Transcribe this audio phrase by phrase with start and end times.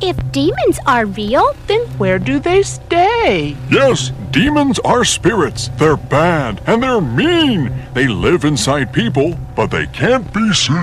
[0.00, 3.56] If demons are real, then where do they stay?
[3.68, 5.70] Yes, demons are spirits.
[5.76, 7.72] They're bad and they're mean.
[7.94, 10.76] They live inside people, but they can't be seen.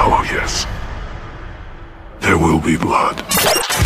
[0.00, 0.66] Oh, yes.
[2.20, 3.22] There will be blood.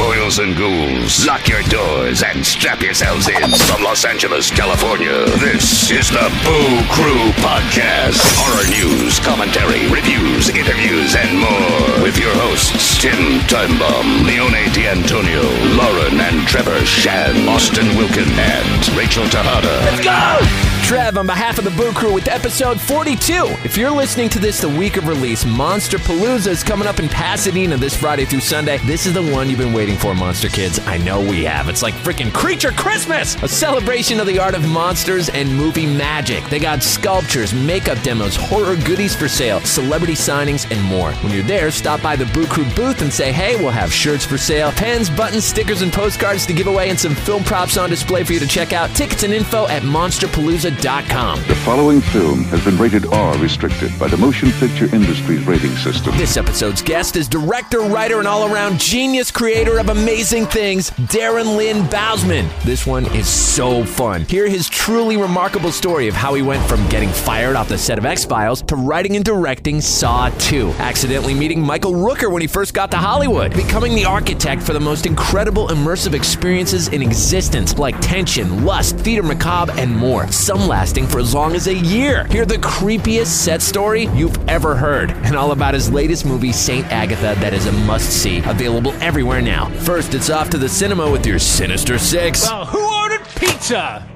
[0.02, 3.50] Boils and ghouls, lock your doors and strap yourselves in.
[3.70, 8.18] From Los Angeles, California, this is the Boo Crew Podcast.
[8.34, 12.02] Horror news, commentary, reviews, interviews, and more.
[12.02, 15.46] With your hosts, Tim Timebomb, Leone D'Antonio,
[15.78, 19.86] Lauren and Trevor Shan, Austin Wilkin, and Rachel Tejada.
[19.86, 20.71] Let's go!
[20.82, 23.46] Trev on behalf of the Boo Crew with episode 42.
[23.64, 27.78] If you're listening to this the week of release, Monsterpalooza is coming up in Pasadena
[27.78, 28.76] this Friday through Sunday.
[28.78, 30.80] This is the one you've been waiting for, Monster Kids.
[30.80, 31.70] I know we have.
[31.70, 36.44] It's like freaking Creature Christmas, a celebration of the art of monsters and movie magic.
[36.50, 41.12] They got sculptures, makeup demos, horror goodies for sale, celebrity signings, and more.
[41.12, 44.26] When you're there, stop by the Boo Crew booth and say, hey, we'll have shirts
[44.26, 47.88] for sale, pens, buttons, stickers, and postcards to give away, and some film props on
[47.88, 48.90] display for you to check out.
[48.90, 50.71] Tickets and info at monsterpalooza.com.
[50.80, 56.16] The following film has been rated R restricted by the Motion Picture Industry's rating system.
[56.16, 61.56] This episode's guest is director, writer, and all around genius creator of amazing things, Darren
[61.56, 62.48] Lynn Bousman.
[62.62, 64.22] This one is so fun.
[64.22, 67.98] Hear his truly remarkable story of how he went from getting fired off the set
[67.98, 72.48] of X Files to writing and directing Saw 2, accidentally meeting Michael Rooker when he
[72.48, 77.78] first got to Hollywood, becoming the architect for the most incredible immersive experiences in existence,
[77.78, 80.26] like tension, lust, theater macabre, and more.
[80.32, 82.24] Some lasting for as long as a year.
[82.24, 86.86] Hear the creepiest set story you've ever heard, and all about his latest movie, Saint
[86.92, 89.68] Agatha, that is a must see, available everywhere now.
[89.80, 92.42] First, it's off to the cinema with your Sinister Six.
[92.42, 94.08] Well, who ordered pizza?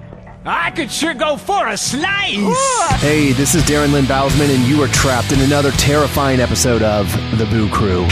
[0.48, 3.00] I could sure go for a slice.
[3.00, 7.10] Hey, this is Darren Lynn Bousman, and you are trapped in another terrifying episode of
[7.36, 8.06] The Boo Crew.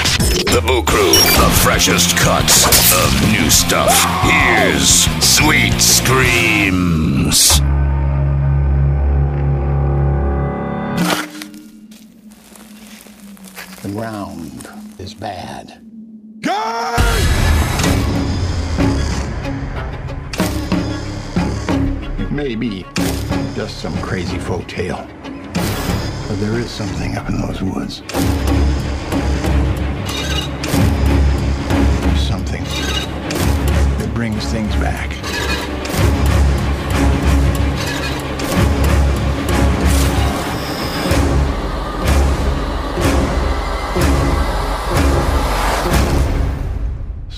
[0.52, 4.04] The Boo Crew, the freshest cuts of new stuff.
[4.24, 7.60] Here's Sweet Screams.
[13.84, 14.66] The ground
[14.98, 15.78] is bad.
[22.18, 22.86] It may be
[23.54, 27.96] just some crazy folk tale, but there is something up in those woods.
[32.26, 32.64] Something
[33.98, 35.13] that brings things back.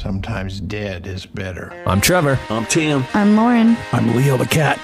[0.06, 1.72] Sometimes dead is better.
[1.84, 2.38] I'm Trevor.
[2.48, 3.04] I'm Tim.
[3.12, 3.76] I'm Lauren.
[3.90, 4.78] I'm Leo the cat.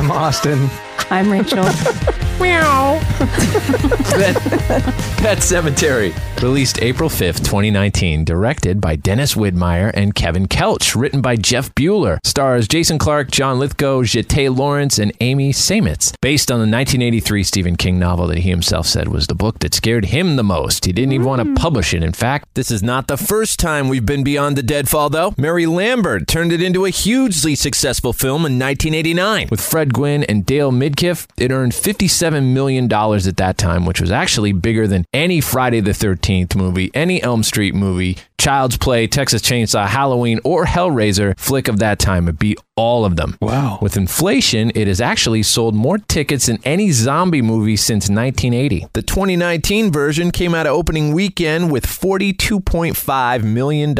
[0.00, 0.70] I'm Austin.
[1.10, 1.66] I'm Rachel.
[2.40, 3.00] Meow.
[3.18, 4.34] Pet,
[5.16, 6.14] Pet Sematary.
[6.42, 8.24] Released April 5th, 2019.
[8.24, 10.94] Directed by Dennis Widmyer and Kevin Kölsch.
[10.94, 12.18] Written by Jeff Buhler.
[12.24, 16.14] Stars Jason Clarke, John Lithgow, Jeté Laurence, and Amy Seimetz.
[16.20, 19.74] Based on the 1983 Stephen King novel that he himself said was the book that
[19.74, 20.84] scared him the most.
[20.84, 21.56] He didn't even want to mm.
[21.56, 22.02] publish it.
[22.02, 25.34] In fact, this is not the first time we've been beyond the deadfall, though.
[25.36, 29.48] Mary Lambert turned it into a hugely successful film in 1989.
[29.50, 32.88] With Fred Gwynne and Dale Midkiff, it earned $57 million
[33.26, 37.42] at that time, which was actually bigger than any Friday the 13th movie, any Elm
[37.42, 42.28] Street movie, Child's Play, Texas Chainsaw, Halloween, or Hellraiser flick of that time.
[42.28, 43.38] It beat all of them.
[43.40, 43.78] Wow.
[43.80, 48.88] With inflation, it has actually sold more tickets than any zombie movie since 1980.
[48.92, 53.94] The 2019 version came out of opening weekend with $42.5 million,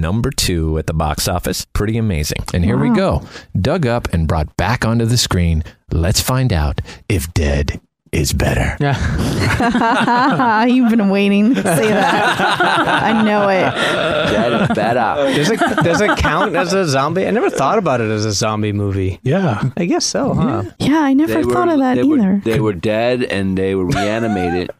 [0.00, 1.66] number two at the box office.
[1.72, 2.38] Pretty amazing.
[2.54, 3.26] And here we go.
[3.60, 5.64] Dug up and brought back onto the screen.
[5.90, 7.80] Let's find out if dead
[8.12, 8.76] is better.
[8.78, 10.64] Yeah.
[10.66, 12.40] You've been waiting to say that.
[13.02, 13.62] I know it.
[13.62, 15.34] That is better.
[15.34, 17.26] Does it, does it count as a zombie?
[17.26, 19.18] I never thought about it as a zombie movie.
[19.22, 19.70] Yeah.
[19.78, 20.64] I guess so, huh?
[20.78, 22.34] Yeah, I never thought of that they either.
[22.34, 24.70] Were, they were dead and they were reanimated.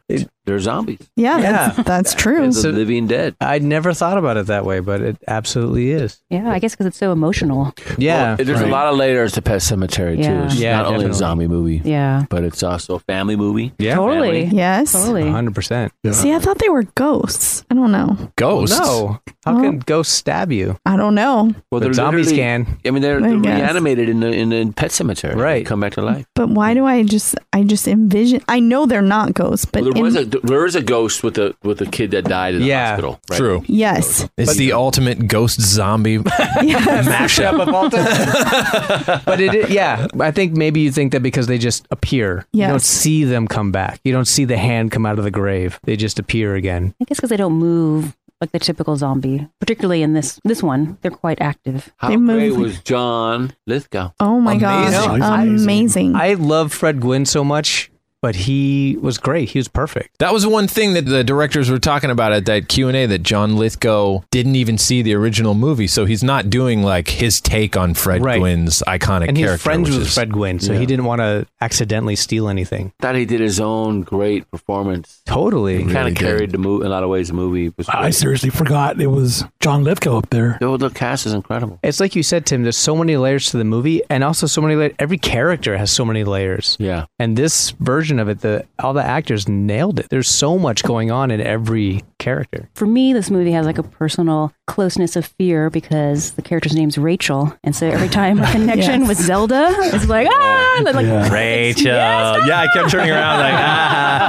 [0.44, 0.98] They're zombies.
[1.14, 1.52] yeah, Yeah.
[1.68, 2.50] that's, that's true.
[2.50, 3.36] They're the living dead.
[3.40, 6.20] I'd never thought about it that way, but it absolutely is.
[6.30, 7.72] Yeah, I guess because it's so emotional.
[7.96, 8.34] Yeah.
[8.34, 10.22] Well, there's a lot of layers to Pet Sematary too.
[10.22, 10.44] Yeah.
[10.46, 12.24] It's Yeah, not only a zombie movie, Yeah.
[12.28, 13.72] but it's also a family movie.
[13.78, 13.94] Yeah.
[13.94, 14.46] Totally.
[14.46, 14.90] yes.
[14.92, 15.22] Totally.
[15.22, 15.90] 100%.
[16.12, 17.64] See, I thought they were ghosts.
[17.70, 18.16] I don't know.
[18.34, 18.76] Ghosts.
[18.80, 19.20] No.
[19.44, 20.76] How Well- can ghosts stab you?
[20.84, 21.52] I don't know.
[21.70, 22.66] Well, But zombies can.
[22.84, 23.60] I mean, they're, I they're guess.
[23.60, 25.34] reanimated in the in the Pet Cemetery.
[25.36, 25.64] Right.
[25.64, 26.26] They come back to life.
[26.34, 29.92] But why do I just I just envision I know they're not ghosts, but Well,
[29.92, 32.60] they're was a, there is a ghost with a with a kid that died in
[32.62, 32.88] the Yeah.
[32.90, 33.20] hospital.
[33.30, 33.36] Right?
[33.38, 33.64] True.
[33.66, 34.28] Yes.
[34.36, 36.18] It's the ultimate ghost zombie
[36.82, 37.60] mashup.
[37.60, 39.20] of all time.
[39.24, 42.82] but it, yeah, I think maybe you think that because they just appear, you don't
[42.82, 44.00] see them come back.
[44.04, 45.78] You don't see the hand come out of the grave.
[45.84, 46.94] They just appear again.
[47.00, 50.98] I guess because they don't move like the typical zombie, particularly in this this one.
[51.02, 51.92] They're quite active.
[51.98, 54.10] How They great move- was John Lithgow?
[54.18, 55.18] Oh my Amazing.
[55.20, 55.46] gosh.
[55.46, 56.16] Amazing.
[56.16, 57.90] I love Fred Gwynne so much,
[58.22, 59.50] but he was great.
[59.50, 60.18] He was perfect.
[60.18, 63.06] That was one thing that the directors were talking about at that Q and A
[63.06, 67.40] that John Lithgow didn't even see the original movie, so he's not doing like his
[67.40, 68.38] take on Fred Right.
[68.38, 69.62] Gwynne's iconic and he's character.
[69.62, 70.78] friends with is- Fred Gwynne, so Yeah.
[70.78, 72.92] he didn't want to accidentally steal anything.
[73.00, 75.20] Thought he did his own great performance.
[75.26, 75.78] Totally.
[75.78, 76.24] He kind Really of did.
[76.24, 77.28] carried the movie in a lot of ways.
[77.28, 77.88] The movie was.
[77.88, 80.58] I seriously forgot it was John Lithgow up there.
[80.60, 81.78] The, the cast is incredible.
[81.82, 82.62] It's like you said, Tim.
[82.62, 84.76] There's so many layers to the movie, and also so many.
[84.76, 86.76] La- every character has so many layers.
[86.78, 87.06] Yeah.
[87.18, 90.08] And this version of it, the all the actors nailed it.
[90.10, 92.68] There's so much going on in every character.
[92.74, 96.98] For me, this movie has like a personal closeness of fear because the character's name's
[96.98, 99.08] Rachel, and so every time her connection Yes.
[99.08, 101.86] with Zelda is like ah, and then, like Rachel.
[101.92, 104.28] yeah, I kept turning around like ah.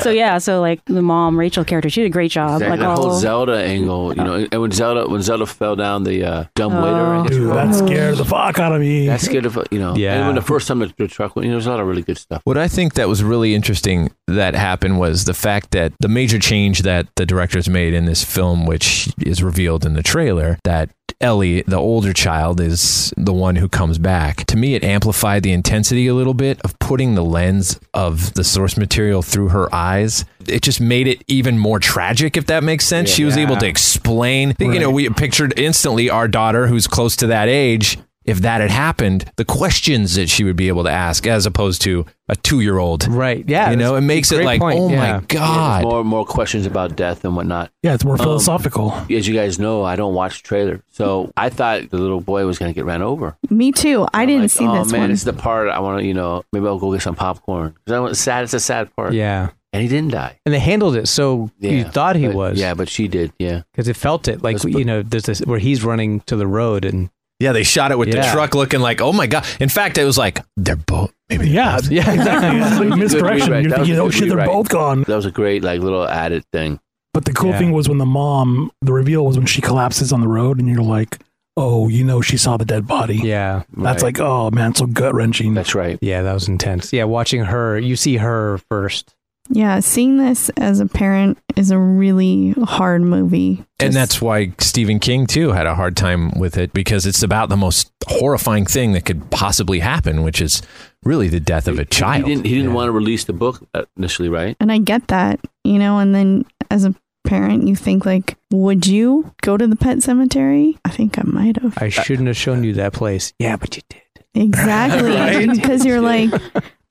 [0.02, 2.62] so yeah, so like the mom Rachel character, she did a great job.
[2.62, 2.70] Exactly.
[2.70, 6.04] Like that whole all Zelda angle, you know, and when Zelda when Zelda fell down
[6.04, 9.06] the uh, dumb waiter, I guess Dude, that scared the fuck out of me.
[9.06, 9.94] that scared of you know.
[9.96, 10.14] Yeah.
[10.16, 11.86] And when the first time the, the truck went, you know, there's a lot of
[11.90, 12.40] really good stuff.
[12.44, 16.38] What I think that was really interesting that happened was the fact that the major
[16.38, 20.90] change that the directors made in this film, which is revealed in the trailer, that
[21.20, 24.46] Ellie, the older child, is the one who comes back.
[24.46, 28.44] To me, it amplified the intensity a little bit of putting the lens of the
[28.44, 30.24] source material through her eyes.
[30.46, 33.10] It just made it even more tragic, if that makes sense.
[33.10, 34.54] she was able to explain.
[34.58, 37.98] You know, we pictured instantly our daughter, who's close to that age.
[38.30, 41.82] If that had happened, the questions that she would be able to ask, as opposed
[41.82, 43.44] to a two-year-old, Right.
[43.48, 43.70] Yeah.
[43.70, 45.14] you know, it makes it like, point, oh yeah.
[45.18, 47.70] my god, there's more more questions about death and whatnot.
[47.82, 48.92] yeah, it's more Um, philosophical.
[49.10, 52.58] As you guys know, I don't watch trailers, so I thought the little boy was
[52.58, 53.36] going to get ran over.
[53.50, 54.06] Me too.
[54.14, 55.10] I didn't Like, see oh, this man, one.
[55.10, 57.74] it's the part I want to, you know, maybe I'll go get some popcorn.
[57.84, 58.44] Because I want sad.
[58.44, 59.12] It's a sad part.
[59.12, 59.50] Yeah.
[59.72, 60.38] And he didn't die.
[60.44, 62.58] And they handled it so you thought he but- was.
[62.60, 63.32] Yeah, but she did.
[63.38, 63.62] Yeah.
[63.72, 66.46] Because it felt it like Let's you know, there's this where he's running to the
[66.46, 67.08] road and
[67.40, 69.44] yeah, they shot it with the truck looking like, oh my god.
[69.58, 72.88] In fact, it was like they're both maybe they're Yeah, yeah, exactly.
[72.90, 73.52] Like misdirection.
[73.64, 74.48] You're thinking, oh shit, they're rewrite.
[74.48, 75.02] both gone.
[75.04, 76.78] That was a great, like, little added thing.
[77.12, 77.58] But the cool Yeah.
[77.58, 80.68] thing was when the mom, the reveal was when she collapses on the road, and
[80.68, 81.18] you're like,
[81.56, 83.16] oh, you know, she saw the dead body.
[83.16, 84.16] yeah, That's Right.
[84.16, 85.54] like, oh man, so gut wrenching.
[85.54, 85.98] That's right.
[86.00, 86.92] yeah, that was intense.
[86.92, 89.14] Yeah, watching her, you see her first.
[89.52, 93.64] Yeah, seeing this as a parent is a really hard movie.
[93.80, 97.48] And that's why Stephen King too had a hard time with it because it's about
[97.48, 100.62] the most horrifying thing that could possibly happen, which is
[101.02, 102.24] really the death of a child.
[102.28, 102.46] He didn't.
[102.46, 102.76] He didn't Yeah.
[102.76, 104.56] want to release the book uh, initially, right?
[104.60, 106.94] and I get that, you know, and then as a
[107.24, 110.78] parent, you think like, would you go to the pet cemetery?
[110.84, 111.76] I think I might have.
[111.78, 113.32] I shouldn't have shown you that place.
[113.38, 114.00] Yeah, but you did.
[114.34, 115.10] Exactly.
[115.16, 115.50] Right?
[115.50, 116.30] Because you're like,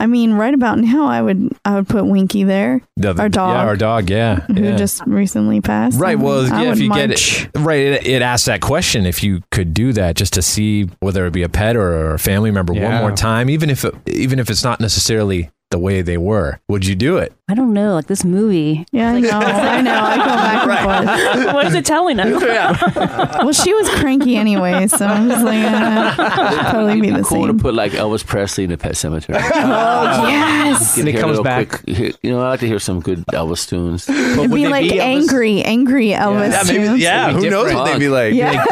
[0.02, 3.30] I mean, right about now, I would I would put Winky there, The- the- our
[3.30, 3.56] dog.
[3.56, 4.10] Yeah, our dog.
[4.10, 4.40] Yeah.
[4.42, 4.78] who yeah.
[4.78, 6.00] just recently passed.
[6.00, 6.16] Right.
[6.16, 9.06] Um, well, I yeah, would if you get it right, it, it asks that question
[9.06, 12.20] if you could do that just to see whether it be a pet or a
[12.20, 16.02] family member one more time, even if it, even if it's not necessarily the way
[16.02, 16.60] they were.
[16.68, 17.34] Would you do it?
[17.50, 18.86] I don't know, like this movie.
[18.92, 19.30] Yeah, I know.
[19.34, 19.92] I know.
[20.00, 21.54] I go back and forth.
[21.56, 22.30] what is it telling us?
[23.40, 27.54] Well, she was cranky anyway, so I'm just like, uh, totally be the Cool to
[27.54, 29.40] put like Elvis Presley in the Pet Cemetery.
[29.42, 30.98] Oh yes.
[30.98, 31.70] And it comes back.
[31.84, 34.08] quick- you know, I like to hear some good Elvis tunes.
[34.10, 36.52] It'd be like angry, angry Elvis.
[36.52, 37.02] Yeah, maybe, tunes.
[37.02, 38.34] yeah It'd who knows what they'd be like?
[38.36, 38.64] Yeah.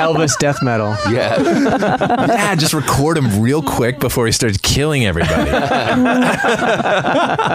[0.00, 0.96] Elvis death metal.
[1.10, 1.36] Yeah.
[1.42, 5.50] Yeah, just record him real quick before he starts killing everybody.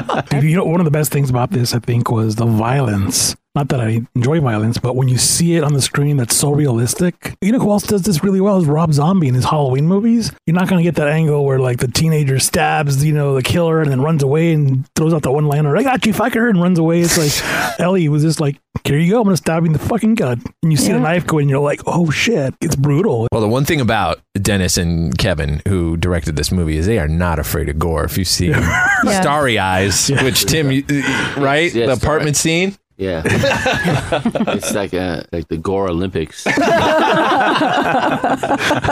[0.42, 3.36] You know, one of the best things about this, I think, was the violence.
[3.56, 6.52] Not that I enjoy violence, but when you see it on the screen, that's so
[6.52, 7.36] realistic.
[7.40, 10.32] You know who else does this really well is Rob Zombie in his Halloween movies.
[10.48, 13.44] You're not going to get that angle where like the teenager stabs, you know, the
[13.44, 16.50] killer and then runs away and throws out the one liner, "I got you, fucker,"
[16.50, 17.02] and runs away.
[17.02, 19.74] It's like Ellie was just like, "Here you go, I'm going to stab you in
[19.74, 22.76] the fucking gut." And you see the knife go, and you're like, "Oh shit, it's
[22.76, 26.98] brutal." Well, the one thing about Dennis and Kevin, who directed this movie, is they
[26.98, 28.04] are not afraid of gore.
[28.04, 28.48] If you see
[29.04, 29.22] Yes.
[29.22, 30.84] Starry Eyes, which Tim, you-
[31.38, 31.98] right, Yeah, the Starry.
[31.98, 36.46] apartment scene, Yeah, it's like uh, like the Gore Olympics.
[36.46, 36.54] No,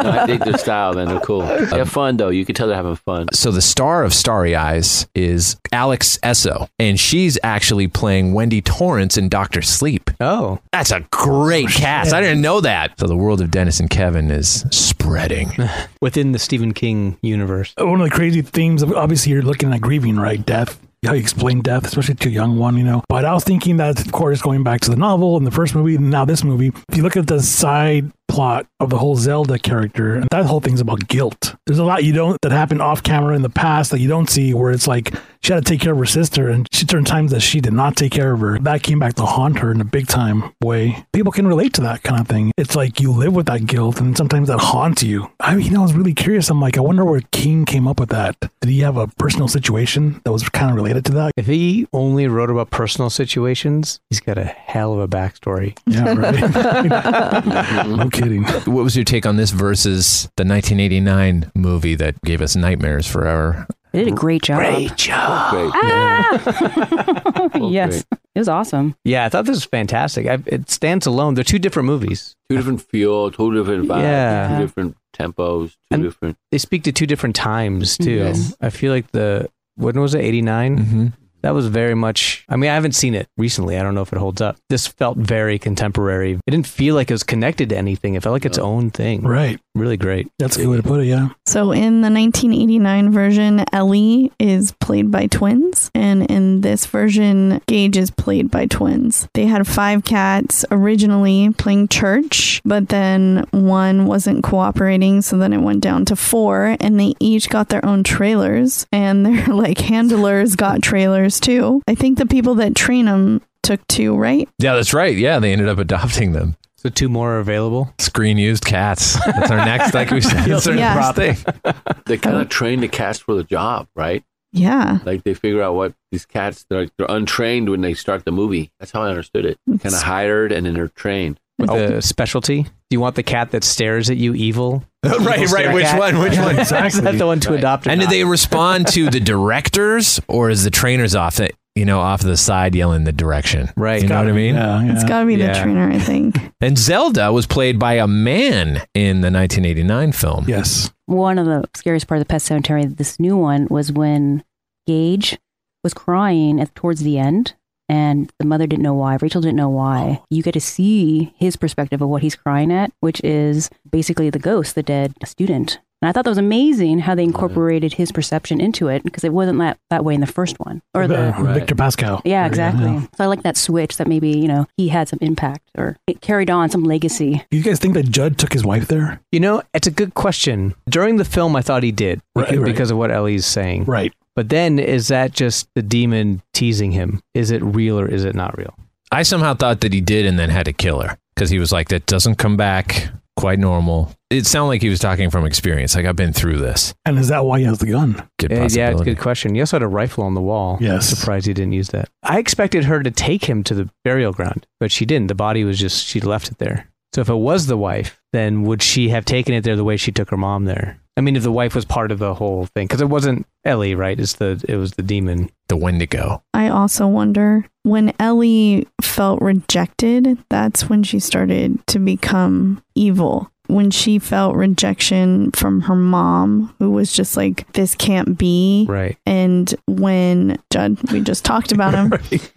[0.03, 1.07] I dig their style, man.
[1.07, 1.41] They're cool.
[1.41, 2.29] They have fun though.
[2.29, 3.27] You can tell they're having fun.
[3.33, 9.17] So the star of Starry Eyes is Alex Essoe, and she's actually playing Wendy Torrance
[9.17, 10.09] in Doctor Sleep.
[10.19, 12.13] Oh, That's a great cast.
[12.13, 12.99] I didn't know that.
[12.99, 15.51] So the world of Dennis and Kevin is spreading.
[16.01, 17.73] within the Stephen King universe.
[17.77, 20.43] One of the crazy themes of obviously you're looking at grieving, right?
[20.43, 20.79] Death.
[21.03, 23.03] How you explain death, especially to a young one, you know.
[23.09, 25.73] But I was thinking that, of course, going back to the novel and the first
[25.73, 29.17] movie, and now this movie, if you look at the side plot of the whole
[29.17, 31.55] Zelda character, and that whole thing's about guilt.
[31.65, 34.29] There's a lot you don't that happened off camera in the past that you don't
[34.29, 37.07] see, where it's like she had to take care of her sister, and she turned
[37.07, 38.57] times that she did not take care of her.
[38.59, 41.05] That came back to haunt her in a big time way.
[41.13, 42.51] People can relate to that kind of thing.
[42.57, 45.29] It's like you live with that guilt, and sometimes that haunts you.
[45.39, 46.49] I mean, I was really curious.
[46.49, 48.37] I'm like, I wonder where King came up with that.
[48.39, 51.31] Did he have a personal situation that was kind of related to that?
[51.35, 55.77] If he only wrote about personal situations, he's got a hell of a backstory.
[55.85, 57.87] Yeah, right.
[57.97, 58.43] no kidding.
[58.73, 63.67] What was your take on this versus the 1989 movie that gave us nightmares forever?
[63.91, 64.59] They did a great job.
[64.59, 65.51] Great job.
[65.51, 65.71] Great.
[65.75, 67.49] Ah!
[67.69, 68.95] yes, it was awesome.
[69.03, 70.27] Yeah, I thought this was fantastic.
[70.27, 71.33] I, it stands alone.
[71.33, 72.35] They're two different movies.
[72.49, 74.55] Two different feel, two different vibes, Yeah.
[74.57, 76.37] two different tempos, two And- different.
[76.51, 78.11] They speak to two different times too.
[78.11, 78.55] Yes.
[78.61, 80.21] I feel like the when was it?
[80.21, 81.07] 89 Mm-hmm.
[81.41, 82.45] That was very much.
[82.49, 83.77] I mean, I haven't seen it recently.
[83.77, 84.57] I don't know if it holds up.
[84.69, 86.33] This felt very contemporary.
[86.33, 88.15] It didn't feel like it was connected to anything.
[88.15, 89.23] It felt like its own thing.
[89.23, 89.59] Right.
[89.73, 90.27] Really great.
[90.37, 91.29] That's a good way to put it, yeah.
[91.45, 97.95] So in the 1989 version, Ellie is played by twins, and in this version, Gage
[97.95, 99.29] is played by twins.
[99.33, 105.61] They had five cats originally playing church, but then one wasn't cooperating, so then it
[105.61, 110.57] went down to four, and they each got their own trailers, and their like handlers
[110.57, 111.81] got trailers too.
[111.87, 114.49] I think the people that train them took two, right?
[114.59, 115.15] Yeah, that's right.
[115.15, 116.55] Yeah, they ended up adopting them.
[116.77, 117.93] So two more are available.
[117.99, 119.13] Screen used cats.
[119.25, 120.95] That's our next, like we said, that's our Yeah.
[121.15, 121.73] next thing.
[122.05, 124.23] They kind of train the cats for the job, right?
[124.51, 124.97] Yeah.
[125.05, 128.71] Like they figure out what these cats they're they're untrained when they start the movie.
[128.79, 129.57] That's how I understood it.
[129.67, 131.39] Kind of hired and then they're trained.
[131.61, 131.87] With oh.
[131.87, 132.63] the specialty.
[132.63, 134.83] Do you want the cat that stares at you evil?
[135.05, 135.73] right, Evil right.
[135.73, 135.99] Which cat?
[135.99, 136.19] one?
[136.19, 136.59] Which one?
[136.59, 137.87] Is that the one to adopt?
[137.87, 138.11] or And did not?
[138.11, 142.35] they respond to the directors, or is the trainers off the you know off the
[142.35, 143.69] side yelling the direction?
[143.77, 144.01] Right.
[144.01, 144.55] You know what I mean?
[144.55, 146.35] Yeah, It's got to be the trainer, I think.
[146.59, 150.45] And Zelda was played by a man in the 1989 film.
[150.47, 150.91] Yes.
[151.05, 154.43] One of the scariest part of the Pet Sematary, this new one, was when
[154.85, 155.37] Gage
[155.83, 157.53] was crying at towards the end,
[157.91, 159.17] and the mother didn't know why.
[159.21, 160.21] Rachel didn't know why.
[160.29, 164.39] You get to see his perspective of what he's crying at, which is basically the
[164.39, 165.79] ghost, the dead student.
[166.01, 169.33] And I thought that was amazing how they incorporated his perception into it because it
[169.33, 170.81] wasn't that, that way in the first one.
[170.95, 172.21] Or the Uh, Victor Pascow.
[172.25, 172.85] yeah, exactly.
[172.85, 173.01] yeah.
[173.15, 176.19] So I like that switch that maybe, you know, he had some impact or it
[176.21, 177.45] carried on some legacy.
[177.51, 179.19] Do you guys think that Judd took his wife there?
[179.31, 180.73] You know, it's a good question.
[180.89, 182.65] During the film, I thought he did Right, because, right.
[182.65, 183.83] because of what Ellie's saying.
[183.85, 184.11] Right.
[184.35, 187.21] But then, is that just the demon teasing him?
[187.33, 188.73] Is it real or is it not real?
[189.11, 191.71] I somehow thought that he did and then had to kill her because he was
[191.71, 194.13] like, that doesn't come back quite normal.
[194.29, 195.95] It sounded like he was talking from experience.
[195.95, 196.93] Like, I've been through this.
[197.05, 198.25] And is that why he has the gun?
[198.39, 199.55] Good Uh, yeah, it's a good question.
[199.55, 200.77] He also had a rifle on the wall.
[200.79, 201.11] Yes.
[201.11, 202.09] I'm surprised he didn't use that.
[202.23, 205.27] I expected her to take him to the burial ground, but she didn't.
[205.27, 206.87] The body was just, she left it there.
[207.13, 209.97] So if it was the wife, then would she have taken it there the way
[209.97, 210.99] she took her mom there?
[211.21, 213.93] I mean, if the wife was part of the whole thing, because it wasn't Ellie,
[213.93, 214.19] right?
[214.19, 215.51] It's the it was the demon.
[215.67, 216.41] The Wendigo.
[216.55, 223.51] I also wonder when Ellie felt rejected, that's when she started to become evil.
[223.71, 228.85] When she felt rejection from her mom, who was just like, this can't be.
[228.87, 229.17] Right.
[229.25, 232.13] And when Judd, we just talked about him,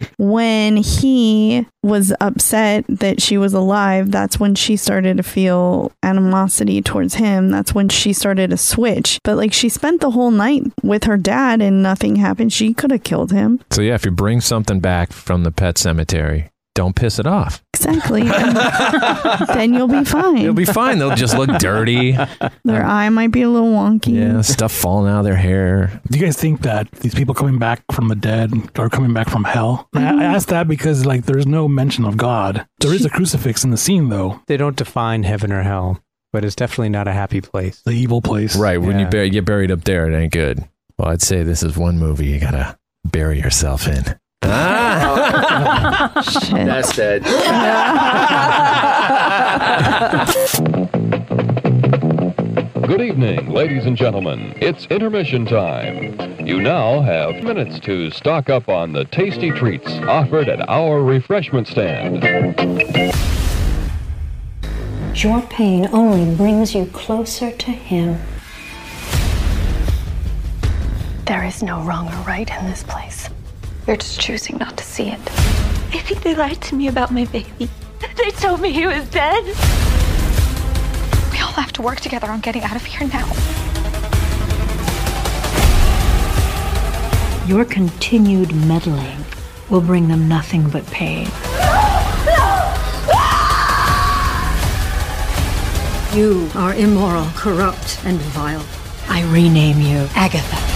[0.17, 6.81] when he was upset that she was alive, that's when she started to feel animosity
[6.81, 7.49] towards him.
[7.49, 9.19] That's when she started to switch.
[9.23, 12.51] But like she spent the whole night with her dad and nothing happened.
[12.51, 13.61] She could have killed him.
[13.71, 17.63] So, yeah, if you bring something back from the pet cemetery, don't piss it off.
[17.73, 18.23] Exactly.
[19.55, 20.37] Then you'll be fine.
[20.37, 20.99] You'll be fine.
[20.99, 22.17] They'll just look dirty.
[22.63, 24.15] Their eye might be a little wonky.
[24.15, 26.01] Yeah, stuff falling out of their hair.
[26.09, 29.29] Do you guys think that these people coming back from the dead are coming back
[29.29, 29.87] from hell?
[29.93, 32.65] I, I asked that because like there's no mention of God.
[32.79, 34.41] There is a crucifix in the scene though.
[34.47, 36.01] They don't define heaven or hell,
[36.33, 37.81] but it's definitely not a happy place.
[37.85, 38.55] The evil place.
[38.55, 38.79] Right.
[38.81, 39.09] When you Yeah.
[39.09, 40.67] bury, get buried up there, it ain't good.
[40.97, 44.03] Well, I'd say this is one movie you got to bury yourself in.
[44.43, 45.41] Ah!
[46.23, 46.65] Shit.
[46.65, 47.23] That's dead.
[52.87, 54.53] Good evening, ladies and gentlemen.
[54.57, 56.19] It's intermission time.
[56.45, 61.67] You now have minutes to stock up on the tasty treats offered at our refreshment
[61.67, 62.23] stand.
[65.15, 68.19] Your pain only brings you closer to Him.
[71.25, 73.29] There is no wrong or right in this place.
[73.87, 75.19] You're just choosing not to see it.
[75.93, 77.69] I think they lied to me about my baby.
[78.17, 79.43] They told me he was dead.
[81.31, 83.25] We all have to work together on getting out of here now.
[87.45, 89.23] Your continued meddling
[89.69, 91.27] will bring them nothing but pain.
[96.15, 98.65] You are immoral, corrupt, and vile.
[99.07, 100.74] I rename you Agatha.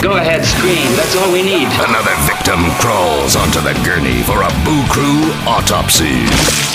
[0.00, 0.94] Go ahead, scream.
[0.94, 1.66] That's all we need.
[1.66, 6.24] Another victim crawls onto the gurney for a Boo Crew autopsy.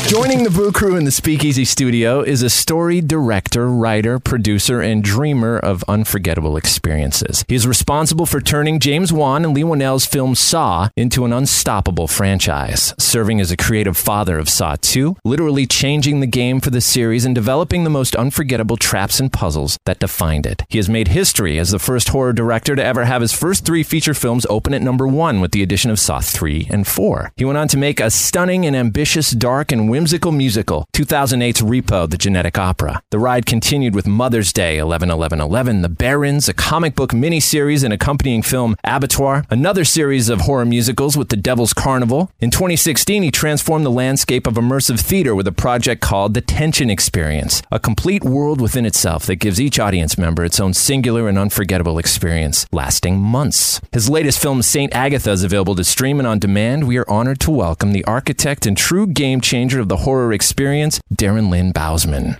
[0.09, 5.01] Joining the Boo Crew in the Speakeasy studio is a story director, writer, producer, and
[5.01, 7.45] dreamer of unforgettable experiences.
[7.47, 12.09] He is responsible for turning James Wan and Leigh Whannell's film Saw into an unstoppable
[12.09, 16.81] franchise, serving as a creative father of Saw 2, literally changing the game for the
[16.81, 20.63] series and developing the most unforgettable traps and puzzles that defined it.
[20.67, 23.83] He has made history as the first horror director to ever have his first three
[23.83, 27.31] feature films open at number one with the addition of Saw 3 and 4.
[27.35, 32.09] He went on to make a stunning and ambitious, dark, and whimsical musical, 2008's Repo,
[32.09, 33.01] the Genetic Opera.
[33.11, 37.83] The ride continued with Mother's Day, 11 11 11, The Barrens, a comic book miniseries
[37.83, 42.31] and accompanying film Abattoir, another series of horror musicals with The Devil's Carnival.
[42.39, 46.89] In 2016, he transformed the landscape of immersive theater with a project called The Tension
[46.89, 51.37] Experience, a complete world within itself that gives each audience member its own singular and
[51.37, 52.65] unforgettable experience,
[53.03, 53.81] lasting months.
[53.91, 54.93] His latest film, St.
[54.93, 56.87] Agatha, is available to stream and on demand.
[56.87, 60.99] We are honored to welcome the architect and true game changer of the horror experience,
[61.13, 62.37] Darren Lynn Bousman.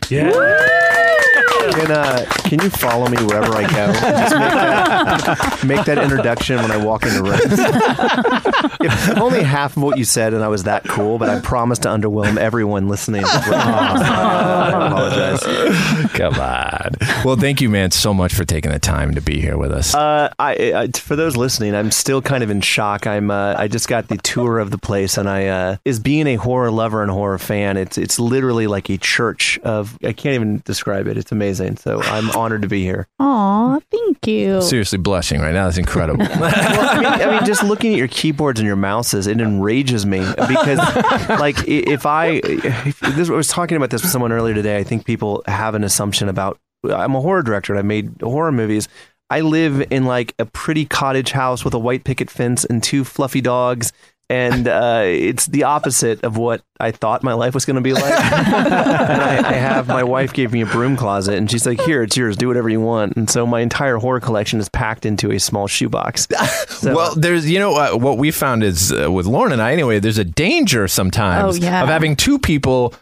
[1.73, 3.91] Can, uh, can you follow me wherever I go?
[3.93, 7.41] Just make that, make that introduction when I walk into rooms.
[8.79, 11.79] if only half of what you said and I was that cool, but I promise
[11.79, 13.23] to underwhelm everyone listening.
[13.27, 16.11] I apologize.
[16.11, 16.91] Come on.
[17.25, 19.95] Well, thank you, man, so much for taking the time to be here with us.
[19.95, 23.07] Uh, I, I, for those listening, I'm still kind of in shock.
[23.07, 26.27] I'm, uh, I just got the tour of the place, and I, uh, is being
[26.27, 27.77] a horror lover and horror fan.
[27.77, 29.97] It's, it's literally like a church of.
[30.03, 31.17] I can't even describe it.
[31.17, 31.62] It's amazing.
[31.77, 33.07] So I'm honored to be here.
[33.19, 34.61] Aw, thank you.
[34.61, 35.65] Seriously blushing right now.
[35.65, 36.25] That's incredible.
[36.39, 40.05] well, I mean, I mean, just looking at your keyboards and your mouses, it enrages
[40.05, 40.79] me because,
[41.39, 44.77] like, if I, if this, I was talking about this with someone earlier today.
[44.77, 46.59] I think people have an assumption about.
[46.83, 48.89] I'm a horror director and I made horror movies.
[49.29, 53.03] I live in like a pretty cottage house with a white picket fence and two
[53.03, 53.91] fluffy dogs.
[54.33, 57.93] And uh, it's the opposite of what I thought my life was going to be
[57.93, 58.03] like.
[58.13, 58.13] and
[59.21, 62.17] I, I have my wife gave me a broom closet, and she's like, "Here, it's
[62.17, 62.35] yours.
[62.35, 65.67] Do whatever you want." And so my entire horror collection is packed into a small
[65.67, 66.27] shoebox.
[66.83, 69.71] So- well, there's, you know, uh, what we found is uh, with Lauren and I,
[69.71, 71.81] anyway, there's a danger sometimes Oh, yeah.
[71.83, 72.93] of having two people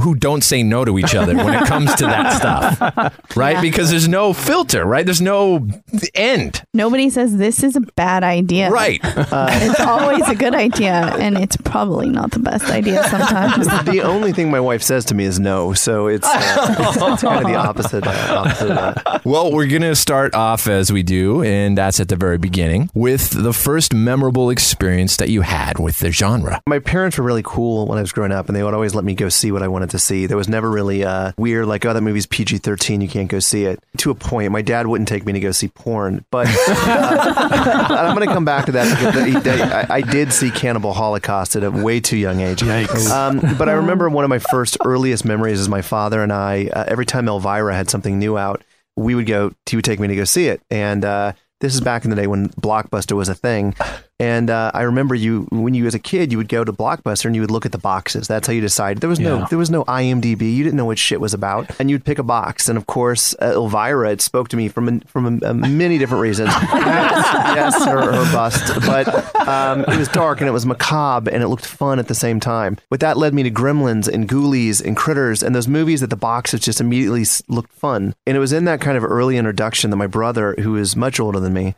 [0.00, 3.56] who don't say no to each other when it comes to that stuff, right?
[3.56, 3.60] Yeah.
[3.60, 5.04] Because there's no filter, right?
[5.04, 5.68] There's no
[6.14, 6.62] end.
[6.74, 8.70] Nobody says this is a bad idea.
[8.70, 9.00] Right.
[9.04, 13.66] it's always a good idea, and it's probably not the best idea sometimes.
[13.84, 15.72] the only thing my wife says to me is no.
[15.74, 18.06] So it's, uh, it's, it's kind of the opposite.
[18.06, 19.24] Uh, opposite of that.
[19.24, 22.90] Well, we're going to start off as we do, and that's at the very beginning,
[22.94, 26.60] with the first memorable experience that you had with the genre.
[26.66, 29.04] My parents were really cool when I was growing up, and they would always let
[29.04, 30.26] me go see what I wanted to see.
[30.26, 33.38] There was never really uh, weird, like, oh, that movie's PG 13, you can't go
[33.38, 33.82] see it.
[33.98, 38.16] To a point, my dad wouldn't take me to go see porn, but uh, I'm
[38.16, 41.56] going to come back to that because they, they, I, I did see Cannibal Holocaust
[41.56, 42.60] at a way too young age.
[42.60, 43.10] Yikes.
[43.10, 46.68] Um, but I remember one of my first earliest memories is my father and I,
[46.72, 48.62] uh, every time Elvira had something new out,
[48.96, 50.60] we would go, he would take me to go see it.
[50.70, 53.74] And uh, this is back in the day when Blockbuster was a thing.
[54.20, 57.24] And uh, I remember you when you as a kid, you would go to Blockbuster
[57.24, 58.28] and you would look at the boxes.
[58.28, 59.00] That's how you decided.
[59.00, 59.46] There was no Yeah.
[59.48, 60.54] there was no IMDb.
[60.54, 62.68] You didn't know what shit was about, and you'd pick a box.
[62.68, 65.96] And of course, uh, Elvira it spoke to me from a, from a, a many
[65.96, 66.50] different reasons.
[66.62, 69.08] yes, yes, her, her bust, but
[69.48, 72.40] um, it was dark and it was macabre and it looked fun at the same
[72.40, 72.76] time.
[72.90, 76.16] But that led me to Gremlins and Ghoulies and Critters and those movies that the
[76.16, 78.14] boxes just immediately looked fun.
[78.26, 81.18] And it was in that kind of early introduction that my brother, who is much
[81.18, 81.74] older than me,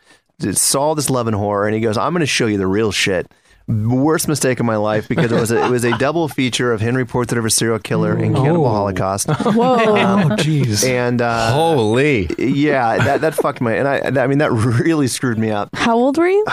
[0.54, 2.92] saw this love and horror and he goes, I'm going to show you the real
[2.92, 3.26] shit.
[3.68, 6.80] Worst mistake of my life because it was a, it was a double feature of
[6.80, 8.68] Henry Portrait of a Serial Killer and Cannibal Oh.
[8.70, 9.28] Holocaust.
[9.30, 9.54] Whoa.
[9.54, 10.84] Oh, jeez.
[10.86, 12.28] And uh, Holy.
[12.38, 15.68] yeah, that that fucked my and I I mean that really screwed me up.
[15.74, 16.44] How old were you?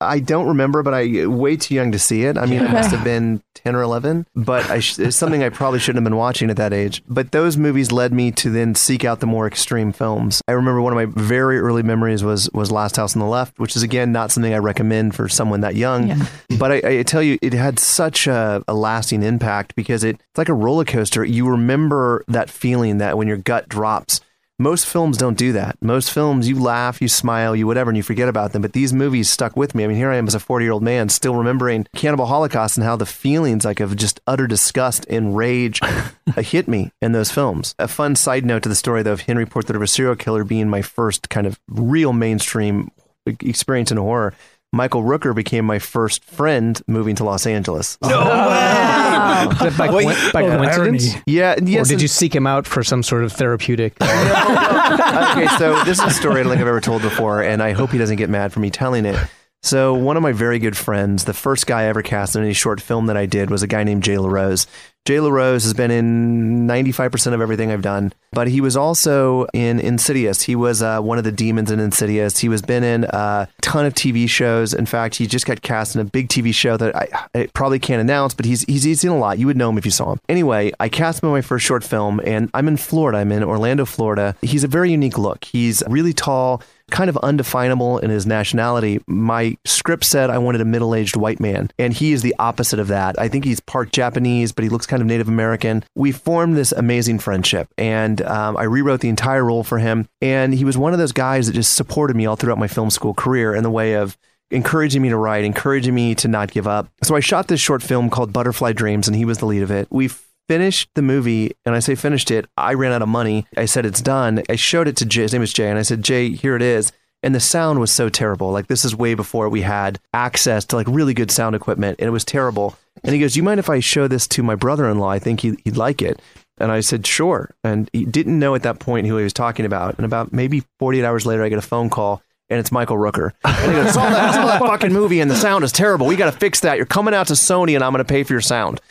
[0.00, 2.36] I don't remember, but I way too young to see it.
[2.38, 5.48] I mean, I must have been ten or eleven, but I sh- it's something I
[5.48, 7.02] probably shouldn't have been watching at that age.
[7.08, 10.40] But those movies led me to then seek out the more extreme films.
[10.46, 13.58] I remember one of my very early memories was was Last House on the Left,
[13.58, 16.08] which is again not something I recommend for someone that young.
[16.08, 16.24] Yeah.
[16.56, 20.38] But I, I tell you, it had such a, a lasting impact because it, it's
[20.38, 21.24] like a roller coaster.
[21.24, 24.20] You remember that feeling that when your gut drops.
[24.60, 25.76] Most films don't do that.
[25.80, 28.60] Most films, you laugh, you smile, you whatever, and you forget about them.
[28.60, 29.84] But these movies stuck with me.
[29.84, 32.76] I mean, here I am as a 40 year old man still remembering Cannibal Holocaust
[32.76, 37.12] and how the feelings like of just utter disgust and rage uh, hit me in
[37.12, 37.76] those films.
[37.78, 40.42] A fun side note to the story, though, of Henry Portrait of a Serial Killer
[40.42, 42.90] being my first kind of real mainstream
[43.26, 44.34] experience in horror.
[44.72, 47.96] Michael Rooker became my first friend moving to Los Angeles.
[48.02, 51.14] Is that by, coin- by Oh, coincidence?
[51.26, 51.86] Yeah, yes.
[51.86, 53.94] or did you seek him out for some sort of therapeutic?
[54.02, 57.72] okay, so this is a story I don't think I've ever told before, and I
[57.72, 59.16] hope he doesn't get mad for me telling it.
[59.62, 62.52] So one of my very good friends, the first guy I ever cast in any
[62.52, 64.66] short film that I did was a guy named Jay LaRose.
[65.04, 69.80] Jay LaRose has been in 95% of everything I've done, but he was also in
[69.80, 70.42] Insidious.
[70.42, 72.38] He was uh, one of the demons in Insidious.
[72.38, 74.74] He was been in a ton of TV shows.
[74.74, 77.78] In fact, he just got cast in a big TV show that I, I probably
[77.78, 79.38] can't announce, but he's, he's, he's in a lot.
[79.38, 80.20] You would know him if you saw him.
[80.28, 83.18] Anyway, I cast him in my first short film, and I'm in Florida.
[83.18, 84.36] I'm in Orlando, Florida.
[84.42, 85.44] He's a very unique look.
[85.44, 89.00] He's really tall kind of undefinable in his nationality.
[89.06, 92.78] My script said I wanted a middle aged white man, and he is the opposite
[92.78, 93.18] of that.
[93.18, 95.84] I think he's part Japanese, but he looks kind of Native American.
[95.94, 100.08] We formed this amazing friendship, and um, I rewrote the entire role for him.
[100.20, 102.90] And he was one of those guys that just supported me all throughout my film
[102.90, 104.16] school career in the way of
[104.50, 106.88] encouraging me to write, encouraging me to not give up.
[107.02, 109.70] So I shot this short film called Butterfly Dreams, and he was the lead of
[109.70, 109.88] it.
[109.90, 110.08] We
[110.48, 112.46] finished the movie, and I say finished it.
[112.56, 113.46] I ran out of money.
[113.56, 114.42] I said it's done.
[114.48, 115.22] I showed it to Jay.
[115.22, 116.92] His name is Jay, and I said, Jay, here it is.
[117.22, 118.52] And the sound was so terrible.
[118.52, 122.06] Like this is way before we had access to like really good sound equipment, and
[122.06, 122.76] it was terrible.
[123.02, 125.08] And he goes, "You mind if I show this to my brother-in-law?
[125.08, 126.22] I think he'd, he'd like it."
[126.58, 129.66] And I said, "Sure." And he didn't know at that point who he was talking
[129.66, 129.96] about.
[129.96, 133.32] And about maybe 48 hours later, I get a phone call and it's Michael Rooker.
[133.44, 136.06] And he goes, saw that, saw that fucking movie and the sound is terrible.
[136.06, 136.76] We got to fix that.
[136.76, 138.80] You're coming out to Sony and I'm going to pay for your sound.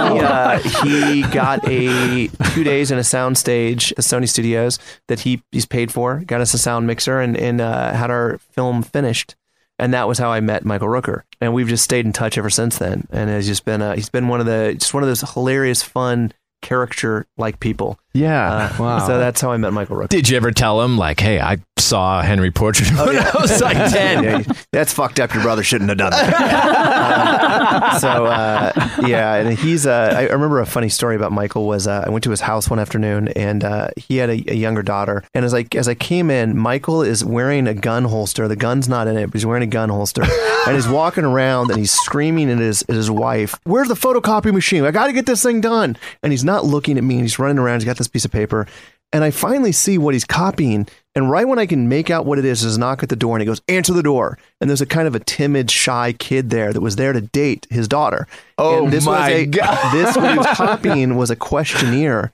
[0.00, 4.28] And, uh, he, uh, he got a two days in a sound stage at Sony
[4.28, 6.22] Studios that he he's paid for.
[6.26, 9.36] Got us a sound mixer and and uh, had our film finished.
[9.78, 12.50] And that was how I met Michael Rooker, and we've just stayed in touch ever
[12.50, 13.06] since then.
[13.10, 15.82] And has just been uh, he's been one of the just one of those hilarious,
[15.82, 17.98] fun character like people.
[18.12, 18.70] Yeah.
[18.78, 20.08] Uh, So that's how I met Michael Rooker.
[20.08, 23.76] Did you ever tell him, like, hey, I saw Henry Portrait when I was like
[23.92, 24.24] 10?
[24.24, 24.42] Yeah,
[24.72, 25.32] that's fucked up.
[25.32, 27.92] Your brother shouldn't have done that.
[27.92, 28.72] Um, so uh,
[29.06, 29.86] yeah, and he's.
[29.86, 32.68] Uh, I remember a funny story about Michael was uh, I went to his house
[32.68, 35.24] one afternoon and uh, he had a, a younger daughter.
[35.34, 38.46] And as I as I came in, Michael is wearing a gun holster.
[38.48, 40.22] The gun's not in it, but he's wearing a gun holster,
[40.66, 44.52] and he's walking around and he's screaming at his at his wife, "Where's the photocopy
[44.52, 44.84] machine?
[44.84, 47.38] I got to get this thing done." And he's not looking at me, and he's
[47.38, 47.80] running around.
[47.80, 48.66] He's got this piece of paper.
[49.12, 50.86] And I finally see what he's copying.
[51.14, 53.16] And right when I can make out what it is, is a knock at the
[53.16, 54.38] door and he goes, answer the door.
[54.60, 57.66] And there's a kind of a timid, shy kid there that was there to date
[57.70, 58.28] his daughter.
[58.56, 59.94] Oh and this my was a, God.
[59.94, 62.32] This, what he was copying was a questionnaire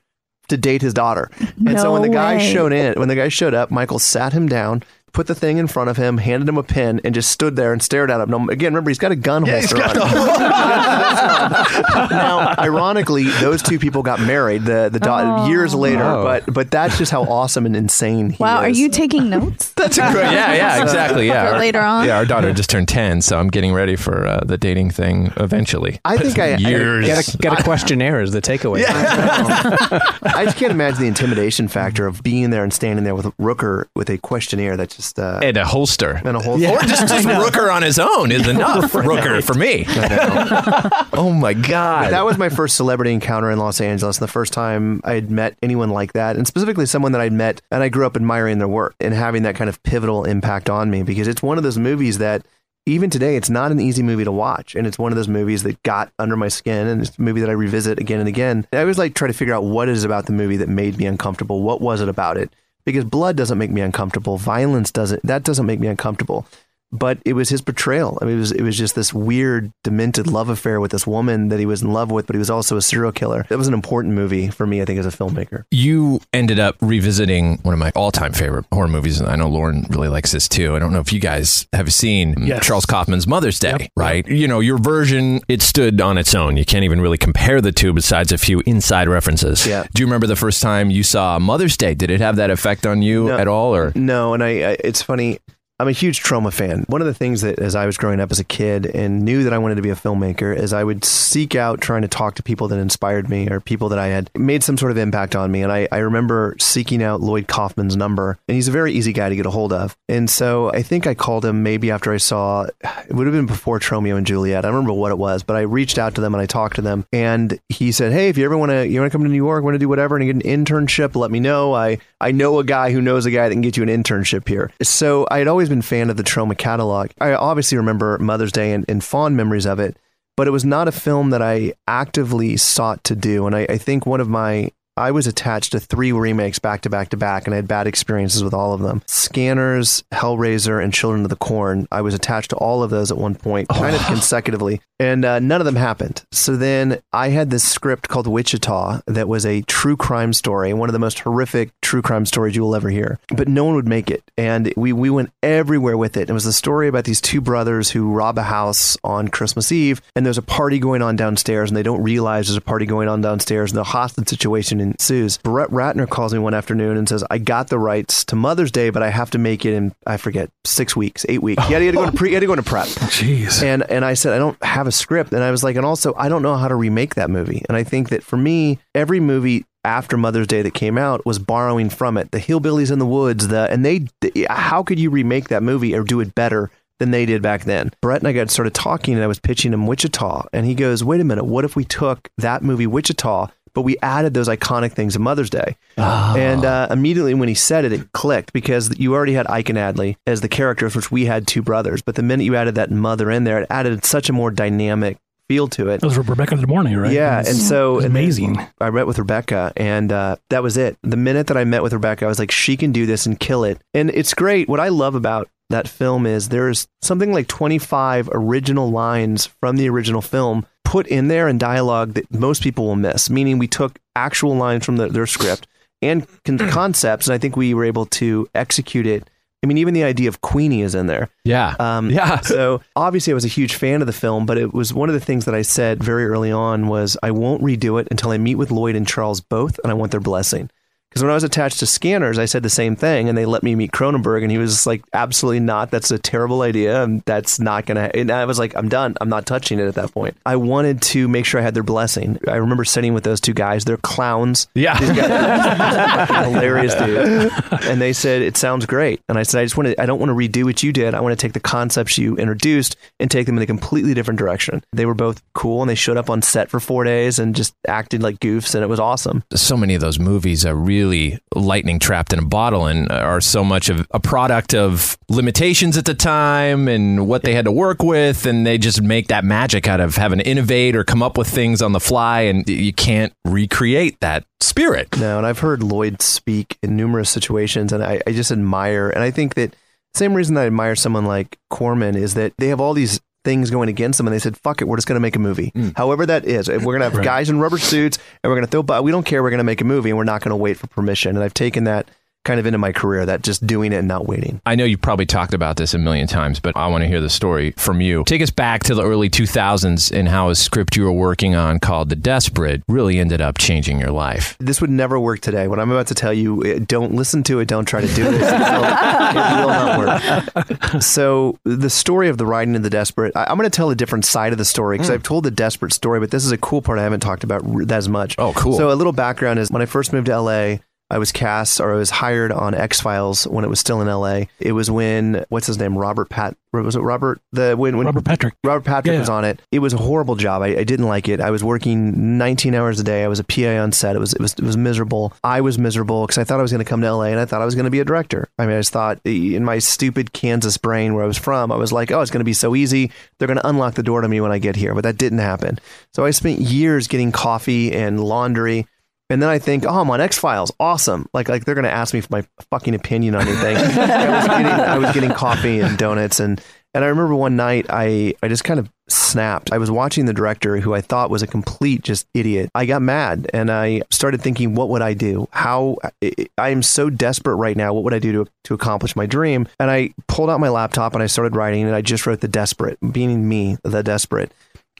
[0.48, 1.30] to date his daughter.
[1.66, 2.52] And so when the guy way.
[2.52, 4.82] showed in, when the guy showed up, Michael sat him down,
[5.16, 7.72] put the thing in front of him, handed him a pen, and just stood there
[7.72, 8.28] and stared at him.
[8.30, 10.10] Now, again, remember, he's got a gun Yeah, he's holster got on.
[12.10, 16.22] now, ironically, those two people got married the the da- years later, Oh.
[16.22, 18.40] but but that's just how awesome and insane he is.
[18.40, 19.72] Wow, are you taking notes?
[19.76, 21.46] That's a great, yeah, yeah, exactly, yeah.
[21.48, 22.06] For Our- later on?
[22.06, 25.32] Yeah, our daughter just turned 10, so I'm getting ready for uh, the dating thing
[25.36, 25.98] eventually.
[26.04, 27.06] I think I- I- Years.
[27.06, 28.84] Get a, get a questionnaire is the takeaway.
[28.86, 33.86] I just can't imagine the intimidation factor of being there and standing there with Rooker
[33.94, 36.20] with a questionnaire that just uh, and a holster.
[36.24, 36.68] and a holster.
[36.68, 38.92] Or just, just Rooker on his own is enough.
[38.92, 39.84] Rooker for me.
[41.12, 42.12] oh my God.
[42.12, 44.18] that was my first celebrity encounter in Los Angeles.
[44.18, 47.62] The first time I had met anyone like that, and specifically someone that I'd met
[47.70, 50.90] and I grew up admiring their work and having that kind of pivotal impact on
[50.90, 52.46] me because it's one of those movies that
[52.88, 55.64] even today it's not an easy movie to watch and it's one of those movies
[55.64, 58.66] that got under my skin and it's a movie that I revisit again and again.
[58.72, 61.06] I always like try to figure out what is about the movie that made me
[61.06, 61.62] uncomfortable.
[61.62, 62.54] What was it about it?
[62.86, 64.38] Because blood doesn't make me uncomfortable.
[64.38, 66.46] Violence doesn't that doesn't make me uncomfortable.
[66.92, 68.18] But it was his portrayal.
[68.20, 71.48] I mean, it was it was just this weird, demented love affair with this woman
[71.48, 73.46] that he was in love with, but he was also a serial killer.
[73.50, 75.64] It was an important movie for me, I think, as a filmmaker.
[75.70, 79.86] You ended up revisiting one of my all-time favorite horror movies, and I know Lauren
[79.90, 80.74] really likes this too.
[80.76, 82.66] I don't know if you guys have seen Yes.
[82.66, 84.26] Charles Kaufman's Mother's Day, right?
[84.26, 86.56] You know, your version it stood on its own.
[86.56, 89.66] You can't even really compare the two, besides a few inside references.
[89.66, 89.86] Yeah.
[89.94, 91.94] Do you remember the first time you saw Mother's Day?
[91.94, 95.02] Did it have that effect on you at all, or No, and I, I it's
[95.02, 95.38] funny.
[95.78, 96.86] I'm a huge Troma fan.
[96.88, 99.44] One of the things that as I was growing up as a kid and knew
[99.44, 102.34] that I wanted to be a filmmaker is I would seek out trying to talk
[102.36, 105.36] to people that inspired me or people that I had made some sort of impact
[105.36, 105.62] on me.
[105.62, 109.28] And I, I remember seeking out Lloyd Kaufman's number and he's a very easy guy
[109.28, 109.94] to get a hold of.
[110.08, 113.44] And so I think I called him maybe after I saw it would have been
[113.44, 114.64] before Tromeo and Juliet.
[114.64, 116.76] I don't remember what it was, but I reached out to them and I talked
[116.76, 119.24] to them and he said, Hey, if you ever want to you want to come
[119.24, 121.74] to New York, want to do whatever and get an internship, let me know.
[121.74, 124.48] I I know a guy who knows a guy that can get you an internship
[124.48, 124.70] here.
[124.82, 127.10] So I had always been a fan of the Troma catalog.
[127.20, 129.96] I obviously remember Mother's Day and, and fond memories of it,
[130.36, 133.46] but it was not a film that I actively sought to do.
[133.46, 136.90] And I, I think one of my I was attached to three remakes back to
[136.90, 139.02] back to back, and I had bad experiences with all of them.
[139.06, 141.86] Scanners, Hellraiser, and Children of the Corn.
[141.92, 145.38] I was attached to all of those at one point, kind of consecutively, and uh,
[145.38, 146.24] none of them happened.
[146.32, 150.88] So then I had this script called Wichita that was a true crime story, one
[150.88, 153.18] of the most horrific true crime stories you will ever hear.
[153.28, 156.30] But no one would make it, and we we went everywhere with it.
[156.30, 160.00] It was the story about these two brothers who rob a house on Christmas Eve,
[160.14, 163.08] and there's a party going on downstairs, and they don't realize there's a party going
[163.08, 165.38] on downstairs, and the hostage situation ensues.
[165.38, 168.90] Brett Ratner calls me one afternoon and says, "I got the rights to Mother's Day,
[168.90, 171.62] but I have to make it in I forget six weeks, eight weeks.
[171.68, 172.86] Yeah, he had to go to pre, he had to go into prep.
[172.86, 173.62] Jeez.
[173.62, 176.14] And and I said, I don't have a script, and I was like, and also
[176.16, 177.62] I don't know how to remake that movie.
[177.68, 181.38] And I think that for me, every movie after Mother's Day that came out was
[181.38, 182.32] borrowing from it.
[182.32, 184.06] The Hillbillies in the Woods, the and they,
[184.50, 186.70] how could you remake that movie or do it better?
[186.98, 187.90] Than they did back then.
[188.00, 191.04] Brett and I got started talking, and I was pitching him Wichita, and he goes,
[191.04, 194.90] "Wait a minute, what if we took that movie Wichita, but we added those iconic
[194.92, 199.14] things of Mother's Day?" And uh, immediately when he said it, it clicked because you
[199.14, 202.02] already had Ike and Addley as the characters, which we had two brothers.
[202.02, 205.18] But the minute you added that mother in there, it added such a more dynamic
[205.48, 206.00] feel to it.
[206.00, 207.12] That was Rebecca De Mornay, right?
[207.12, 208.58] Yeah, was- and so it was and amazing.
[208.80, 210.96] I met with Rebecca, and uh, that was it.
[211.02, 213.38] The minute that I met with Rebecca, I was like, she can do this and
[213.38, 213.78] kill it.
[213.94, 214.68] And it's great.
[214.68, 219.88] What I love about that film is there's something like 25 original lines from the
[219.88, 223.28] original film put in there in dialogue that most people will miss.
[223.28, 225.66] Meaning, we took actual lines from the, their script
[226.00, 229.28] and con- concepts, and I think we were able to execute it.
[229.64, 231.28] I mean, even the idea of Queenie is in there.
[231.44, 231.74] Yeah.
[231.80, 232.38] Um, Yeah.
[232.40, 235.14] So obviously, I was a huge fan of the film, but it was one of
[235.14, 238.38] the things that I said very early on was I won't redo it until I
[238.38, 240.70] meet with Lloyd and Charles both, and I want their blessing.
[241.16, 243.62] Because when I was attached to Scanners, I said the same thing, and they let
[243.62, 245.90] me meet Cronenberg, and he was like, "Absolutely not.
[245.90, 249.16] That's a terrible idea, and that's not gonna." And I was like, "I'm done.
[249.18, 251.82] I'm not touching it." At that point, I wanted to make sure I had their
[251.82, 252.38] blessing.
[252.46, 253.86] I remember sitting with those two guys.
[253.86, 254.68] They're clowns.
[254.74, 255.00] Yeah.
[255.00, 257.54] These guys hilarious dudes.
[257.86, 260.02] And they said it sounds great, and I said I just want to.
[260.02, 261.14] I don't want to redo what you did.
[261.14, 264.38] I want to take the concepts you introduced and take them in a completely different
[264.38, 264.84] direction.
[264.92, 267.74] They were both cool, and they showed up on set for four days and just
[267.88, 269.44] acted like goofs, and it was awesome.
[269.54, 273.64] so many of those movies are really lightning trapped in a bottle and are so
[273.64, 278.02] much of a product of limitations at the time and what they had to work
[278.02, 278.46] with.
[278.46, 281.48] And they just make that magic out of having to innovate or come up with
[281.48, 282.42] things on the fly.
[282.42, 285.18] And you can't recreate that spirit.
[285.18, 289.10] No, and I've heard Lloyd speak in numerous situations, and I, I just admire.
[289.10, 289.74] And I think that
[290.14, 293.88] same reason I admire someone like Corman is that they have all these things going
[293.88, 295.96] against them, and they said, "Fuck it, we're just going to make a movie, mm.
[295.96, 296.68] however that is.
[296.68, 297.24] We're going to have Right.
[297.24, 299.42] guys in rubber suits, and we're going to throw, but we don't care.
[299.42, 301.44] We're going to make a movie, and we're not going to wait for permission." And
[301.44, 302.10] I've taken that
[302.46, 304.60] kind of into my career, that just doing it and not waiting.
[304.64, 307.20] I know you've probably talked about this a million times, but I want to hear
[307.20, 308.24] the story from you.
[308.24, 311.80] Take us back to the early 2000s and how a script you were working on
[311.80, 314.56] called The Desperate really ended up changing your life.
[314.58, 315.66] This would never work today.
[315.68, 317.66] What I'm about to tell you, eh, don't listen to it.
[317.66, 318.36] Don't try to do it.
[319.26, 321.02] It will, not work.
[321.02, 323.94] So, the story of the riding of the desperate, I, I'm going to tell a
[323.94, 326.58] different side of the story because I've told the desperate story, but this is a
[326.58, 328.36] cool part I haven't talked about as much.
[328.38, 328.76] Oh, cool.
[328.76, 330.76] So, a little background is when I first moved to LA,
[331.08, 334.08] I was cast or I was hired on X Files when it was still in
[334.08, 334.46] LA.
[334.58, 338.24] It was when what's his name, Robert Pat, was it Robert the when, when Robert
[338.24, 338.54] Patrick.
[338.64, 339.20] Robert Patrick Yeah.
[339.20, 339.62] was on it.
[339.72, 340.62] It was a horrible job.
[340.62, 341.40] I, I didn't like it.
[341.40, 343.24] I was working 19 hours a day.
[343.24, 344.14] I was a PA on set.
[344.16, 345.32] It was it was it was miserable.
[345.44, 347.44] I was miserable because I thought I was going to come to LA and I
[347.46, 348.48] thought I was going to be a director.
[348.58, 351.70] I mean, I just thought eh, in my stupid Kansas brain where I was from,
[351.72, 353.10] I was like, oh, it's going to be so easy.
[353.38, 354.92] They're going to unlock the door to me when I get here.
[354.94, 355.78] But that didn't happen.
[356.12, 358.86] So I spent years getting coffee and laundry.
[359.28, 361.28] And then I think, oh, I'm on X Files, awesome!
[361.34, 363.76] Like, like they're gonna ask me for my fucking opinion on anything.
[363.76, 366.60] I, was getting, I was getting coffee and donuts, and
[366.94, 369.72] and I remember one night I I just kind of snapped.
[369.72, 372.70] I was watching the director who I thought was a complete just idiot.
[372.74, 375.46] I got mad and I started thinking, what would I do?
[375.52, 377.92] How I, I am so desperate right now.
[377.92, 379.68] What would I do to to accomplish my dream?
[379.78, 382.48] And I pulled out my laptop and I started writing, and I just wrote the
[382.48, 384.52] desperate, meaning me, the desperate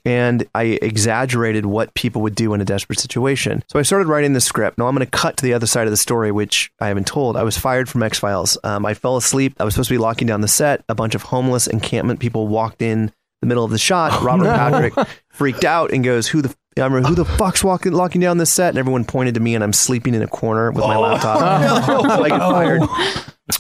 [0.07, 3.63] and I exaggerated what people would do in a desperate situation.
[3.69, 4.79] So I started writing the script.
[4.79, 7.07] Now I'm going to cut to the other side of the story, which I haven't
[7.07, 7.37] told.
[7.37, 8.57] I was fired from X Files.
[8.65, 9.55] Um, I fell asleep.
[9.61, 10.83] I was supposed to be locking down the set.
[10.89, 14.23] A bunch of homeless encampment people walked in the middle of the shot.
[14.23, 14.55] Robert no.
[14.55, 14.95] Patrick
[15.29, 18.53] freaked out and goes, "Who the?" I remember who the fuck's walking, locking down this
[18.53, 21.01] set, and everyone pointed to me, and I'm sleeping in a corner with my Oh.
[21.01, 21.85] laptop.
[21.85, 22.51] so I get Oh.
[22.53, 22.83] fired.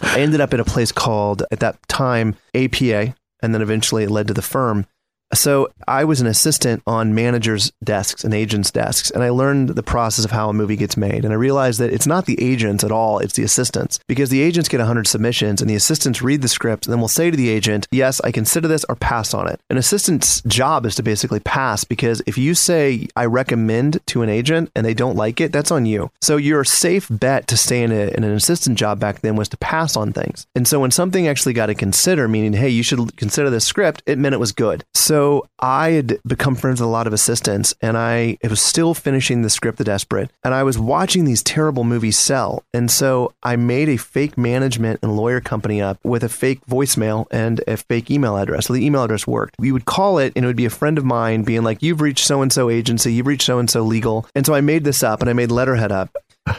[0.02, 4.10] I ended up at a place called at that time APA, and then eventually it
[4.10, 4.86] led to the firm.
[5.34, 9.82] So I was an assistant on managers' desks and agents' desks, and I learned the
[9.82, 11.24] process of how a movie gets made.
[11.24, 14.40] And I realized that it's not the agents at all; it's the assistants, because the
[14.40, 17.36] agents get 100 submissions, and the assistants read the script, and then will say to
[17.36, 19.60] the agent, "Yes, I consider this," or pass on it.
[19.68, 24.28] An assistant's job is to basically pass, because if you say "I recommend" to an
[24.28, 26.10] agent and they don't like it, that's on you.
[26.20, 29.48] So your safe bet to stay in, a, in an assistant job back then was
[29.48, 30.46] to pass on things.
[30.54, 34.02] And so when something actually got to consider, meaning, hey, you should consider this script,
[34.06, 34.84] it meant it was good.
[34.94, 35.15] So
[35.58, 39.50] I had become friends with a lot of assistants, and I was still finishing the
[39.50, 42.62] script, The Desperate, and I was watching these terrible movies sell.
[42.74, 47.26] And so I made a fake management and lawyer company up with a fake voicemail
[47.30, 48.66] and a fake email address.
[48.66, 49.56] So the email address worked.
[49.58, 52.00] We would call it, and it would be a friend of mine being like, "You've
[52.00, 54.84] reached so and so agency, you've reached so and so legal." And so I made
[54.84, 56.10] this up, and I made letterhead up,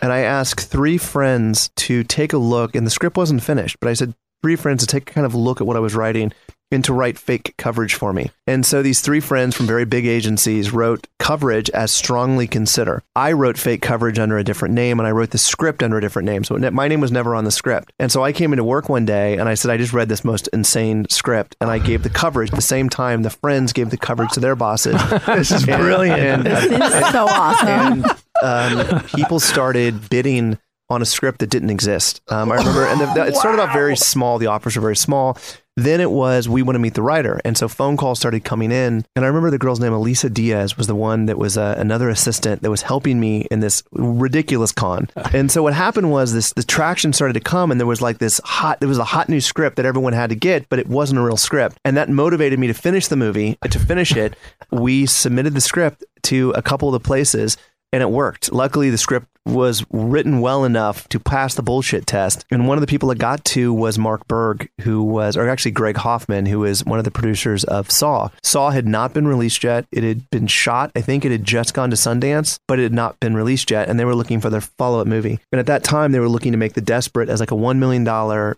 [0.02, 3.89] and I asked three friends to take a look, and the script wasn't finished, but
[3.89, 6.32] I said three friends to take a kind of look at what I was writing
[6.72, 8.30] and to write fake coverage for me.
[8.46, 13.04] And so these three friends from very big agencies wrote coverage as strongly consider.
[13.16, 16.02] I wrote fake coverage under a different name and I wrote the script under a
[16.02, 16.44] different name.
[16.44, 17.94] So my name was never on the script.
[18.00, 20.26] And so I came into work one day and I said, I just read this
[20.26, 22.50] most insane script and I gave the coverage.
[22.50, 24.96] At the same time, the friends gave the coverage to their bosses.
[25.38, 26.44] This is brilliant.
[26.46, 28.04] This is so awesome.
[28.04, 28.06] And
[28.92, 30.58] um, people started bidding
[30.90, 32.22] on a script that didn't exist.
[32.30, 34.38] Um, I remember, and the, the- it started off very small.
[34.40, 35.38] The offers were very small.
[35.78, 38.72] Then it was we want to meet the writer, and so phone calls started coming
[38.72, 39.06] in.
[39.16, 42.10] And I remember the girl's name, Elisa Diaz, was the one that was uh, another
[42.10, 45.08] assistant that was helping me in this ridiculous con.
[45.38, 48.18] And so what happened was this: the traction started to come, and there was like
[48.18, 48.80] this hot.
[48.80, 51.24] There was a hot new script that everyone had to get, but it wasn't a
[51.24, 53.60] real script, and that motivated me to finish the movie.
[53.70, 54.36] To finish it,
[54.72, 57.56] we submitted the script to a couple of the places
[57.91, 58.52] and it worked.
[58.52, 62.45] Luckily, the script was written well enough to pass the bullshit test.
[62.52, 65.71] And one of the people it got to was Mark Burg, who was, or actually
[65.71, 68.30] Gregg Hoffman, who is one of the producers of Saw.
[68.43, 69.86] Saw had not been released yet.
[69.91, 70.91] It had been shot.
[70.95, 73.89] I think it had just gone to Sundance, but it had not been released yet.
[73.89, 75.39] And they were looking for their follow up movie.
[75.52, 77.78] And at that time, they were looking to make The Desperate as like a $1
[77.78, 78.04] million,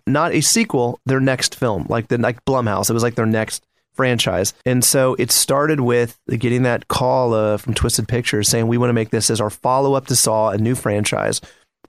[0.06, 2.90] not a sequel, their next film, like the like Blumhouse.
[2.90, 3.62] It was like their next
[4.00, 4.54] franchise.
[4.64, 8.88] And so it started with getting that call uh, from Twisted Pictures saying, we want
[8.88, 11.42] to make this as our follow up to Saw, a new franchise.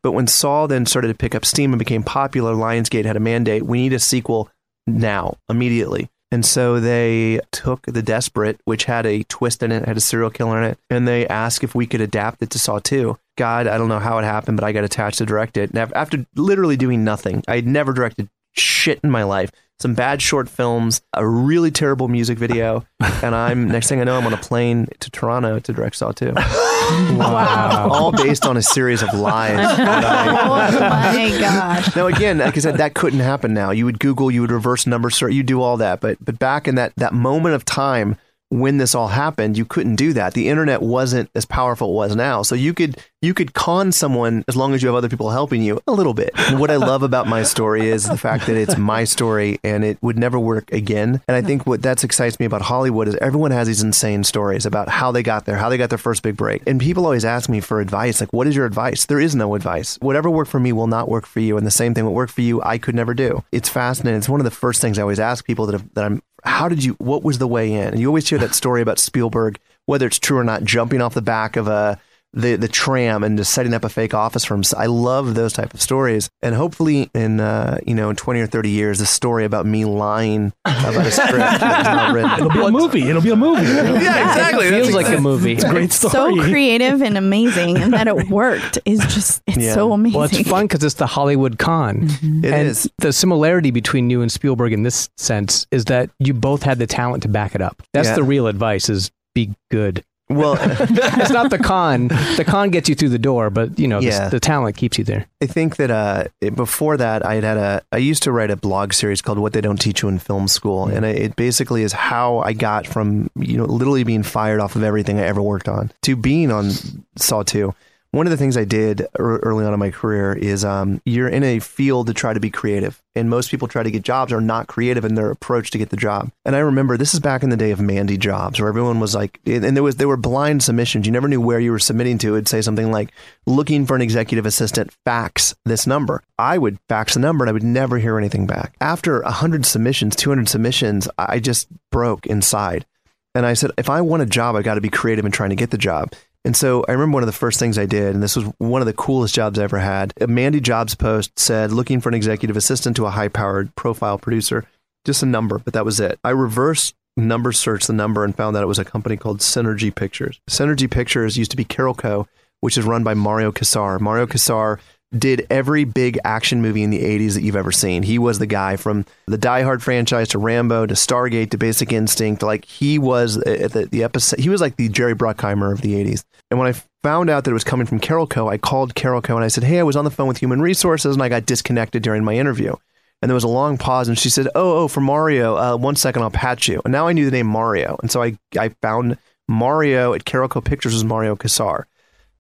[0.04, 3.22] But when Saw then started to pick up steam and became popular, Lionsgate had a
[3.22, 4.50] mandate we need a sequel
[4.86, 6.10] now, immediately.
[6.34, 10.30] And so they took The Desperate, which had a twist in it, had a serial
[10.30, 13.18] killer in it, and they asked if we could adapt it to Saw 2.
[13.38, 15.70] God, I don't know how it happened, but I got attached to direct it.
[15.70, 19.50] And after literally doing nothing, I had never directed shit in my life.
[19.82, 22.86] Some bad short films, a really terrible music video,
[23.24, 26.12] and I'm next thing I know, I'm on a plane to Toronto to direct Saw
[26.12, 26.34] 2.
[26.92, 27.88] Wow.
[27.90, 29.58] All based on a series of lies.
[29.60, 31.96] I- oh my gosh.
[31.96, 33.72] now again, like I said, that couldn't happen now.
[33.72, 36.02] You would Google, you would reverse number search, you do all that.
[36.02, 38.18] But but back in that that moment of time
[38.50, 40.34] when this all happened, you couldn't do that.
[40.34, 42.42] The internet wasn't as powerful as it was now.
[42.42, 45.62] So you could you could con someone as long as you have other people helping
[45.62, 46.32] you a little bit.
[46.36, 49.84] And what I love about my story is the fact that it's my story and
[49.84, 51.22] it would never work again.
[51.28, 54.66] And I think what that excites me about Hollywood is everyone has these insane stories
[54.66, 56.64] about how they got there, how they got their first big break.
[56.66, 59.06] And people always ask me for advice, like, what is your advice?
[59.06, 59.98] There is no advice.
[60.02, 61.58] Whatever worked for me will not work for you.
[61.58, 63.44] And the same thing what worked for you, I could never do.
[63.52, 64.18] It's fascinating.
[64.18, 66.68] It's one of the first things I always ask people that, have, that I'm, how
[66.68, 67.90] did you, what was the way in?
[67.90, 71.14] And you always hear that story about Spielberg, whether it's true or not, jumping off
[71.14, 72.00] the back of a,
[72.34, 74.64] the the tram and just setting up a fake office for him.
[74.64, 78.40] So I love those type of stories, and hopefully in uh, you know in twenty
[78.40, 82.32] or thirty years, the story about me lying about a script that's not written.
[82.40, 83.10] It'll be a movie.
[83.10, 83.62] It'll be a movie.
[84.02, 84.68] Yeah, exactly.
[84.68, 85.54] It feels like a movie.
[85.54, 86.12] It's a great story.
[86.12, 89.74] so creative and amazing, and that it worked is just it's Yeah.
[89.74, 90.18] so amazing.
[90.20, 92.08] Well, it's fun because it's the Hollywood con.
[92.22, 92.90] It and is.
[93.00, 96.88] The similarity between you and Spielberg in this sense is that you both had the
[96.88, 97.82] talent to back it up.
[97.94, 98.16] That's Yeah.
[98.16, 100.04] the real advice: is be good.
[100.36, 102.08] Well, it's not the con.
[102.38, 104.30] The con gets you through the door, but you know, the- Yeah.
[104.30, 105.26] the, talent keeps you there.
[105.42, 107.82] I think that uh, before that, I had had a.
[107.92, 110.48] I used to write a blog series called "What They Don't Teach You in Film
[110.48, 114.60] School," and it, it basically is how I got from you know literally being fired
[114.60, 116.72] off of everything I ever worked on to being on
[117.18, 117.74] Saw Two.
[118.14, 121.44] One of the things I did early on in my career is um, you're in
[121.44, 124.42] a field to try to be creative, and most people try to get jobs are
[124.42, 126.30] not creative in their approach to get the job.
[126.44, 129.16] And I remember this is back in the day of Mandy jobs, where everyone was
[129.16, 131.06] like, and there was there were blind submissions.
[131.06, 132.36] You never knew where you were submitting to.
[132.36, 133.14] It'd say something like,
[133.46, 137.54] "Looking for an executive assistant, fax this number." I would fax the number, and I
[137.54, 138.76] would never hear anything back.
[138.82, 142.86] After hundred submissions, two hundred submissions, I just broke inside.
[143.34, 145.52] And I said, if I want a job, I got to be creative in trying
[145.52, 146.12] to get the job.
[146.44, 148.82] And so I remember one of the first things I did, and this was one
[148.82, 150.14] of the coolest jobs I ever had.
[150.20, 154.18] A Mandy Jobs post said, looking for an executive assistant to a high powered profile
[154.18, 154.66] producer,
[155.06, 156.20] just a number, but that was it.
[156.24, 159.94] I reverse number searched the number and found that it was a company called Cinergi
[159.94, 160.40] Pictures.
[160.50, 162.28] Cinergi Pictures used to be Carolco,
[162.62, 164.00] which is run by Mario Kassar.
[164.00, 164.80] Mario Kassar
[165.18, 168.04] did every big action movie in the 80s that you've ever seen.
[168.04, 171.92] He was the guy from the Die Hard franchise to Rambo to Stargate to Basic
[171.92, 172.42] Instinct.
[172.42, 175.94] Like he was at the, the episode, he was like the Jerry Bruckheimer of the
[175.94, 176.24] 80s.
[176.50, 179.44] And when I found out that it was coming from Carolco, I called Carolco and
[179.44, 182.04] I said, Hey, I was on the phone with Human Resources and I got disconnected
[182.04, 182.76] during my interview.
[183.22, 185.96] And there was a long pause, and she said, "Oh, oh, for Mario, uh, one
[185.96, 188.70] second, I'll patch you." And now I knew the name Mario, and so I I
[188.82, 191.84] found Mario at Carolco Pictures was Mario Kassar.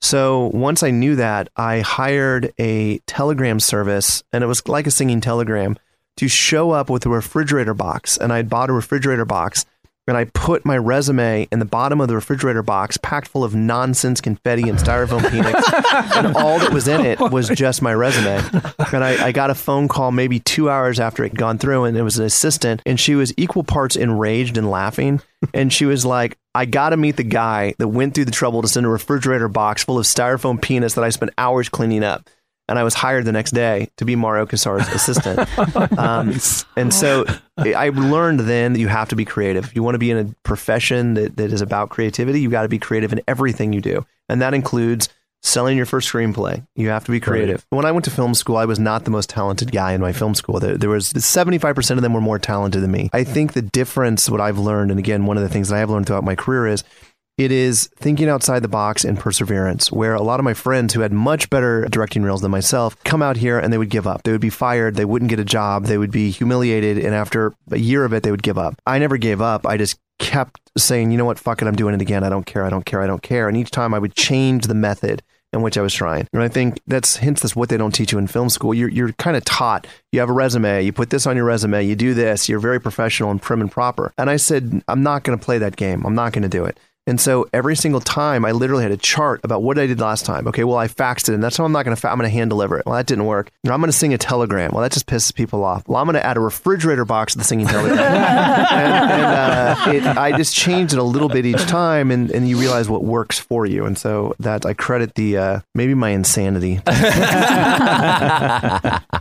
[0.01, 4.91] So once I knew that, I hired a telegram service, and it was like a
[4.91, 5.77] singing telegram
[6.17, 8.17] to show up with a refrigerator box.
[8.17, 9.65] And I had bought a refrigerator box,
[10.11, 13.55] and I put my resume in the bottom of the refrigerator box, packed full of
[13.55, 15.71] nonsense confetti and styrofoam peanuts,
[16.17, 18.41] and all that was in it oh was just my resume.
[18.91, 21.85] And I, I got a phone call maybe two hours after it had gone through,
[21.85, 25.21] and it was an assistant, and she was equal parts enraged and laughing.
[25.53, 28.61] And she was like, I got to meet the guy that went through the trouble
[28.63, 32.29] to send a refrigerator box full of styrofoam peanuts that I spent hours cleaning up.
[32.71, 35.47] And I was hired the next day to be Mario Kassar's assistant.
[35.97, 36.35] Um,
[36.75, 37.25] and so
[37.57, 39.65] I learned then that you have to be creative.
[39.65, 42.63] If you want to be in a profession that, that is about creativity, you got
[42.63, 44.05] to be creative in everything you do.
[44.29, 45.09] And that includes
[45.43, 46.65] selling your first screenplay.
[46.75, 47.65] You have to be creative.
[47.69, 50.13] When I went to film school, I was not the most talented guy in my
[50.13, 50.59] film school.
[50.59, 53.09] There, there was 75% of them were more talented than me.
[53.11, 55.79] I think the difference, what I've learned, and again, one of the things that I
[55.79, 56.83] have learned throughout my career is
[57.43, 61.01] it is thinking outside the box and perseverance, where a lot of my friends who
[61.01, 64.23] had much better directing reels than myself come out here and they would give up.
[64.23, 64.95] They would be fired.
[64.95, 65.85] They wouldn't get a job.
[65.85, 66.97] They would be humiliated.
[66.97, 68.75] And after a year of it, they would give up.
[68.85, 69.65] I never gave up.
[69.65, 72.23] I just kept saying, you know what, fuck it, I'm doing it again.
[72.23, 72.63] I don't care.
[72.63, 73.01] I don't care.
[73.01, 73.47] I don't care.
[73.47, 75.23] And each time I would change the method
[75.53, 76.27] in which I was trying.
[76.33, 78.73] And I think that's hence that's what they don't teach you in film school.
[78.73, 79.85] You're you're kind of taught.
[80.11, 80.83] You have a resume.
[80.83, 81.83] You put this on your resume.
[81.83, 82.47] You do this.
[82.47, 84.13] You're very professional and prim and proper.
[84.17, 86.05] And I said, I'm not going to play that game.
[86.05, 86.79] I'm not going to do it.
[87.11, 90.25] And so every single time, I literally had a chart about what I did last
[90.25, 90.47] time.
[90.47, 91.99] Okay, well, I faxed it, and that's how I'm not going to.
[91.99, 92.85] Fa- I'm going to hand deliver it.
[92.85, 93.51] Well, that didn't work.
[93.67, 94.71] Or I'm going to sing a telegram.
[94.71, 95.85] Well, that just pisses people off.
[95.89, 97.99] Well, I'm going to add a refrigerator box to the singing telegram.
[97.99, 102.47] and and uh, it, I just changed it a little bit each time, and, and
[102.47, 103.83] you realize what works for you.
[103.83, 106.75] And so that I credit the uh, maybe my insanity.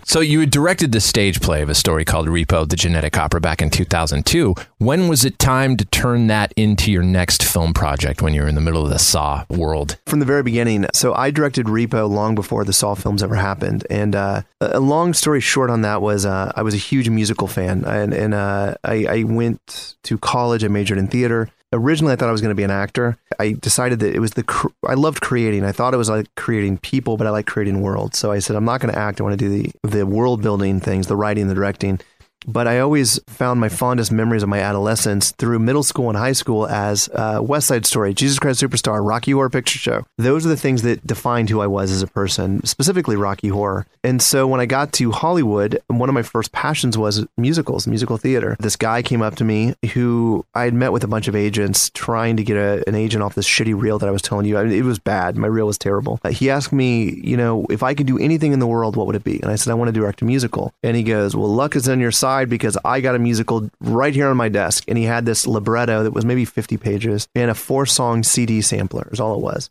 [0.05, 3.41] so you had directed the stage play of a story called Repo, the Genetic Opera
[3.41, 4.55] back in 2002.
[4.78, 8.47] When was it time to turn that into your next film project when you were
[8.49, 9.97] in the middle of the Saw world?
[10.05, 10.85] from the very beginning.
[10.93, 13.87] So I directed Repo long before the Saw films ever happened.
[13.89, 17.49] And uh, a long story short on that was uh, I was a huge musical
[17.49, 20.62] fan, and, and uh, I, I went to college.
[20.62, 21.49] I majored in theater.
[21.72, 23.16] Originally, I thought I was going to be an actor.
[23.39, 25.64] I decided that it was the cr- I loved creating.
[25.64, 28.18] I thought it was like creating people, but I like creating worlds.
[28.18, 29.20] So I said I'm not going to act.
[29.20, 32.01] I want to do the the world building things, the writing, the directing.
[32.47, 36.32] But I always found my fondest memories of my adolescence through middle school and high
[36.32, 40.07] school as uh, West Side Story, Jesus Christ Superstar, Rocky Horror Picture Show.
[40.16, 43.86] Those are the things that defined who I was as a person, specifically Rocky Horror.
[44.03, 48.16] And so when I got to Hollywood, one of my first passions was musicals, musical
[48.16, 48.57] theater.
[48.59, 51.91] This guy came up to me who I had met with a bunch of agents
[51.91, 54.57] trying to get a, an agent off this shitty reel that I was telling you.
[54.57, 55.36] I mean, it was bad.
[55.36, 56.18] My reel was terrible.
[56.24, 59.07] Uh, he asked me, you know, if I could do anything in the world, what
[59.07, 59.41] would it be?
[59.43, 60.72] And I said, I want to direct a musical.
[60.82, 64.14] And he goes, Well, luck is on your side because I got a musical right
[64.14, 64.85] here on my desk.
[64.89, 68.61] And he had this libretto that was maybe 50 pages and a four song CD
[68.61, 69.70] sampler, is all it was.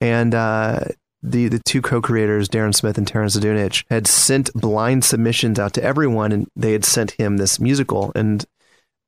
[0.00, 0.80] And uh,
[1.22, 5.72] the, the two co creators, Darren Smith and Terrance Zdunich, had sent blind submissions out
[5.74, 8.12] to everyone and they had sent him this musical.
[8.14, 8.44] And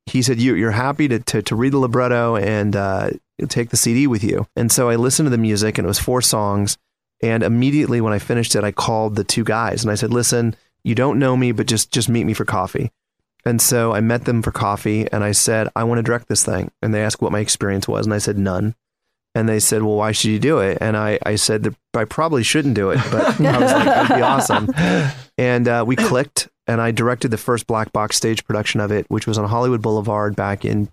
[0.07, 3.11] he said, you, You're happy to, to, to read the libretto and uh,
[3.49, 4.47] take the CD with you.
[4.57, 6.78] And so I listened to the music and it was four songs.
[7.22, 10.57] And immediately when I finished it, I called the two guys and I said, Listen,
[10.87, 12.93] you don't know me, but just just meet me for coffee.
[13.45, 16.45] And so I met them for coffee and I said, I want to direct this
[16.45, 16.70] thing.
[16.80, 18.07] And they asked what my experience was.
[18.07, 18.74] And I said, none.
[19.34, 20.78] And they said, well, why should you do it?
[20.80, 24.16] And I, I said that I probably shouldn't do it, but I was like, that'd
[24.16, 24.68] be awesome.
[25.39, 29.05] And uh, we clicked, and I directed the first black box stage production of it,
[29.11, 30.89] which was on Hollywood Boulevard back in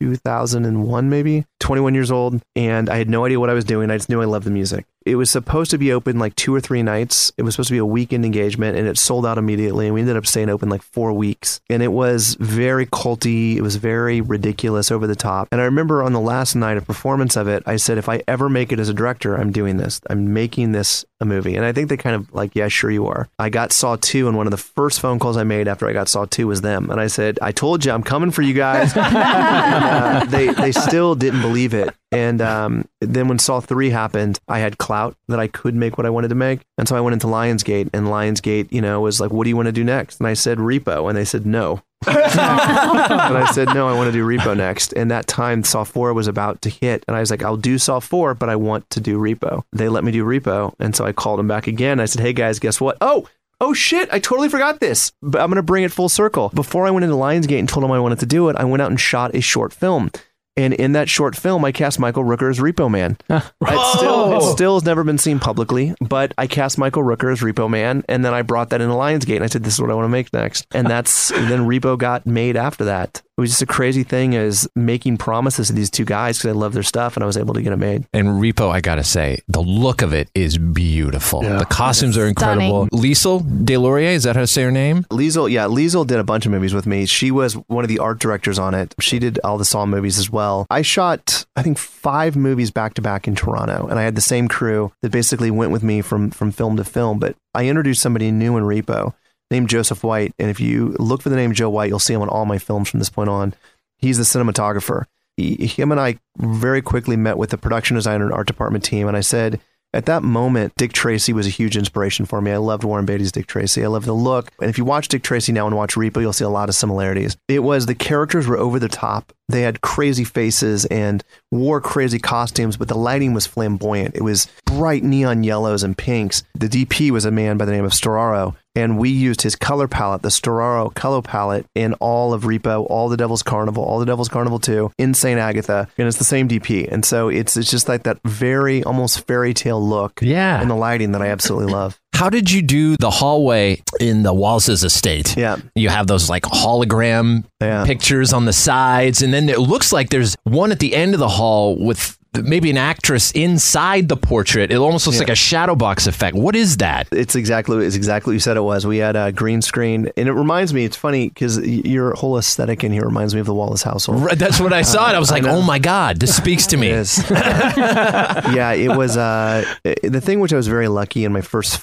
[0.00, 2.40] 2001, maybe 21 years old.
[2.54, 3.90] And I had no idea what I was doing.
[3.90, 4.86] I just knew I loved the music.
[5.06, 7.30] It was supposed to be open like two or three nights.
[7.36, 9.86] It was supposed to be a weekend engagement, and it sold out immediately.
[9.86, 11.60] And we ended up staying open like four weeks.
[11.68, 13.56] And it was very culty.
[13.56, 15.48] It was very ridiculous, over the top.
[15.52, 18.22] And I remember on the last night of performance of it, I said, if I
[18.26, 20.00] ever make it as a director, I'm doing this.
[20.08, 21.54] I'm making this a movie.
[21.54, 23.28] And I think they kind of like, yeah, sure you are.
[23.38, 25.92] I got Saw 2, and one of the first phone calls I made after I
[25.92, 26.88] got Saw 2 was them.
[26.88, 28.92] And I said, I told you I'm coming for you guys.
[29.84, 31.94] uh, they, they still didn't believe it.
[32.12, 36.06] And um, then when Saw 3 happened, I had clout that I could make what
[36.06, 36.60] I wanted to make.
[36.78, 39.56] And so I went into Lionsgate, and Lionsgate, you know, was like, what do you
[39.56, 40.20] want to do next?
[40.20, 41.08] And I said, Repo.
[41.08, 41.82] And they said, no.
[42.06, 44.92] and I said, no, I want to do Repo next.
[44.92, 47.04] And that time, Saw 4 was about to hit.
[47.08, 49.64] And I was like, I'll do Saw 4, but I want to do Repo.
[49.72, 50.74] They let me do Repo.
[50.78, 52.00] And so I called them back again.
[52.00, 52.96] I said, hey guys, guess what?
[53.00, 53.26] Oh,
[53.60, 55.12] Oh shit, I totally forgot this.
[55.22, 56.50] But I'm going to bring it full circle.
[56.54, 58.82] Before I went into Lionsgate and told them I wanted to do it, I went
[58.82, 60.10] out and shot a short film.
[60.56, 63.16] And in that short film, I cast Michael Rooker as Repo Man.
[63.66, 67.40] It still, it still has never been seen publicly, but I cast Michael Rooker as
[67.40, 69.90] Repo Man, and then I brought that into Lionsgate, and I said, "This is what
[69.90, 73.22] I want to make next." And that's and then Repo got made after that.
[73.36, 76.52] It was just a crazy thing, is making promises to these two guys because I
[76.52, 78.06] love their stuff, and I was able to get it made.
[78.12, 81.42] And Repo, I gotta say, the look of it is beautiful.
[81.42, 81.58] Yeah.
[81.58, 82.86] The costumes are incredible.
[82.90, 85.02] Liesel Delaurier, is that how to say her name?
[85.10, 87.06] Liesel, yeah, Liesel did a bunch of movies with me.
[87.06, 88.94] She was one of the art directors on it.
[89.00, 90.68] She did all the Saw movies as well.
[90.70, 94.20] I shot, I think, five movies back to back in Toronto, and I had the
[94.20, 97.18] same crew that basically went with me from from film to film.
[97.18, 99.12] But I introduced somebody new in Repo
[99.50, 102.22] named Joseph White, and if you look for the name Joe White, you'll see him
[102.22, 103.54] on all my films from this point on.
[103.98, 105.04] He's the cinematographer.
[105.36, 109.08] He, him and I very quickly met with the production designer and art department team,
[109.08, 109.60] and I said,
[109.94, 112.50] at that moment, Dick Tracy was a huge inspiration for me.
[112.50, 113.84] I loved Warren Beatty's Dick Tracy.
[113.84, 114.50] I loved the look.
[114.60, 116.74] And if you watch Dick Tracy now and watch Repo, you'll see a lot of
[116.74, 117.36] similarities.
[117.46, 119.32] It was the characters were over the top.
[119.48, 124.14] They had crazy faces and wore crazy costumes, but the lighting was flamboyant.
[124.14, 126.44] It was bright neon yellows and pinks.
[126.54, 129.86] The DP was a man by the name of Storaro, and we used his color
[129.86, 134.06] palette, the Storaro color palette, in all of Repo, all the Devil's Carnival, all the
[134.06, 135.38] Devil's Carnival 2, in St.
[135.38, 136.90] Agatha, and it's the same DP.
[136.90, 140.62] And so it's it's just like that very almost fairy tale look yeah.
[140.62, 142.00] in the lighting that I absolutely love.
[142.14, 145.36] How did you do the hallway in the Wallace's estate?
[145.36, 145.56] Yeah.
[145.74, 147.44] You have those like hologram
[147.86, 151.20] pictures on the sides, and then it looks like there's one at the end of
[151.20, 154.72] the hall with maybe an actress inside the portrait.
[154.72, 155.22] It almost looks Yeah.
[155.24, 156.34] like a shadow box effect.
[156.36, 157.06] What is that?
[157.12, 158.84] It's exactly it's exactly what you said it was.
[158.86, 160.84] We had a green screen, and it reminds me.
[160.84, 164.22] It's funny because your whole aesthetic in here reminds me of the Wallace household.
[164.22, 165.06] Right, that's what I saw.
[165.08, 165.56] and I was like, know.
[165.56, 166.88] oh my God, this speaks to me.
[166.88, 167.30] It is.
[167.30, 169.64] yeah, it was uh,
[170.02, 171.78] the thing which I was very lucky in my first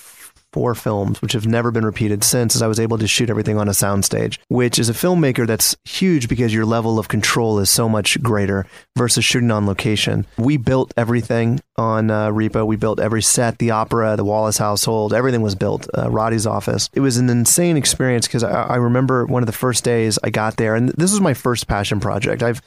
[0.54, 3.58] four films, which have never been repeated since, is I was able to shoot everything
[3.58, 7.70] on a soundstage, which is a filmmaker that's huge because your level of control is
[7.70, 8.66] so much greater
[8.98, 10.26] versus shooting on location.
[10.38, 12.66] We built everything on uh, Repo.
[12.66, 15.88] We built every set, the opera, the Wallace household, everything was built.
[15.94, 16.90] Uh, Rotti's office.
[16.94, 20.30] It was an insane experience because I, I remember one of the first days I
[20.30, 22.44] got there, and this was my first passion project.
[22.44, 22.62] I've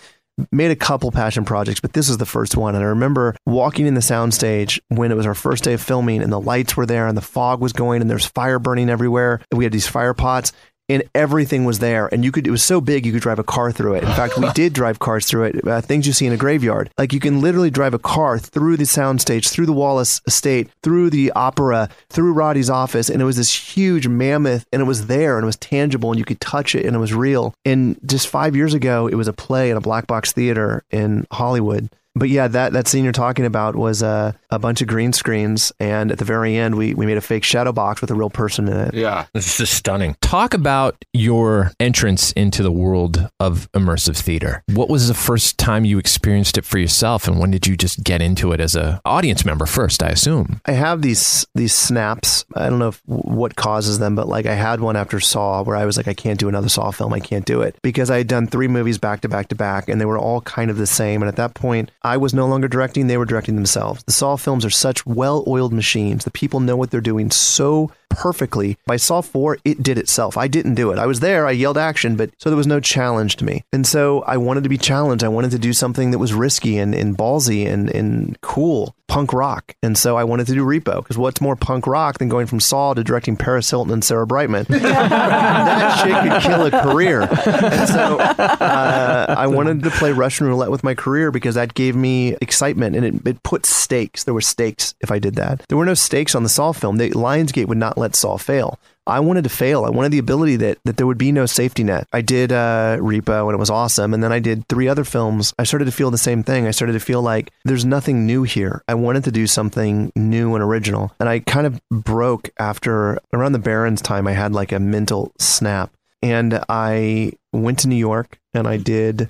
[0.50, 2.74] made a couple passion projects, but this is the first one.
[2.74, 6.22] And I remember walking in the soundstage when it was our first day of filming
[6.22, 9.40] and the lights were there and the fog was going and there's fire burning everywhere.
[9.50, 10.52] And we had these fire pots
[10.88, 12.12] and everything was there.
[12.12, 14.04] And you could, it was so big, you could drive a car through it.
[14.04, 16.90] In fact, we did drive cars through it, uh, things you see in a graveyard.
[16.98, 21.10] Like you can literally drive a car through the soundstage, through the Wallace estate, through
[21.10, 23.08] the opera, through Rotti's office.
[23.08, 26.18] And it was this huge mammoth and it was there and it was tangible and
[26.18, 27.54] you could touch it and it was real.
[27.64, 31.26] And just five years ago, it was a play in a black box theater in
[31.30, 31.88] Hollywood.
[32.14, 35.72] But yeah, that, that scene you're talking about was uh, a bunch of green screens,
[35.80, 38.30] and at the very end, we, we made a fake shadow box with a real
[38.30, 38.94] person in it.
[38.94, 39.26] Yeah.
[39.32, 40.16] This is stunning.
[40.20, 44.62] Talk about your entrance into the world of immersive theater.
[44.72, 48.04] What was the first time you experienced it for yourself, and when did you just
[48.04, 50.02] get into it as a audience member first?
[50.02, 50.60] I assume.
[50.66, 52.44] I have these these snaps.
[52.54, 55.76] I don't know if, what causes them, but like I had one after Saw where
[55.76, 57.12] I was like, I can't do another Saw film.
[57.12, 59.88] I can't do it because I had done three movies back to back to back,
[59.88, 61.22] and they were all kind of the same.
[61.22, 64.02] And at that point, I was no longer directing; they were directing themselves.
[64.04, 66.24] The Saw films are such well-oiled machines.
[66.24, 68.78] The people know what they're doing so perfectly.
[68.86, 70.36] By Saw 4, it did itself.
[70.36, 70.98] I didn't do it.
[70.98, 73.64] I was there, I yelled action, but so there was no challenge to me.
[73.72, 75.24] And so I wanted to be challenged.
[75.24, 79.32] I wanted to do something that was risky and, and ballsy and, and cool, punk
[79.32, 79.74] rock.
[79.82, 82.60] And so I wanted to do Repo because what's more punk rock than going from
[82.60, 84.66] Saw to directing Paris Hilton and Sarah Brightman?
[84.68, 87.22] that shit could kill a career.
[87.22, 91.94] And so uh, I wanted to play Russian roulette with my career because that gave
[91.94, 94.24] me excitement and it, it put stakes.
[94.24, 95.64] There were stakes if I did that.
[95.68, 96.96] There were no stakes on the Saw film.
[96.96, 98.78] The Lionsgate would not let Saw fail.
[99.06, 99.84] I wanted to fail.
[99.84, 102.08] I wanted the ability that, that there would be no safety net.
[102.12, 104.14] I did uh, Repo and it was awesome.
[104.14, 105.52] And then I did three other films.
[105.58, 106.66] I started to feel the same thing.
[106.66, 108.82] I started to feel like there's nothing new here.
[108.88, 111.12] I wanted to do something new and original.
[111.20, 114.26] And I kind of broke after around the Barrens time.
[114.26, 115.92] I had like a mental snap.
[116.22, 119.28] And I went to New York and I did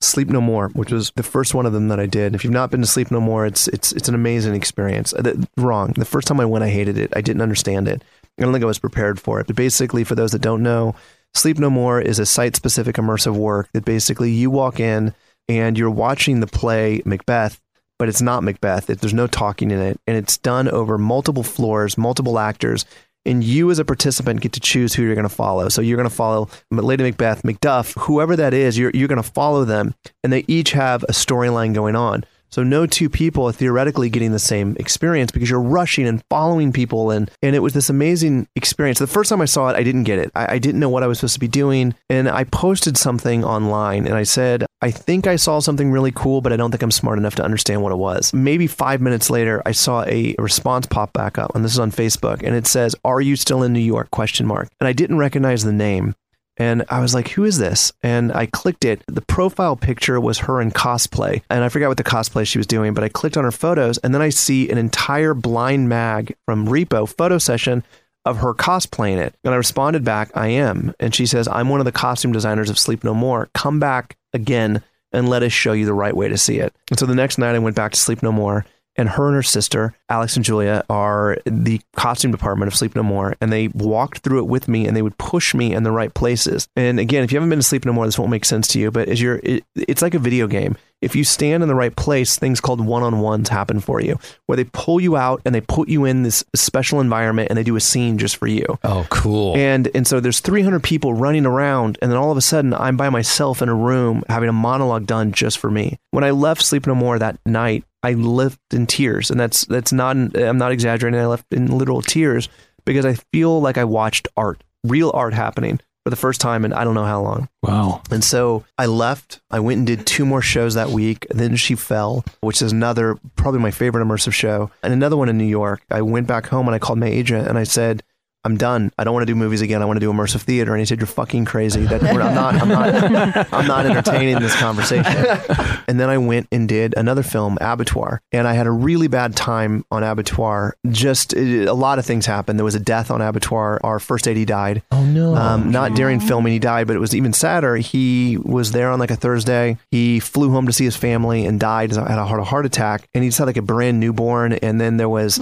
[0.00, 2.34] Sleep No More, which was the first one of them that I did.
[2.34, 5.14] If you've not been to Sleep No More, it's it's it's an amazing experience.
[5.14, 5.92] Uh, the- wrong.
[5.96, 7.12] The first time I went, I hated it.
[7.14, 8.02] I didn't understand it.
[8.38, 9.46] I don't think I was prepared for it.
[9.46, 10.94] But basically, for those that don't know,
[11.34, 15.14] Sleep No More is a site specific immersive work that basically you walk in
[15.48, 17.60] and you're watching the play Macbeth,
[17.98, 18.86] but it's not Macbeth.
[18.86, 20.00] There's no talking in it.
[20.06, 22.84] And it's done over multiple floors, multiple actors.
[23.24, 25.68] And you, as a participant, get to choose who you're going to follow.
[25.68, 29.30] So you're going to follow Lady Macbeth, Macduff, whoever that is, you're, you're going to
[29.30, 29.94] follow them.
[30.24, 32.24] And they each have a storyline going on.
[32.52, 36.72] So no two people are theoretically getting the same experience because you're rushing and following
[36.72, 38.98] people and and it was this amazing experience.
[38.98, 40.30] The first time I saw it, I didn't get it.
[40.34, 41.94] I, I didn't know what I was supposed to be doing.
[42.10, 46.40] And I posted something online and I said, I think I saw something really cool,
[46.40, 48.34] but I don't think I'm smart enough to understand what it was.
[48.34, 51.92] Maybe five minutes later, I saw a response pop back up, and this is on
[51.92, 54.68] Facebook, and it says, "Are you still in New York?" Question mark.
[54.80, 56.14] And I didn't recognize the name.
[56.58, 57.92] And I was like, who is this?
[58.02, 59.02] And I clicked it.
[59.06, 61.42] The profile picture was her in cosplay.
[61.48, 63.98] And I forgot what the cosplay she was doing, but I clicked on her photos
[63.98, 67.82] and then I see an entire Blind Mag from Repo photo session
[68.24, 69.34] of her cosplaying it.
[69.44, 70.94] And I responded back, I am.
[71.00, 73.48] And she says, I'm one of the costume designers of Sleep No More.
[73.54, 74.82] Come back again
[75.12, 76.74] and let us show you the right way to see it.
[76.90, 78.64] And so the next night I went back to Sleep No More.
[78.96, 83.02] And her and her sister, Alex and Julia, are the costume department of Sleep No
[83.02, 83.34] More.
[83.40, 86.12] And they walked through it with me and they would push me in the right
[86.12, 86.68] places.
[86.76, 88.78] And again, if you haven't been to Sleep No More, this won't make sense to
[88.78, 90.76] you, but as you're, it, it's like a video game.
[91.02, 94.18] If you stand in the right place, things called one on ones happen for you,
[94.46, 97.64] where they pull you out and they put you in this special environment and they
[97.64, 98.64] do a scene just for you.
[98.84, 99.56] Oh, cool.
[99.56, 102.96] And and so there's 300 people running around, and then all of a sudden I'm
[102.96, 105.98] by myself in a room having a monologue done just for me.
[106.12, 109.92] When I left Sleep No More that night, I left in tears, and that's that's
[109.92, 111.18] not I'm not exaggerating.
[111.18, 112.48] I left in literal tears
[112.84, 116.72] because I feel like I watched art, real art happening for the first time in
[116.72, 117.48] I don't know how long.
[117.62, 118.02] Wow.
[118.10, 119.40] And so I left.
[119.50, 121.26] I went and did two more shows that week.
[121.30, 125.38] Then She Fell, which is another, probably my favorite immersive show, and another one in
[125.38, 125.82] New York.
[125.90, 128.02] I went back home and I called my agent and I said,
[128.44, 128.90] I'm done.
[128.98, 129.82] I don't want to do movies again.
[129.82, 130.72] I want to do immersive theater.
[130.72, 131.84] And he said, "You're fucking crazy.
[131.84, 132.54] That I'm not.
[132.54, 133.52] I'm not.
[133.52, 135.26] I'm not entertaining this conversation."
[135.88, 139.36] And then I went and did another film, Abattoir, and I had a really bad
[139.36, 140.76] time on Abattoir.
[140.88, 142.58] Just it, a lot of things happened.
[142.58, 143.80] There was a death on Abattoir.
[143.82, 144.82] Our first AD died.
[144.92, 145.34] Oh no!
[145.34, 147.76] Um, not during filming, he died, but it was even sadder.
[147.76, 149.76] He was there on like a Thursday.
[149.90, 151.92] He flew home to see his family and died.
[151.92, 154.54] Had a heart, a heart attack, and he just had like a brand newborn.
[154.54, 155.40] And then there was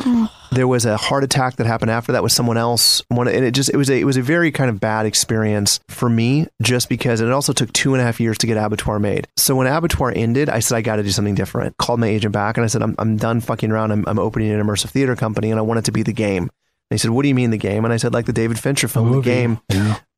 [0.51, 2.90] there was a heart attack that happened after that with someone else.
[3.09, 5.81] One, and it just it was a it was a very kind of bad experience
[5.89, 8.99] for me, just because it also took two and a half years to get Abattoir
[8.99, 9.29] made.
[9.37, 11.77] So when Abattoir ended, I said I got to do something different.
[11.79, 13.93] Called my agent back and I said I'm I'm done fucking around.
[13.93, 16.45] I'm I'm opening an immersive theater company and I want it to be the game.
[16.45, 18.59] And he said, "What do you mean the game?" And I said, "Like the David
[18.59, 19.61] Fincher film, the game.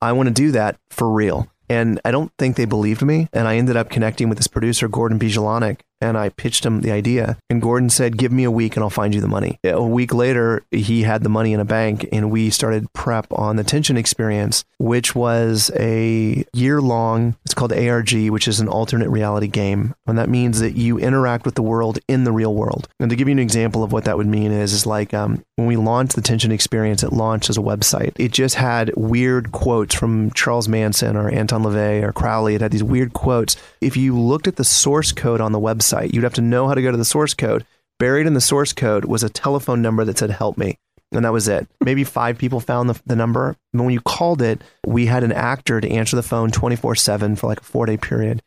[0.01, 3.29] I want to do that for real." And I don't think they believed me.
[3.33, 6.91] And I ended up connecting with this producer, Gordon Bijelonic, and I pitched him the
[6.91, 7.39] idea.
[7.49, 9.59] And Gordon said, Give me a week and I'll find you the money.
[9.65, 13.57] A week later, he had the money in a bank and we started prep on
[13.57, 19.09] the Tension Experience, which was a year long, it's called ARG, which is an alternate
[19.09, 19.95] reality game.
[20.07, 22.89] And that means that you interact with the world in the real world.
[22.99, 25.45] And to give you an example of what that would mean is, is like um,
[25.57, 28.13] when we launched the Tension Experience, it launched as a website.
[28.17, 32.55] It just had weird quotes from Charles Manson or Anton LaVey or Crowley.
[32.55, 33.57] It had these weird quotes.
[33.81, 36.75] If you looked at the source code on the website, you'd have to know how
[36.75, 37.65] to go to the source code.
[37.99, 40.79] Buried in the source code was a telephone number that said, Help me.
[41.13, 41.69] And that was it.
[41.85, 43.57] Maybe five people found the, the number.
[43.73, 47.37] But when you called it, we had an actor to answer the phone 24 7
[47.37, 48.43] for like a four day period.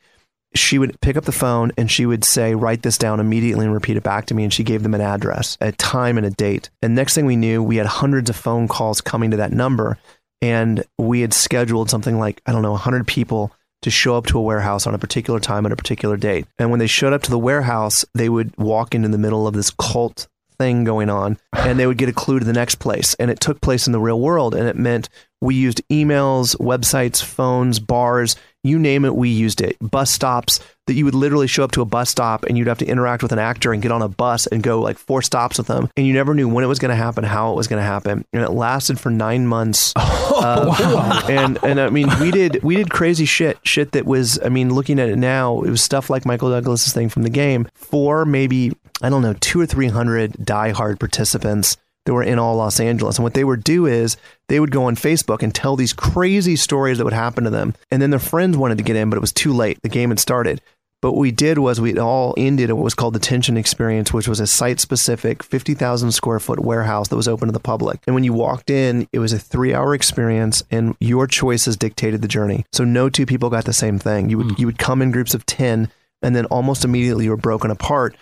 [0.56, 3.74] She would pick up the phone and she would say, Write this down immediately and
[3.74, 4.43] repeat it back to me.
[4.43, 6.70] And she gave them an address, a time, and a date.
[6.82, 9.98] And next thing we knew, we had hundreds of phone calls coming to that number.
[10.41, 13.54] And we had scheduled something like, I don't know, 100 people
[13.86, 16.48] to show up to a warehouse on a particular time at a particular date.
[16.58, 19.54] And when they showed up to the warehouse, they would walk into the middle of
[19.54, 20.28] this cult
[20.58, 23.14] thing going on, and they would get a clue to the next place.
[23.20, 25.08] And it took place in the real world, and it meant
[25.46, 29.78] we used emails, websites, phones, bars, you name it, we used it.
[29.80, 32.80] Bus stops that you would literally show up to a bus stop and you'd have
[32.80, 35.60] to interact with an actor and get on a bus and go like four stops
[35.60, 35.88] with them.
[35.96, 37.86] And you never knew when it was going to happen, how it was going to
[37.86, 38.26] happen.
[38.34, 39.93] And it lasted for nine months.
[40.36, 44.50] Uh, And, and I mean, we did, we did crazy shit, shit that was, I
[44.50, 47.68] mean, looking at it now, it was stuff like Michael Douglas's thing from the game
[47.74, 52.80] for maybe, I don't know, two or 300 diehard participants that were in all Los
[52.80, 53.18] Angeles.
[53.18, 56.56] And what they would do is they would go on Facebook and tell these crazy
[56.56, 57.74] stories that would happen to them.
[57.91, 59.80] And then their friends wanted to get in, but it was too late.
[59.82, 60.62] The game had started.
[61.01, 64.12] But what we did was we all ended at what was called the Tension Experience,
[64.12, 67.99] which was a site specific 50,000 square foot warehouse that was open to the public.
[68.08, 72.24] And when you walked in, it was a three hour experience and your choices dictated
[72.24, 72.66] the journey.
[72.72, 74.30] So no two people got the same thing.
[74.30, 74.56] You would, hmm.
[74.58, 75.91] you would come in groups of 10
[76.24, 78.16] and then almost immediately you were broken apart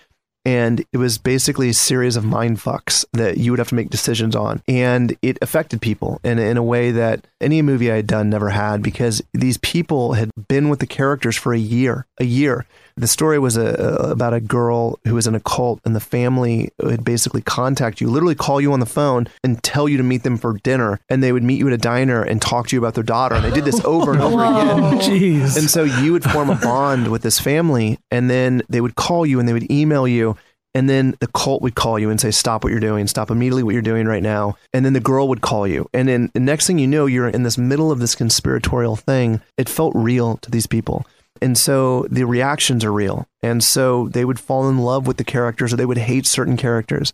[0.45, 3.89] and it was basically a series of mind fucks that you would have to make
[3.89, 8.07] decisions on and it affected people in, in a way that any movie i had
[8.07, 12.25] done never had because these people had been with the characters for a year a
[12.25, 12.65] year
[12.95, 13.73] the story was a,
[14.11, 18.07] about a girl who was in a cult and the family would basically contact you
[18.07, 21.23] literally call you on the phone and tell you to meet them for dinner and
[21.23, 23.43] they would meet you at a diner and talk to you about their daughter and
[23.43, 25.57] they did this over and over again Jeez.
[25.57, 29.25] and so you would form a bond with this family, and then they would call
[29.25, 30.37] you and they would email you.
[30.75, 33.07] And then the cult would call you and say, Stop what you're doing.
[33.07, 34.57] Stop immediately what you're doing right now.
[34.73, 35.89] And then the girl would call you.
[35.93, 39.41] And then the next thing you know, you're in this middle of this conspiratorial thing.
[39.57, 41.05] It felt real to these people.
[41.41, 43.27] And so the reactions are real.
[43.41, 46.57] And so they would fall in love with the characters or they would hate certain
[46.57, 47.13] characters.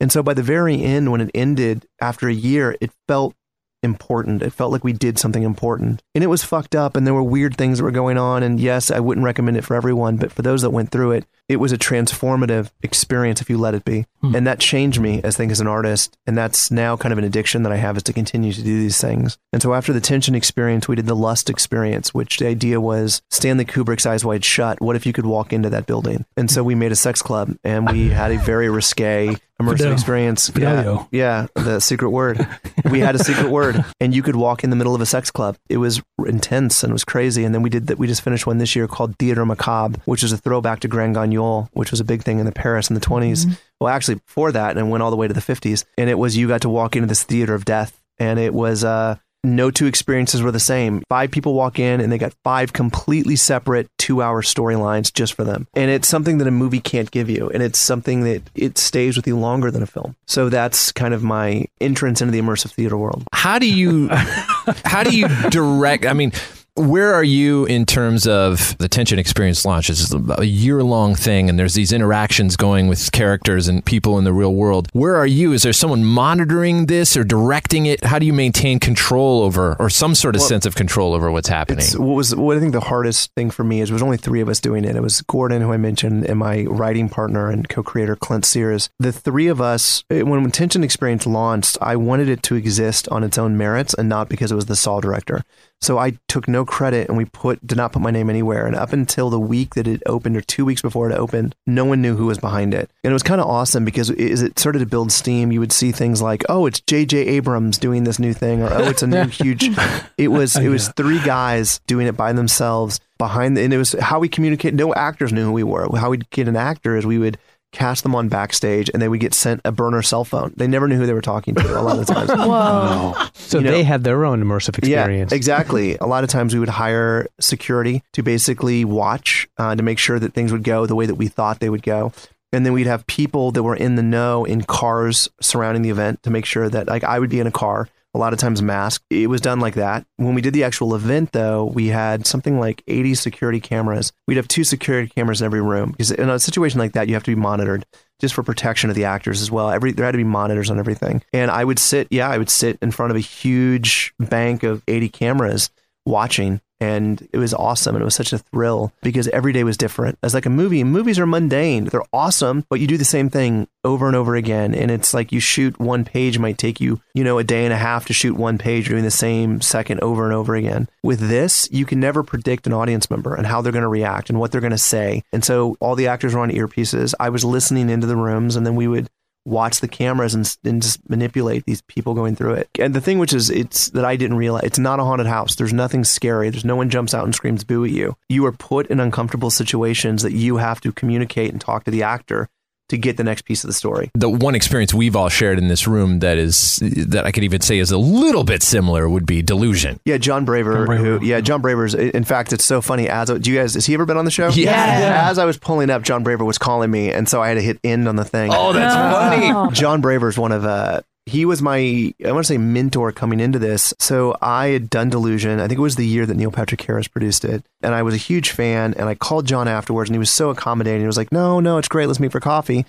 [0.00, 3.34] And so by the very end, when it ended after a year, it felt
[3.82, 4.42] important.
[4.42, 6.02] It felt like we did something important.
[6.14, 8.42] And it was fucked up and there were weird things that were going on.
[8.42, 11.24] And yes, I wouldn't recommend it for everyone, but for those that went through it,
[11.48, 14.06] it was a transformative experience if you let it be.
[14.20, 14.34] Hmm.
[14.34, 16.16] And that changed me as think as an artist.
[16.26, 18.78] And that's now kind of an addiction that I have is to continue to do
[18.80, 19.38] these things.
[19.52, 23.22] And so after the tension experience, we did the lust experience, which the idea was
[23.30, 24.80] Stanley Kubrick's eyes wide shut.
[24.80, 26.24] What if you could walk into that building?
[26.36, 29.92] And so we made a sex club and we had a very risque immersive Fidel-
[29.92, 30.50] experience.
[30.50, 31.08] Fidelio.
[31.10, 32.46] Yeah, yeah, the secret word.
[32.90, 35.32] we had a secret word, and you could walk in the middle of a sex
[35.32, 35.56] club.
[35.68, 37.44] It was intense and it was crazy.
[37.44, 37.98] And then we did that.
[37.98, 41.14] We just finished one this year called Theater Macabre, which is a throwback to Grand
[41.38, 43.58] Guignol, which was a big thing in the Paris in the 20s.
[43.80, 45.84] Well, actually, before that, and went all the way to the 50s.
[45.96, 48.84] And it was you got to walk into this theater of death, and it was
[48.84, 51.02] uh, no two experiences were the same.
[51.08, 55.44] Five people walk in and they got five completely separate two hour storylines just for
[55.44, 55.68] them.
[55.74, 57.48] And it's something that a movie can't give you.
[57.50, 60.16] And it's something that it stays with you longer than a film.
[60.26, 63.24] So that's kind of my entrance into the immersive theater world.
[63.32, 64.08] How do you
[64.84, 66.32] how do you direct I mean
[66.78, 69.88] where are you in terms of the tension experience launch?
[69.88, 74.18] This is a year long thing, and there's these interactions going with characters and people
[74.18, 74.88] in the real world.
[74.92, 75.52] Where are you?
[75.52, 78.04] Is there someone monitoring this or directing it?
[78.04, 81.30] How do you maintain control over, or some sort of Well, sense of control over
[81.30, 81.86] what's happening?
[81.96, 84.40] What was what I think the hardest thing for me is there was only three
[84.40, 84.96] of us doing it.
[84.96, 88.90] It was Gordon, who I mentioned, and my writing partner and co-creator Clint Sears.
[88.98, 93.24] The three of us, when when Tension Experience launched, I wanted it to exist on
[93.24, 95.42] its own merits and not because it was the Saw director.
[95.80, 98.66] So I took no credit and we put did not put my name anywhere.
[98.66, 101.84] And up until the week that it opened or two weeks before it opened, no
[101.84, 102.90] one knew who was behind it.
[103.04, 105.72] And it was kind of awesome because as it started to build steam, you would
[105.72, 107.18] see things like, oh, it's J.J.
[107.18, 109.70] Abrams doing this new thing, or oh, it's a new huge.
[110.16, 113.92] It was it was three guys doing it by themselves behind, the, and it was
[114.00, 114.74] how we communicate.
[114.74, 115.88] No actors knew who we were.
[115.96, 117.38] How we'd get an actor is we would
[117.72, 120.54] cast them on backstage, and they would get sent a burner cell phone.
[120.56, 122.30] They never knew who they were talking to a lot of the times.
[122.34, 123.14] Whoa.
[123.34, 125.32] So You know- they had their own immersive experience.
[125.32, 125.96] Yeah, exactly.
[125.96, 130.18] A lot of times we would hire security to basically watch uh, to make sure
[130.18, 132.12] that things would go the way that we thought they would go.
[132.52, 136.22] And then we'd have people that were in the know in cars surrounding the event
[136.22, 138.62] to make sure that, like, I would be in a car, a lot of times
[138.62, 139.04] masked.
[139.10, 140.06] It was done like that.
[140.16, 144.12] When we did the actual event, though, we had something like 80 security cameras.
[144.26, 147.14] We'd have two security cameras in every room because in a situation like that, you
[147.14, 147.84] have to be monitored
[148.20, 149.70] just for protection of the actors as well.
[149.70, 151.22] Every there had to be monitors on everything.
[151.32, 154.82] And I would sit, yeah, I would sit in front of a huge bank of
[154.88, 155.70] 80 cameras
[156.04, 159.76] watching and it was awesome and it was such a thrill because every day was
[159.76, 160.18] different.
[160.22, 161.84] As like a movie movies are mundane.
[161.84, 165.32] They're awesome but you do the same thing over and over again and it's like
[165.32, 168.12] you shoot one page might take you you know a day and a half to
[168.12, 170.88] shoot one page doing the same second over and over again.
[171.02, 174.30] With this you can never predict an audience member and how they're going to react
[174.30, 175.22] and what they're going to say.
[175.32, 177.14] And so all the actors were on earpieces.
[177.18, 179.08] I was listening into the rooms and then we would
[179.48, 182.68] watch the cameras and, and just manipulate these people going through it.
[182.78, 185.56] And the thing which is it's that I didn't realize it's not a haunted house.
[185.56, 186.50] There's nothing scary.
[186.50, 188.16] There's no one jumps out and screams boo at you.
[188.28, 192.02] You are put in uncomfortable situations that you have to communicate and talk to the
[192.02, 192.48] actor
[192.88, 194.10] to get the next piece of the story.
[194.14, 197.60] The one experience we've all shared in this room that is that I could even
[197.60, 200.00] say is a little bit similar would be delusion.
[200.04, 200.86] Yeah, Jon Braver.
[200.96, 201.94] Who, yeah, Jon Braver's.
[201.94, 203.08] In fact, it's so funny.
[203.08, 203.74] As do you guys?
[203.74, 204.48] Has he ever been on the show?
[204.48, 205.28] Yeah.
[205.30, 207.62] As I was pulling up, Jon Braver was calling me, and so I had to
[207.62, 208.50] hit end on the thing.
[208.54, 209.74] Oh, that's funny.
[209.74, 211.02] Jon Braver's one of uh.
[211.28, 211.78] He was my,
[212.24, 213.92] I want to say, mentor coming into this.
[213.98, 215.60] So I had done Delusion.
[215.60, 217.64] I think it was the year that Neil Patrick Harris produced it.
[217.82, 218.94] And I was a huge fan.
[218.94, 221.02] And I called Jon afterwards, and he was so accommodating.
[221.02, 222.06] He was like, no, no, it's great.
[222.06, 222.86] Let's meet for coffee.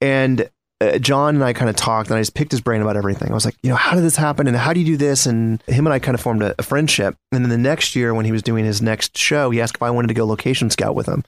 [0.00, 0.48] And
[0.80, 3.30] uh, Jon and I kind of talked, and I just picked his brain about everything.
[3.30, 5.26] I was like, you know, how did this happen, and how do you do this?
[5.26, 7.16] And him and I kind of formed a, a friendship.
[7.30, 9.82] And then the next year, when he was doing his next show, he asked if
[9.82, 11.24] I wanted to go location scout with him.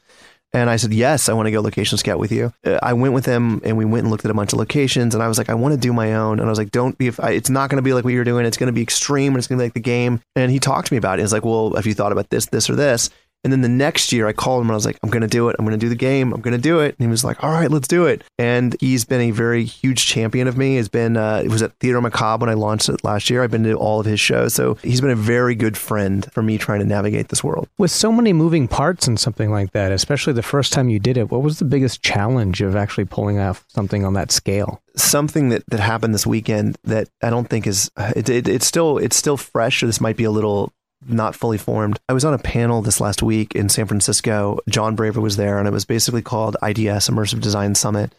[0.55, 2.53] And I said, yes, I want to go location scout with you.
[2.65, 5.13] Uh, I went with him and we went and looked at a bunch of locations.
[5.13, 6.39] And I was like, I want to do my own.
[6.39, 8.47] And I was like, don't be, it's not going to be like what you're doing.
[8.47, 10.21] It's going to be extreme and it's going to be like the game.
[10.37, 11.23] And he talked to me about it.
[11.23, 13.11] He's like, well, have you thought about this, this, or this?
[13.45, 15.29] And then the next year I called him and I was like, I'm going to
[15.29, 15.57] do it.
[15.59, 16.33] I'm going to do the game.
[16.33, 16.97] I'm going to do it.
[16.99, 18.25] And he was like, all right, let's do it.
[18.39, 20.77] And he's been a very huge champion of me.
[20.77, 23.43] Has been, uh, it was at Theater Macabre when I launched it last year.
[23.43, 24.55] I've been to all of his shows.
[24.55, 27.69] So he's been a very good friend for me trying to navigate this world.
[27.79, 31.17] With so many moving parts and something like that, especially the first time you did
[31.17, 34.81] it, what was the biggest challenge of actually pulling off something on that scale?
[34.97, 38.99] something that, that happened this weekend that I don't think is it, it, it's still
[38.99, 39.81] it's still fresh.
[39.81, 40.73] This might be a little
[41.07, 41.99] not fully formed.
[42.09, 44.59] I was on a panel this last week in San Francisco.
[44.69, 48.15] Jon Braver was there, and it was basically called IDS Immersive Design Summit.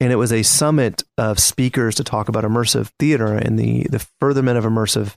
[0.00, 4.04] And it was a summit of speakers to talk about immersive theater and the the
[4.18, 5.14] furtherment of immersive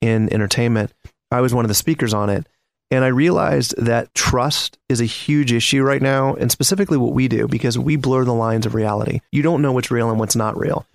[0.00, 0.92] in entertainment.
[1.30, 2.46] I was one of the speakers on it.
[2.92, 7.28] And I realized that trust is a huge issue right now, and specifically what we
[7.28, 9.20] do, because we blur the lines of reality.
[9.30, 10.86] You don't know what's real and what's not real.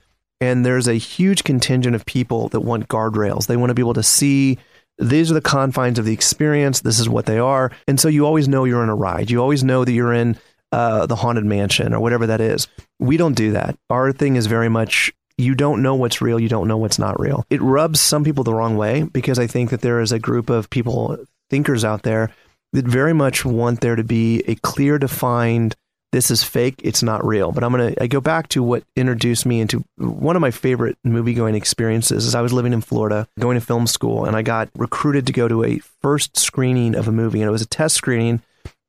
[0.41, 3.47] And there's a huge contingent of people that want guardrails.
[3.47, 4.57] They want to be able to see
[4.97, 6.81] these are the confines of the experience.
[6.81, 7.71] This is what they are.
[7.87, 9.29] And so you always know you're in a ride.
[9.29, 10.37] You always know that you're in
[10.71, 12.67] uh, the haunted mansion or whatever that is.
[12.99, 13.77] We don't do that.
[13.89, 16.39] Our thing is very much you don't know what's real.
[16.39, 17.45] You don't know what's not real.
[17.49, 20.49] It rubs some people the wrong way because I think that there is a group
[20.49, 21.17] of people,
[21.49, 22.31] thinkers out there,
[22.73, 25.75] that very much want there to be a clear, defined
[26.11, 27.51] this is fake, it's not real.
[27.51, 30.97] But I'm gonna I go back to what introduced me into one of my favorite
[31.03, 34.41] movie going experiences is I was living in Florida, going to film school, and I
[34.41, 37.67] got recruited to go to a first screening of a movie, and it was a
[37.67, 38.41] test screening,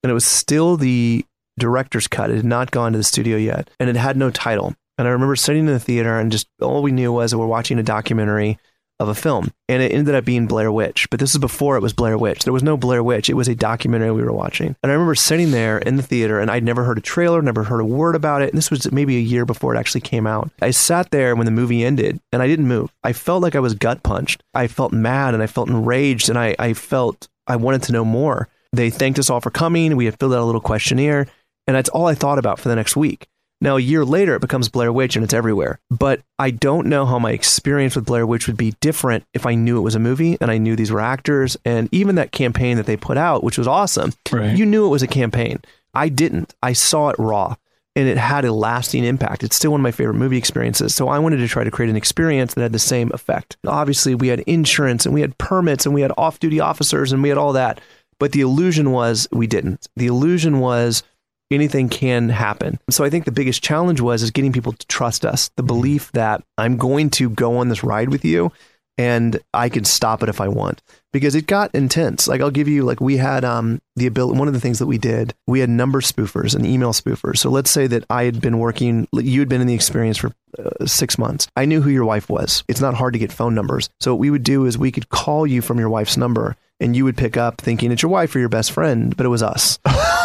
[0.02, 1.24] and it was still the
[1.58, 2.30] director's cut.
[2.30, 4.74] It had not gone to the studio yet, and it had no title.
[4.98, 7.46] And I remember sitting in the theater and just all we knew was that we're
[7.46, 8.58] watching a documentary
[8.98, 9.50] of a film.
[9.68, 11.08] And it ended up being Blair Witch.
[11.10, 12.44] But this is before it was Blair Witch.
[12.44, 13.28] There was no Blair Witch.
[13.28, 14.76] It was a documentary we were watching.
[14.82, 17.64] And I remember sitting there in the theater and I'd never heard a trailer, never
[17.64, 18.50] heard a word about it.
[18.50, 20.50] And this was maybe a year before it actually came out.
[20.62, 22.92] I sat there when the movie ended and I didn't move.
[23.04, 24.42] I felt like I was gut punched.
[24.54, 28.04] I felt mad and I felt enraged and I, I felt I wanted to know
[28.04, 28.48] more.
[28.72, 29.96] They thanked us all for coming.
[29.96, 31.26] We had filled out a little questionnaire.
[31.66, 33.26] And that's all I thought about for the next week.
[33.60, 35.78] Now, a year later, it becomes Blair Witch and it's everywhere.
[35.90, 39.54] But I don't know how my experience with Blair Witch would be different if I
[39.54, 41.56] knew it was a movie and I knew these were actors.
[41.64, 44.56] And even that campaign that they put out, which was awesome, Right.
[44.56, 45.60] you knew it was a campaign.
[45.94, 46.54] I didn't.
[46.62, 47.54] I saw it raw
[47.94, 49.42] and it had a lasting impact.
[49.42, 50.94] It's still one of my favorite movie experiences.
[50.94, 53.56] So I wanted to try to create an experience that had the same effect.
[53.66, 57.22] Obviously, we had insurance and we had permits and we had off duty officers and
[57.22, 57.80] we had all that.
[58.20, 59.88] But the illusion was we didn't.
[59.96, 61.02] The illusion was
[61.50, 62.78] anything can happen.
[62.90, 65.50] So I think the biggest challenge was is getting people to trust us.
[65.56, 68.52] The belief that I'm going to go on this ride with you
[68.98, 70.82] and I can stop it if I want.
[71.12, 72.28] Because it got intense.
[72.28, 74.86] Like I'll give you like we had um the ability one of the things that
[74.86, 77.38] we did, we had number spoofers and email spoofers.
[77.38, 80.32] So let's say that I had been working you had been in the experience for
[80.58, 81.48] uh, 6 months.
[81.56, 82.64] I knew who your wife was.
[82.68, 83.88] It's not hard to get phone numbers.
[84.00, 86.94] So what we would do is we could call you from your wife's number and
[86.94, 89.42] you would pick up thinking it's your wife or your best friend, but it was
[89.42, 89.78] us.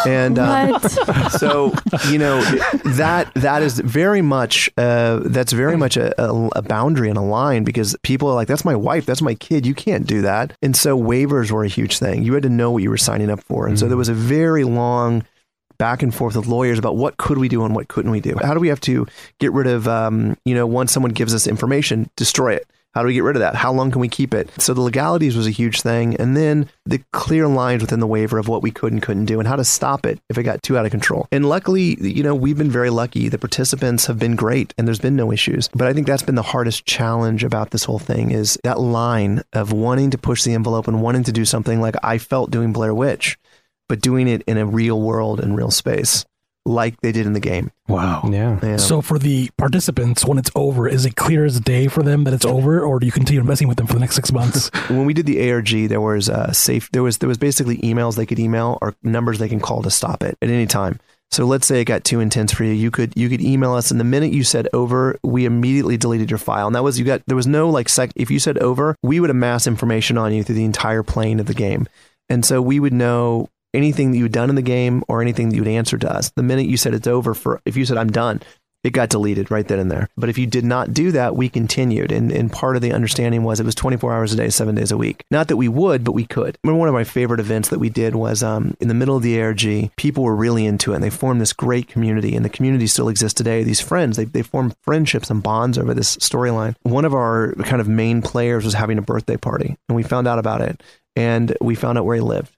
[0.06, 0.80] And um,
[1.38, 1.74] so
[2.10, 2.42] you know
[2.86, 7.22] that that is very much uh, that's very much a, a, a boundary and a
[7.22, 9.66] line because people are like that's my wife, that's my kid.
[9.66, 10.54] You can't do that.
[10.62, 12.24] And so waivers were a huge thing.
[12.24, 14.14] You had to know what you were signing up for, and so there was a
[14.14, 15.24] very long
[15.78, 18.36] back and forth with lawyers about what could we do and what couldn't we do.
[18.44, 19.08] How do we have to
[19.40, 22.68] get rid of um, you know once someone gives us information, destroy it.
[22.94, 23.56] How do we get rid of that?
[23.56, 24.50] How long can we keep it?
[24.62, 26.16] So the legalities was a huge thing.
[26.18, 29.40] And then the clear lines within the waiver of what we could and couldn't do
[29.40, 31.26] and how to stop it if it got too out of control.
[31.32, 33.30] And luckily, you know, we've been very lucky.
[33.30, 35.70] The participants have been great and there's been no issues.
[35.70, 39.44] But I think that's been the hardest challenge about this whole thing is that line
[39.54, 42.74] of wanting to push the envelope and wanting to do something like I felt doing
[42.74, 43.38] Blair Witch,
[43.88, 46.26] but doing it in a real world and real space
[46.66, 47.72] like they did in the game.
[47.88, 48.22] Wow.
[48.30, 48.78] Yeah.
[48.78, 52.34] So for the participants, when it's over, is it clear as day for them that
[52.34, 54.70] it's over, or do you continue messing with them for the next six months?
[54.90, 56.90] when we did the ARG, there was uh, safe.
[56.92, 59.92] There was there was basically emails they could email or numbers they can call to
[59.92, 61.00] stop it at any time.
[61.32, 62.74] So let's say it got too intense for you.
[62.74, 66.30] You could you could email us, and the minute you said over, we immediately deleted
[66.30, 66.68] your file.
[66.68, 68.12] And that was you got there was no like sec.
[68.16, 71.46] If you said over, we would amass information on you through the entire plane of
[71.46, 71.88] the game,
[72.30, 75.50] and so we would know anything that you had done in the game or anything
[75.50, 76.30] that you would answer to us.
[76.32, 78.42] The minute you said it's over, for if you said I'm done,
[78.84, 80.10] it got deleted right then and there.
[80.18, 82.12] But if you did not do that, we continued.
[82.12, 84.92] And, and part of the understanding was it was 24 hours a day, seven days
[84.92, 85.24] a week.
[85.30, 86.56] Not that we would, but we could.
[86.56, 89.16] I remember one of my favorite events that we did was um, in the middle
[89.16, 92.36] of the ARG, people were really into it and they formed this great community.
[92.36, 93.64] And the community still exists today.
[93.64, 96.76] These friends, they, they formed friendships and bonds over this storyline.
[96.82, 100.28] One of our kind of main players was having a birthday party and we found
[100.28, 100.82] out about it
[101.16, 102.52] and we found out where he lived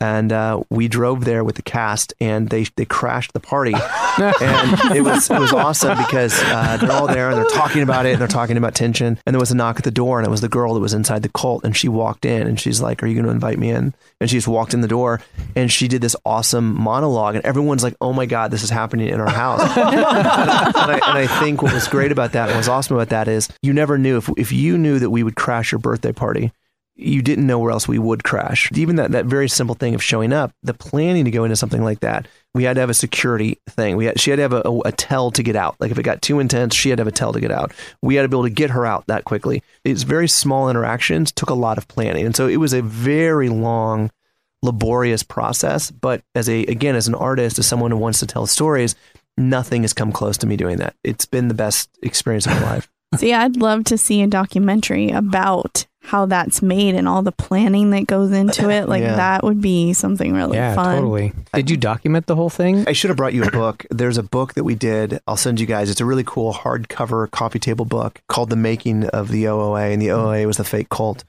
[0.00, 3.74] and uh, we drove there with the cast, and they they crashed the party,
[4.18, 8.06] and it was it was awesome because uh, they're all there and they're talking about
[8.06, 10.26] it and they're talking about tension, and there was a knock at the door, and
[10.26, 12.80] it was the girl that was inside the cult, and she walked in, and she's
[12.80, 15.20] like, "Are you going to invite me in?" And she just walked in the door,
[15.54, 19.08] and she did this awesome monologue, and everyone's like, "Oh my god, this is happening
[19.08, 22.58] in our house." and, I, and I think what was great about that, and what
[22.58, 25.36] was awesome about that is you never knew if if you knew that we would
[25.36, 26.52] crash your birthday party
[27.00, 28.70] you didn't know where else we would crash.
[28.74, 31.82] Even that, that very simple thing of showing up, the planning to go into something
[31.82, 33.96] like that, we had to have a security thing.
[33.96, 35.76] We had, she had to have a, a, a tell to get out.
[35.80, 37.72] Like if it got too intense, she had to have a tell to get out.
[38.02, 39.62] We had to be able to get her out that quickly.
[39.84, 42.26] It's very small interactions, took a lot of planning.
[42.26, 44.10] And so it was a very long,
[44.62, 45.90] laborious process.
[45.90, 48.94] But as a, again, as an artist, as someone who wants to tell stories,
[49.36, 50.94] nothing has come close to me doing that.
[51.04, 52.88] It's been the best experience of my life.
[53.16, 57.90] See, I'd love to see a documentary about how that's made and all the planning
[57.90, 58.88] that goes into it.
[58.88, 59.14] Like Yeah.
[59.14, 60.96] that would be something really fun.
[60.96, 61.32] Totally.
[61.54, 62.84] Did you document the whole thing?
[62.88, 63.86] I should have brought you a book.
[63.90, 65.20] There's a book that we did.
[65.28, 65.88] I'll send you guys.
[65.88, 70.02] It's a really cool hardcover coffee table book called The Making of the OOA, and
[70.02, 71.22] the OOA was the fake cult.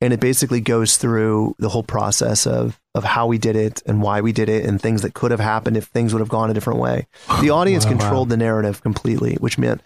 [0.00, 4.00] And it basically goes through the whole process of of how we did it and
[4.02, 6.48] why we did it and things that could have happened if things would have gone
[6.50, 7.06] a different way.
[7.40, 7.98] The audience Wow, wow.
[7.98, 9.80] controlled the narrative completely, which meant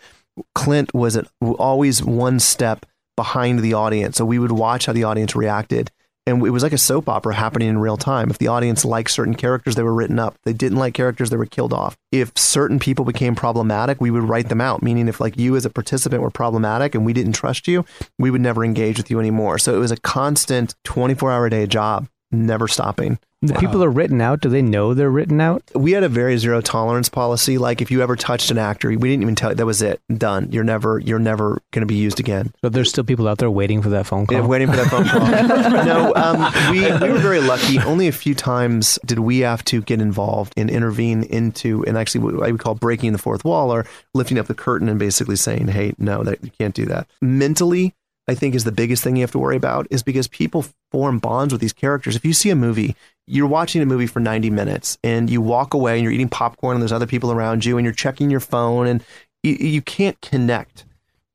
[0.54, 1.26] Clint was at,
[1.58, 2.84] always one step
[3.16, 4.16] behind the audience.
[4.16, 5.90] So we would watch how the audience reacted.
[6.24, 8.30] And it was like a soap opera happening in real time.
[8.30, 10.34] If the audience liked certain characters, they were written up.
[10.36, 11.96] If they didn't like characters, they were killed off.
[12.12, 14.84] If certain people became problematic, we would write them out.
[14.84, 17.84] Meaning, if like you as a participant were problematic and we didn't trust you,
[18.20, 19.58] we would never engage with you anymore.
[19.58, 23.18] So it was a constant 24 hour a day job, never stopping.
[23.42, 24.40] The people are written out.
[24.40, 25.64] Do they know they're written out?
[25.74, 27.58] We had a very zero tolerance policy.
[27.58, 30.00] Like if you ever touched an actor, we didn't even tell you that was it.
[30.16, 30.50] Done.
[30.52, 32.52] You're never you're never going to be used again.
[32.62, 34.38] But there's still people out there waiting for that phone call.
[34.38, 35.20] Yeah, waiting for that phone call.
[35.84, 37.80] no, um, we we were very lucky.
[37.80, 42.20] Only a few times did we have to get involved and intervene into, and actually
[42.20, 45.36] what I would call breaking the fourth wall or lifting up the curtain and basically
[45.36, 47.96] saying, "Hey, no, that you can't do that." Mentally,
[48.28, 51.18] I think is the biggest thing you have to worry about is because people form
[51.18, 52.14] bonds with these characters.
[52.14, 52.94] If you see a movie,
[53.26, 56.74] you're watching a movie for 90 minutes and you walk away and you're eating popcorn
[56.76, 59.04] and there's other people around you and you're checking your phone and
[59.42, 60.84] you, you can't connect.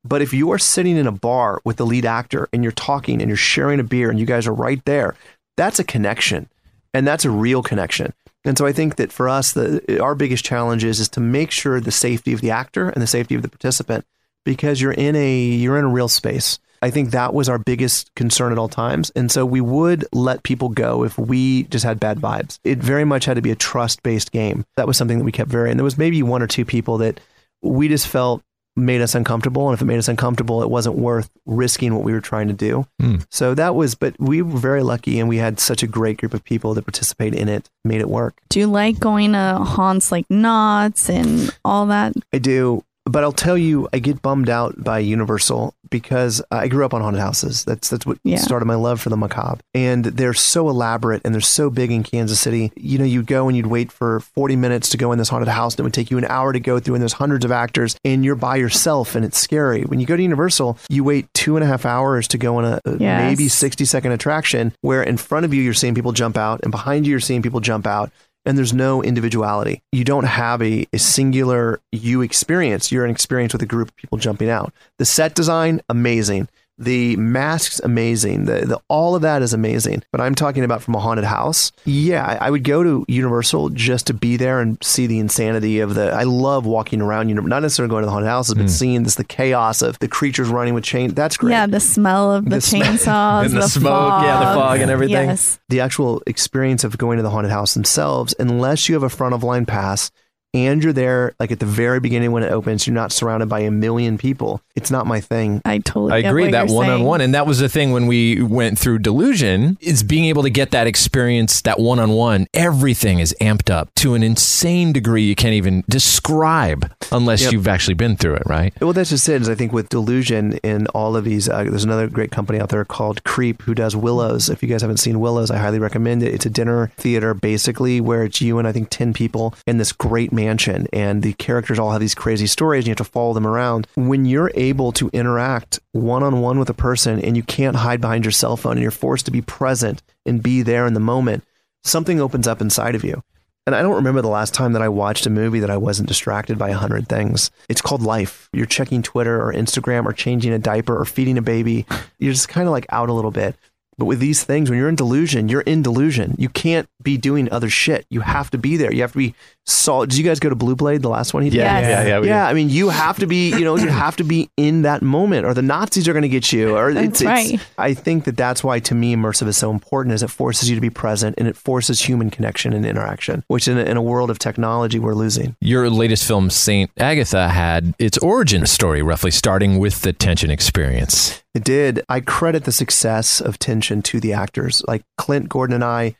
[0.03, 3.21] But if you are sitting in a bar with the lead actor and you're talking
[3.21, 5.15] and you're sharing a beer and you guys are right there,
[5.55, 6.49] that's a connection.
[6.93, 8.13] And that's a real connection.
[8.45, 11.51] And so I think that for us, the our biggest challenge is, is to make
[11.51, 14.05] sure the safety of the actor and the safety of the participant
[14.45, 16.57] because you're in a you're in a real space.
[16.81, 19.11] I think that was our biggest concern at all times.
[19.15, 22.59] And so we would let people go if we just had bad vibes.
[22.63, 24.65] It very much had to be a trust based game.
[24.75, 26.97] That was something that we kept very, and there was maybe one or two people
[26.99, 27.19] that
[27.61, 28.43] we just felt
[28.77, 29.67] made us uncomfortable.
[29.67, 32.53] And if it made us uncomfortable, it wasn't worth risking what we were trying to
[32.53, 32.85] do.
[33.01, 33.17] Hmm.
[33.29, 36.33] So that was, but we were very lucky and we had such a great group
[36.33, 38.39] of people that participated in it, made it work.
[38.49, 42.13] Do you like going to haunts like Knott's and all that?
[42.31, 42.83] I do.
[43.09, 47.01] But I'll tell you, I get bummed out by Universal because I grew up on
[47.01, 47.63] haunted houses.
[47.63, 48.37] That's that's what Yeah.
[48.37, 49.61] started my love for the macabre.
[49.73, 52.73] And they're so elaborate and they're so big in Kansas City.
[52.75, 55.47] You know, you'd go and you'd wait for 40 minutes to go in this haunted
[55.47, 57.51] house, and it would take you an hour to go through, and there's hundreds of
[57.51, 59.83] actors, and you're by yourself, and it's scary.
[59.83, 62.65] When you go to Universal, you wait two and a half hours to go on
[62.65, 63.29] a, a Yes.
[63.29, 66.71] maybe 60 second attraction where in front of you you're seeing people jump out, and
[66.71, 68.11] behind you you're seeing people jump out
[68.47, 69.81] and there's no individuality.
[69.91, 72.91] You don't have a, a singular you experience.
[72.91, 74.73] You're an experience with a group of people jumping out.
[74.97, 76.47] The set design, amazing.
[76.79, 78.45] The masks, amazing.
[78.45, 80.03] The, the all of that is amazing.
[80.11, 81.71] But I'm talking about from a haunted house.
[81.85, 85.79] Yeah, I, I would go to Universal just to be there and see the insanity
[85.79, 86.11] of the.
[86.11, 87.29] I love walking around.
[87.29, 88.67] You know, not necessarily going to the haunted houses, but hmm.
[88.67, 91.13] seeing this the chaos of the creatures running with chain.
[91.13, 91.51] That's great.
[91.51, 94.91] Yeah, the smell of the, The chainsaws, And the, the smoke, yeah, the fog and
[94.91, 95.29] everything.
[95.29, 95.59] Yes.
[95.69, 99.33] the actual experience of going to the haunted house themselves, unless you have a front
[99.33, 100.11] of line pass
[100.57, 103.59] and you're there like at the very beginning when it opens, you're not surrounded by
[103.61, 104.61] a million people.
[104.75, 105.61] It's not my thing.
[105.65, 107.05] I totally I get agree that you're one on saying.
[107.05, 110.49] one, and that was the thing when we went through Delusion is being able to
[110.49, 112.47] get that experience, that one on one.
[112.53, 117.51] Everything is amped up to an insane degree you can't even describe unless Yep.
[117.53, 118.73] you've actually been through it, right?
[118.81, 119.41] Well, that's just it.
[119.41, 122.69] Is I think with Delusion in all of these, uh, there's another great company out
[122.69, 124.49] there called Creep who does Willows.
[124.49, 126.33] If you guys haven't seen Willows, I highly recommend it.
[126.33, 129.91] It's a dinner theater basically where it's you and I think ten people in this
[129.91, 133.33] great mansion, and the characters all have these crazy stories, and you have to follow
[133.33, 133.87] them around.
[133.95, 138.01] When you're able to interact one on one with a person, and you can't hide
[138.01, 140.99] behind your cell phone, and you're forced to be present and be there in the
[140.99, 141.43] moment,
[141.83, 143.21] something opens up inside of you.
[143.65, 146.07] And I don't remember the last time that I watched a movie that I wasn't
[146.07, 147.51] distracted by a hundred things.
[147.67, 148.49] It's called life.
[148.53, 151.85] You're checking Twitter or Instagram or changing a diaper or feeding a baby.
[152.17, 153.57] You're just kind of like out a little bit.
[153.97, 156.35] But with these things, when you're in delusion, you're in delusion.
[156.37, 158.05] You can't be doing other shit.
[158.09, 158.93] You have to be there.
[158.93, 159.33] You have to be
[159.65, 160.11] solid.
[160.11, 161.57] Did you guys go to Blue Blade, the last one he did?
[161.57, 161.79] Yeah.
[161.79, 161.89] Yes.
[161.89, 162.45] Yeah, yeah, we yeah.
[162.45, 162.51] did.
[162.51, 165.45] I mean, you have to be, you know, you have to be in that moment
[165.45, 166.77] or the Nazis are going to get you.
[166.77, 167.53] Or That's it's, right.
[167.55, 170.69] it's, I think that that's why to me immersive is so important is it forces
[170.69, 173.97] you to be present and it forces human connection and interaction, which in a, in
[173.97, 175.55] a world of technology we're losing.
[175.59, 181.41] Your latest film, Saint Agatha, had its origin story roughly starting with the tension experience.
[181.57, 182.05] It did.
[182.07, 184.83] I credit the success of Tension to the actors.
[184.87, 186.15] Like Clint Gordon and I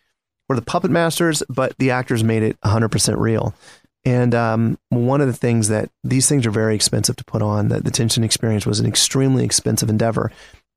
[0.49, 3.53] were the puppet masters, but the actors made it 100% real.
[4.03, 7.67] And um, one of the things that these things are very expensive to put on,
[7.67, 10.31] that the Tension experience was an extremely expensive endeavor.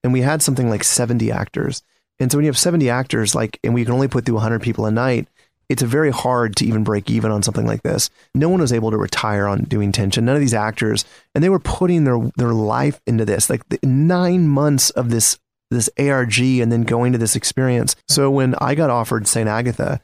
[0.04, 1.82] And we had something like 70 actors.
[2.18, 4.60] And so when you have 70 actors, like, and we can only put through 100
[4.60, 5.26] people a night,
[5.70, 8.10] it's very hard to even break even on something like this.
[8.34, 10.24] No one was able to retire on doing tension.
[10.24, 13.48] None of these actors, and they were putting their their life into this.
[13.48, 15.38] Like the nine months of this
[15.70, 17.94] this ARG, and then going to this experience.
[18.08, 20.00] So when I got offered Saint Agatha,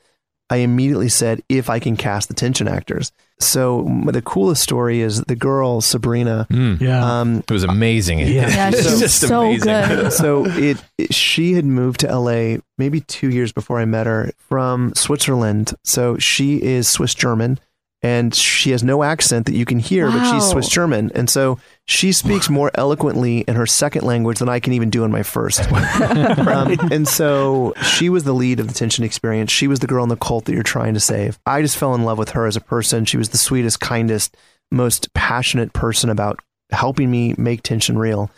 [0.48, 3.10] I immediately said if I can cast the tension actors.
[3.40, 6.46] So the coolest story is the girl Sabrina.
[6.50, 8.20] Yeah, um, it was amazing.
[8.20, 8.26] Yeah.
[8.48, 9.66] Yeah, It's she's just so amazing.
[9.66, 10.12] good.
[10.12, 14.30] so it, it- she had moved to LA maybe two years before I met her
[14.38, 15.74] from Switzerland.
[15.84, 17.58] So she is Swiss German
[18.02, 21.10] and she has no accent that you can hear, but she's Swiss German.
[21.14, 25.04] And so she speaks more eloquently in her second language than I can even do
[25.04, 25.70] in my first.
[25.72, 29.50] um, and so she was the lead of the tension experience.
[29.50, 31.38] She was the girl in the cult that you're trying to save.
[31.46, 33.06] I just fell in love with her as a person.
[33.06, 34.36] She was the sweetest, kindest,
[34.70, 36.40] most passionate person about
[36.70, 38.30] helping me make tension real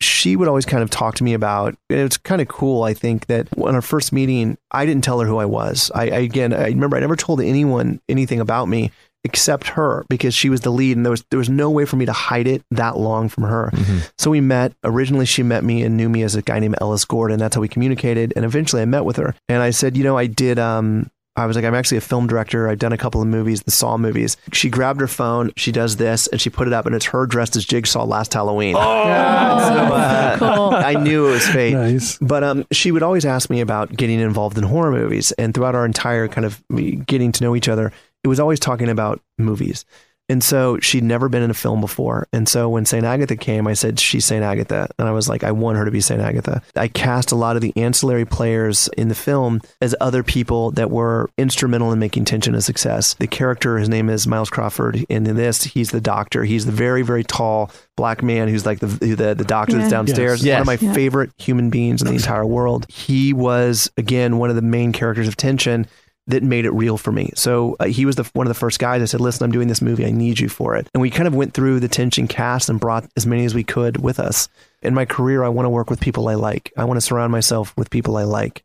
[0.00, 2.92] she would always kind of talk to me about and it's kind of cool i
[2.92, 6.18] think that on our first meeting i didn't tell her who i was i, I
[6.18, 8.90] again i remember i never told anyone anything about me
[9.26, 11.96] except her because she was the lead and there was there was no way for
[11.96, 13.70] me to hide it that long from her
[14.16, 17.04] so we met originally she met me and knew me as a guy named ellis
[17.04, 20.04] gordon that's how we communicated and eventually i met with her and i said you
[20.04, 22.66] know i did um I was like, I'm actually a film director.
[22.66, 24.38] I've done a couple of movies, the Saw movies.
[24.54, 27.26] She grabbed her phone, she does this, and she put it up, and it's her
[27.26, 28.74] dressed as Jigsaw last Halloween.
[28.74, 30.70] So, uh, cool.
[30.72, 31.74] I knew it was fate.
[31.74, 32.16] Nice.
[32.22, 35.32] But um, she would always ask me about getting involved in horror movies.
[35.32, 37.92] And throughout our entire kind of me getting to know each other,
[38.26, 39.84] it was always talking about movies.
[40.28, 42.26] And so she'd never been in a film before.
[42.32, 43.04] And so when St.
[43.04, 44.42] Agatha came, I said, She's St.
[44.42, 44.88] Agatha.
[44.98, 46.20] And I was like, I want her to be St.
[46.20, 46.62] Agatha.
[46.74, 50.90] I cast a lot of the ancillary players in the film as other people that
[50.90, 53.14] were instrumental in making Tension a success.
[53.14, 55.06] The character, his name is Miles Crawford.
[55.08, 56.42] And in this, he's the doctor.
[56.42, 59.98] He's the very, very tall black man who's like the the, the doctor that's Yeah.
[59.98, 60.44] downstairs.
[60.44, 60.54] Yes.
[60.66, 60.92] One of my Yeah.
[60.92, 62.86] favorite human beings in the entire world.
[62.90, 65.86] He was, again, one of the main characters of Tension
[66.28, 67.30] that made it real for me.
[67.34, 69.02] So uh, he was the one of the first guys.
[69.02, 70.04] I said, "Listen, I'm doing this movie.
[70.06, 72.80] I need you for it." And we kind of went through the tension cast and
[72.80, 74.48] brought as many as we could with us.
[74.82, 76.72] In my career, I want to work with people I like.
[76.76, 78.62] I want to surround myself with people I like.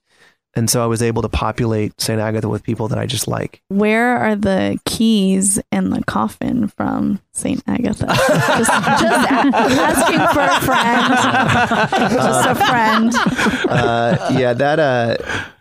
[0.54, 2.20] And so I was able to populate St.
[2.20, 3.62] Agatha with people that I just like.
[3.70, 8.06] Where are the keys and the coffin from Saint Agatha?
[8.08, 12.12] just, just asking for a friend.
[12.12, 13.14] just a friend.
[13.70, 15.16] uh, yeah, that uh,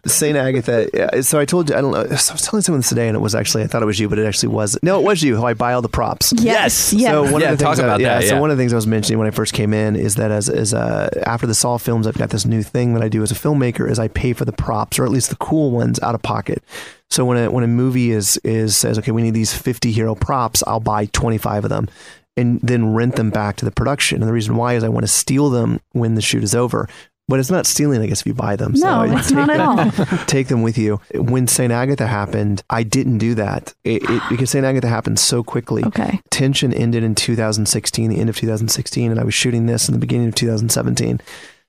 [0.07, 1.23] Saint Agatha.
[1.23, 2.01] So I told you, I don't know.
[2.01, 4.09] I was telling someone this today, and it was actually I thought it was you,
[4.09, 4.79] but it actually was.
[4.83, 5.37] No, it was you.
[5.37, 6.33] Who I buy all the props.
[6.37, 6.93] Yes.
[6.93, 7.13] Yes.
[7.13, 8.41] So one Yeah, of the talk things about yeah, that, So yeah.
[8.41, 10.49] one of the things I was mentioning when I first came in is that as
[10.49, 13.31] as uh, after the Saw films, I've got this new thing that I do as
[13.31, 16.15] a filmmaker is I pay for the props or at least the cool ones out
[16.15, 16.63] of pocket.
[17.11, 20.15] So when a when a movie is is says okay we need these fifty hero
[20.15, 21.89] props, I'll buy twenty five of them.
[22.37, 24.23] And then rent them back to the production.
[24.23, 26.89] And the reason why is I want to steal them when the shoot is over.
[27.31, 28.73] But it's not stealing, I guess, if you buy them.
[28.77, 30.19] No, I it's take not at them- all.
[30.27, 31.01] take them with you.
[31.15, 31.73] When St.
[31.73, 34.65] Agatha happened, I didn't do that it, it, because St.
[34.67, 35.83] Agatha happened so quickly.
[35.85, 36.21] Okay.
[36.31, 39.99] Tension ended in 2016, the end of 2016, and I was shooting this in the
[40.01, 41.21] beginning of 2017.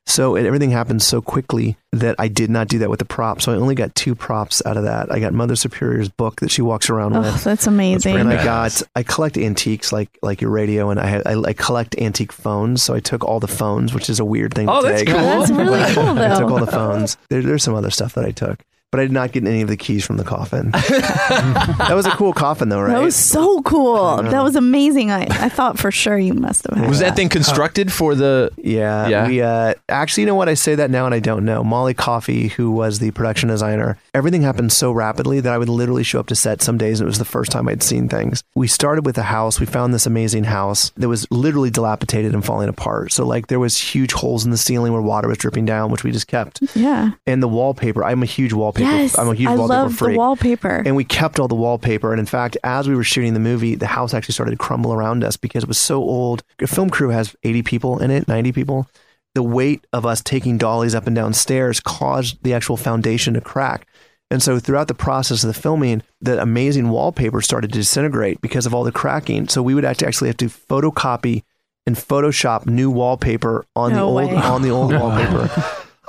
[0.08, 3.46] So it, everything happened so quickly that I did not do that with the props.
[3.46, 5.12] So I only got two props out of that.
[5.12, 7.44] I got Mother Superior's book that she walks around Oh, with.
[7.44, 8.18] that's amazing.
[8.18, 11.54] And I got I collect antiques like like your radio, and I had I, I
[11.54, 12.82] collect antique phones.
[12.84, 14.68] So I took all the phones, which is a weird thing.
[14.68, 15.10] Oh, to that's take.
[15.10, 15.20] cool.
[15.20, 17.18] That's really cool, I took all the phones.
[17.30, 18.60] There, there's some other stuff that I took,
[18.92, 20.72] but I did not get any of the keys from the coffin.
[20.72, 22.94] that was a cool coffin, though, right?
[22.94, 24.22] That was so cool.
[24.22, 25.12] That was amazing.
[25.12, 28.52] I, I thought for sure you must have had Was that thing constructed for the?
[28.58, 29.28] Yeah, Yeah.
[29.28, 30.50] We uh, actually, you know what?
[30.50, 31.64] I say that now, and I don't know.
[31.64, 36.04] Molly Coffey, who was the production designer, everything happened so rapidly that I would literally
[36.04, 38.44] show up to set some days, and it was the first time I'd seen things.
[38.56, 39.60] We started with a house.
[39.60, 43.14] We found this amazing house that was literally dilapidated and falling apart.
[43.14, 46.04] So, like, there was huge holes in the ceiling where water was dripping down, which
[46.04, 46.62] we just kept.
[46.76, 47.12] Yeah.
[47.26, 48.04] And the wallpaper.
[48.04, 48.81] I'm a huge wallpaper.
[48.82, 50.84] Yes, I'm a huge I wallpaper love the wallpaper.
[50.86, 52.12] And we kept all the wallpaper.
[52.12, 54.94] And in fact, as we were shooting the movie, the house actually started to crumble
[54.94, 56.44] around us because it was so old.
[56.62, 58.88] A film crew has 80 people in it, 90 people.
[59.34, 63.42] The weight of us taking dollies up and down stairs caused the actual foundation to
[63.42, 63.88] crack.
[64.30, 68.66] And so throughout the process of the filming, the amazing wallpaper started to disintegrate because
[68.66, 69.48] of all the cracking.
[69.50, 71.44] So we would actually have to photocopy
[71.86, 74.36] and Photoshop new wallpaper on the old way.
[74.36, 75.50] on the old wallpaper.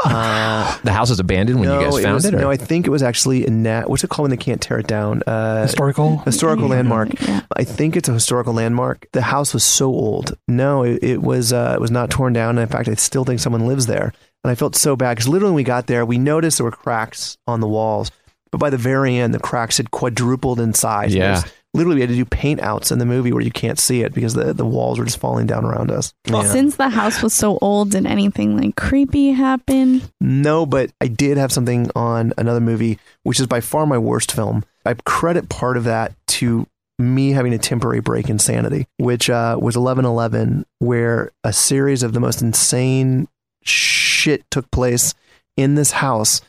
[0.04, 2.34] Uh, The house was abandoned when you guys it found was- it.
[2.34, 3.88] No, I think it was actually a nat.
[3.88, 5.22] What's it called when they can't tear it down?
[5.26, 6.18] Uh, Historical?
[6.18, 6.76] historical Yeah.
[6.76, 7.10] landmark.
[7.56, 9.06] I think it's a historical landmark.
[9.12, 10.36] The house was so old.
[10.48, 11.52] No, it, it was.
[11.52, 12.50] Uh, it was not torn down.
[12.50, 14.12] And in fact, I still think someone lives there.
[14.44, 16.70] And I felt so bad because literally when we got there, we noticed there were
[16.72, 18.10] cracks on the walls.
[18.50, 21.14] But by the very end, the cracks had quadrupled in size.
[21.14, 21.20] Yeah.
[21.22, 21.44] There was-
[21.74, 24.12] Literally, we had to do paint outs in the movie where you can't see it
[24.12, 26.12] because the, the walls were just falling down around us.
[26.26, 26.42] Yeah.
[26.42, 30.02] Since the house was so old, did anything like creepy happen?
[30.20, 34.32] No, but I did have something on another movie, which is by far my worst
[34.32, 34.64] film.
[34.84, 36.66] I credit part of that to
[36.98, 42.12] me having a temporary break in sanity, which uh, was 1111, where a series of
[42.12, 43.28] the most insane
[43.62, 45.14] shit took place
[45.56, 46.40] in this house.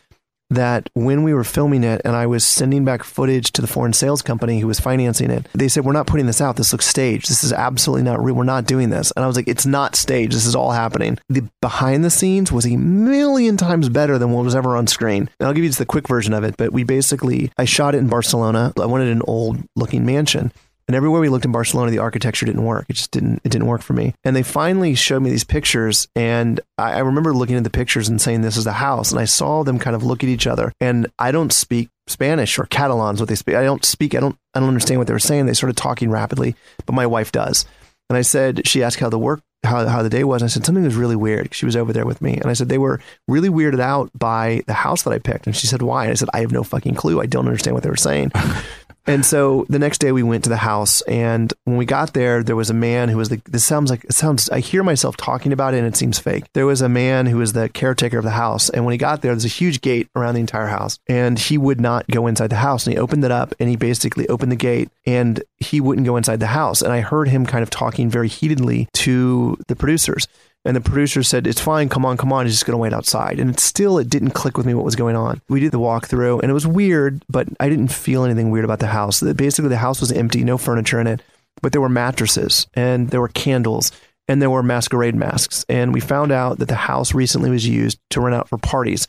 [0.53, 3.93] That when we were filming it and I was sending back footage to the foreign
[3.93, 6.55] sales company who was financing it, they said, We're not putting this out.
[6.55, 7.29] This looks staged.
[7.29, 8.35] This is absolutely not real.
[8.35, 9.11] We're not doing this.
[9.15, 10.33] And I was like, It's not staged.
[10.33, 11.17] This is all happening.
[11.29, 15.29] The behind the scenes was a million times better than what was ever on screen.
[15.39, 17.95] And I'll give you just the quick version of it, but we basically, I shot
[17.95, 18.73] it in Barcelona.
[18.79, 20.51] I wanted an old looking mansion.
[20.87, 22.85] And everywhere we looked in Barcelona, the architecture didn't work.
[22.89, 23.41] It just didn't.
[23.43, 24.13] It didn't work for me.
[24.23, 28.09] And they finally showed me these pictures, and I, I remember looking at the pictures
[28.09, 30.47] and saying, "This is the house." And I saw them kind of look at each
[30.47, 30.73] other.
[30.81, 33.55] And I don't speak Spanish or Catalan's what they speak.
[33.55, 34.13] I don't speak.
[34.13, 34.37] I don't.
[34.53, 35.45] I don't understand what they were saying.
[35.45, 36.55] They started talking rapidly,
[36.85, 37.65] but my wife does.
[38.09, 40.41] And I said, she asked how the work, how, how the day was.
[40.41, 41.53] And I said, something was really weird.
[41.53, 42.33] She was over there with me.
[42.33, 45.47] And I said, they were really weirded out by the house that I picked.
[45.47, 46.03] And she said, why?
[46.03, 47.21] And I said, I have no fucking clue.
[47.21, 48.31] I don't understand what they were saying.
[49.05, 52.41] And so the next day we went to the house, and when we got there,
[52.41, 53.41] there was a man who was the.
[53.45, 54.49] This sounds like it sounds.
[54.49, 56.45] I hear myself talking about it, and it seems fake.
[56.53, 59.21] There was a man who was the caretaker of the house, and when he got
[59.21, 62.49] there, there's a huge gate around the entire house, and he would not go inside
[62.49, 62.85] the house.
[62.87, 66.15] And he opened it up, and he basically opened the gate, and he wouldn't go
[66.15, 66.81] inside the house.
[66.81, 70.27] And I heard him kind of talking very heatedly to the producers.
[70.65, 72.45] And the producer said, It's fine, come on, come on.
[72.45, 73.39] He's just going to wait outside.
[73.39, 75.41] And it still, it didn't click with me what was going on.
[75.49, 78.79] We did the walkthrough and it was weird, but I didn't feel anything weird about
[78.79, 79.21] the house.
[79.21, 81.21] Basically, the house was empty, no furniture in it,
[81.61, 83.91] but there were mattresses and there were candles
[84.27, 85.65] and there were masquerade masks.
[85.67, 89.07] And we found out that the house recently was used to rent out for parties,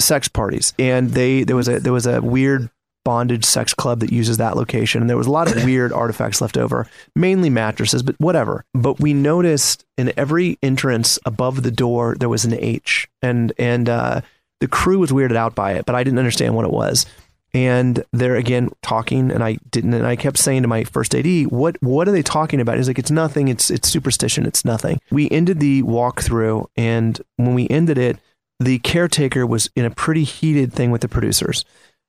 [0.00, 0.72] sex parties.
[0.78, 2.70] And they, there was a, there was a weird
[3.08, 5.00] bondage sex club that uses that location.
[5.00, 6.86] And there was a lot of weird artifacts left over,
[7.16, 8.66] mainly mattresses, but whatever.
[8.74, 13.08] But we noticed in every entrance above the door, there was an H.
[13.22, 14.20] And, and, uh,
[14.60, 17.06] the crew was weirded out by it, but I didn't understand what it was.
[17.54, 19.94] And they're again talking, and I didn't.
[19.94, 22.88] And I kept saying to my first AD, "What what are they talking about?" He's
[22.88, 23.48] like, "It's nothing.
[23.48, 24.44] It's it's superstition.
[24.44, 28.18] It's nothing." We ended the walkthrough, and when we ended it,
[28.60, 31.64] the caretaker was in a pretty heated thing with the producers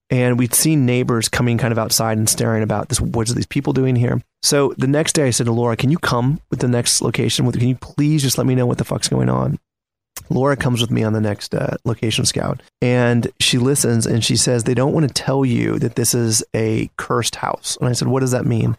[0.10, 3.46] and we'd seen neighbors coming kind of outside and staring about this what are these
[3.46, 4.22] people doing here?
[4.42, 7.50] So the next day i said to laura can you come with the next location
[7.52, 9.60] can you please just let me know what the fuck's going on?
[10.32, 14.36] Laura comes with me on the next uh, location scout and she listens and she
[14.36, 17.78] says they don't want to tell you that this is a cursed house.
[17.80, 18.78] And i said what does that mean?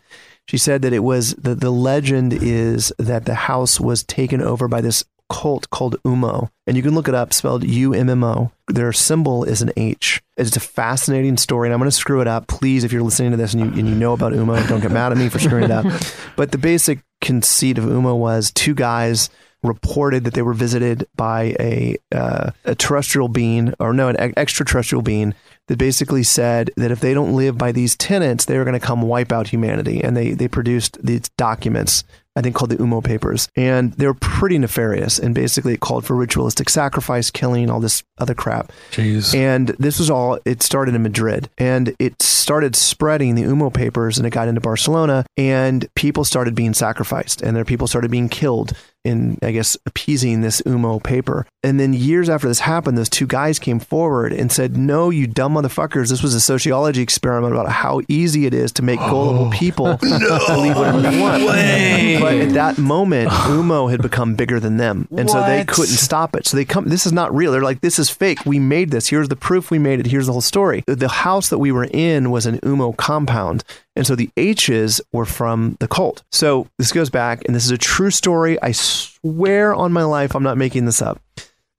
[0.48, 4.66] She said that it was the, the legend is that the house was taken over
[4.66, 6.51] by this cult called Ummo.
[6.66, 8.52] And you can look it up, spelled U M M O.
[8.69, 10.20] Their symbol is an H.
[10.36, 12.47] It's a fascinating story, and I'm going to screw it up.
[12.47, 14.93] Please, if you're listening to this and you, and you know about Ummo, don't get
[14.93, 15.86] mad at me for screwing it up.
[16.36, 19.28] But the basic conceit of Ummo was two guys
[19.62, 24.35] reported that they were visited by a uh, a terrestrial being, or no, an ex-
[24.36, 25.35] extraterrestrial being
[25.66, 28.85] that basically said that if they don't live by these tenets, they were going to
[28.85, 30.02] come wipe out humanity.
[30.02, 32.05] And they they produced these documents
[32.36, 35.19] I think called the Ummo Papers, and they were pretty nefarious.
[35.19, 38.73] And basically, it called for ritualistic sacrifice, killing, all this other crap.
[38.93, 39.35] Jeez.
[39.35, 40.39] And this was all.
[40.44, 44.61] It started in Madrid, and it started spreading the Ummo Papers, and it got into
[44.61, 48.73] Barcelona, and people started being sacrificed, and there people started being killed
[49.05, 51.47] in, I guess, appeasing this Ummo paper.
[51.62, 55.27] And then years after this happened, those two guys came forward and said, "No, you
[55.27, 56.09] dumb motherfuckers!
[56.10, 60.77] This was a sociology experiment about how easy it is to make gullible people believe
[60.77, 62.18] whatever they want." way.
[62.20, 66.35] But at that moment, Ummo had become bigger than them, and so they couldn't stop
[66.36, 66.47] it.
[66.47, 66.86] So they come.
[66.86, 67.52] This is not real.
[67.52, 68.44] They're like, "This is fake.
[68.47, 69.09] We made this.
[69.09, 69.70] Here's the proof.
[69.70, 70.06] We made it.
[70.06, 73.64] Here's the whole story." The house that we were in was an Ummo compound.
[73.96, 76.22] And so the H's were from the cult.
[76.30, 78.60] So this goes back, and this is a true story.
[78.62, 81.20] I swear on my life, I'm not making this up.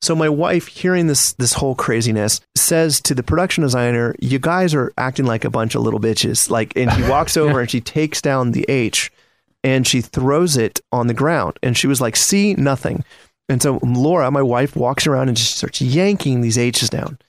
[0.02, 4.74] So my wife, hearing this this whole craziness, says to the production designer, "You guys
[4.74, 7.82] are acting like a bunch of little bitches." Like, and he walks over and she
[7.82, 9.12] takes down the H,
[9.64, 13.06] and she throws it on the ground, and she was like, "See, nothing."
[13.48, 17.20] And so Laura, my wife, walks around and just starts yanking these H's down.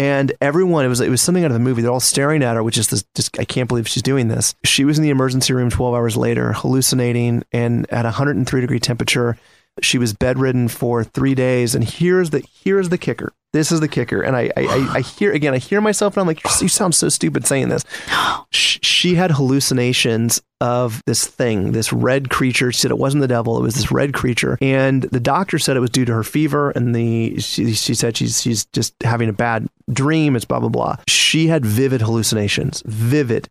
[0.00, 1.82] And everyone, it was it was something out of the movie.
[1.82, 3.04] They're all staring at her, which is this.
[3.14, 4.54] Just, I can't believe she's doing this.
[4.64, 9.36] She was in the emergency room 12 hours later, hallucinating, and at 103 degree temperature.
[9.82, 11.74] She was bedridden for three days.
[11.74, 13.34] And here's the here's the kicker.
[13.52, 14.22] This is the kicker.
[14.22, 15.54] And I I, I, I hear again.
[15.54, 17.84] I hear myself, and I'm like, you sound so stupid saying this.
[18.52, 22.70] She had hallucinations of this thing, this red creature.
[22.70, 24.58] She said it wasn't the devil; it was this red creature.
[24.60, 28.16] And the doctor said it was due to her fever, and the she, she said
[28.16, 30.36] she's she's just having a bad dream.
[30.36, 30.96] It's blah blah blah.
[31.06, 33.48] She had vivid hallucinations, vivid.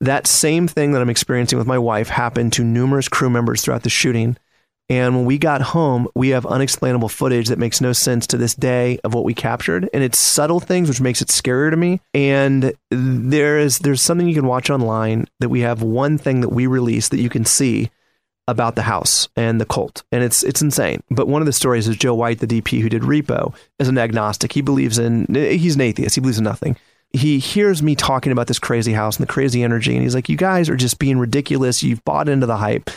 [0.00, 3.82] That same thing that I'm experiencing with my wife happened to numerous crew members throughout
[3.82, 4.36] the shooting.
[4.90, 8.54] And when we got home, we have unexplainable footage that makes no sense to this
[8.54, 12.00] day of what we captured, and it's subtle things which makes it scarier to me.
[12.12, 16.48] And there is there's something you can watch online that we have one thing that
[16.48, 17.88] we release that you can see
[18.48, 21.04] about the house and the cult, and it's it's insane.
[21.08, 23.96] But one of the stories is Joe White, the DP who did Repo, is an
[23.96, 24.52] agnostic.
[24.52, 26.16] He believes in he's an atheist.
[26.16, 26.76] He believes in nothing
[27.12, 30.28] he hears me talking about this crazy house and the crazy energy and he's like
[30.28, 32.88] you guys are just being ridiculous you've bought into the hype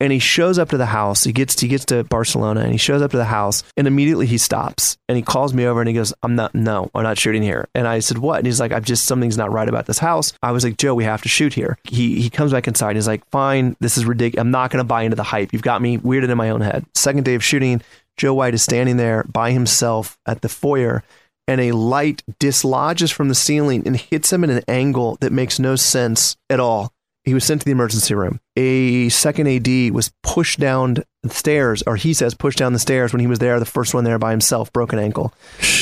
[0.00, 1.24] and he shows up to the house.
[1.24, 4.26] He gets he gets to barcelona and he shows up to the house and immediately
[4.26, 7.18] he stops and he calls me over and he goes i'm not no I'm not
[7.18, 7.68] shooting here.
[7.74, 8.38] And i said what?
[8.38, 10.32] And he's like i've just something's not right about this house.
[10.42, 11.78] I was like joe we have to shoot here.
[11.84, 14.82] He he comes back inside and he's like fine this is ridiculous i'm not going
[14.82, 15.52] to buy into the hype.
[15.52, 16.84] You've got me weirded in my own head.
[16.94, 17.82] Second day of shooting
[18.16, 21.02] joe white is standing there by himself at the foyer
[21.50, 25.58] and a light dislodges from the ceiling and hits him at an angle that makes
[25.58, 26.92] no sense at all.
[27.30, 28.40] He was sent to the emergency room.
[28.56, 33.12] A second AD was pushed down the stairs, or he says pushed down the stairs
[33.12, 35.32] when he was there, the first one there by himself, broken ankle.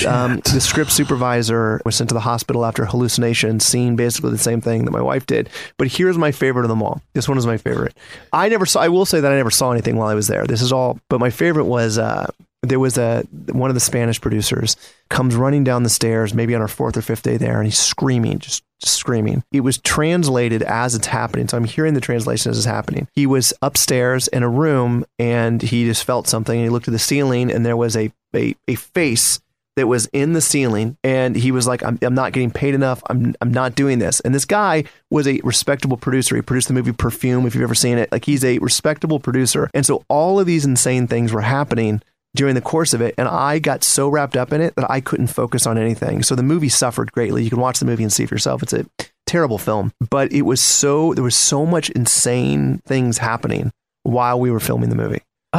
[0.06, 4.60] Um, the script supervisor was sent to the hospital after hallucination, seeing basically the same
[4.60, 5.48] thing that my wife did.
[5.78, 7.00] But here's my favorite of them all.
[7.14, 7.96] This one is my favorite.
[8.30, 8.80] I never saw.
[8.80, 10.44] I will say that I never saw anything while I was there.
[10.44, 10.98] This is all.
[11.08, 12.26] But my favorite was uh,
[12.62, 14.76] there was a one of the Spanish producers
[15.10, 17.78] comes running down the stairs, maybe on our fourth or fifth day there, and he's
[17.78, 19.44] screaming, just, just screaming.
[19.52, 23.08] It was translated as it's happening, so I'm hearing the translation as it's happening.
[23.12, 26.92] He was upstairs in a room, and he just felt something, and he looked at
[26.92, 29.40] the ceiling, and there was a a, a face
[29.76, 33.00] that was in the ceiling and he was like I'm, I'm not getting paid enough.
[33.08, 34.18] I'm, I'm not doing this.
[34.20, 36.34] And this guy was a respectable producer.
[36.34, 38.10] He produced the movie perfume if you've ever seen it.
[38.10, 39.70] Like he's a respectable producer.
[39.72, 42.02] And so all of these insane things were happening
[42.34, 45.00] during the course of it and i got so wrapped up in it that i
[45.00, 46.22] couldn't focus on anything.
[46.22, 47.42] So the movie suffered greatly.
[47.42, 48.62] You can watch the movie and see for yourself.
[48.62, 48.86] It's a
[49.26, 53.70] terrible film but it was so there was so much insane things happening
[54.02, 55.20] while we were filming the movie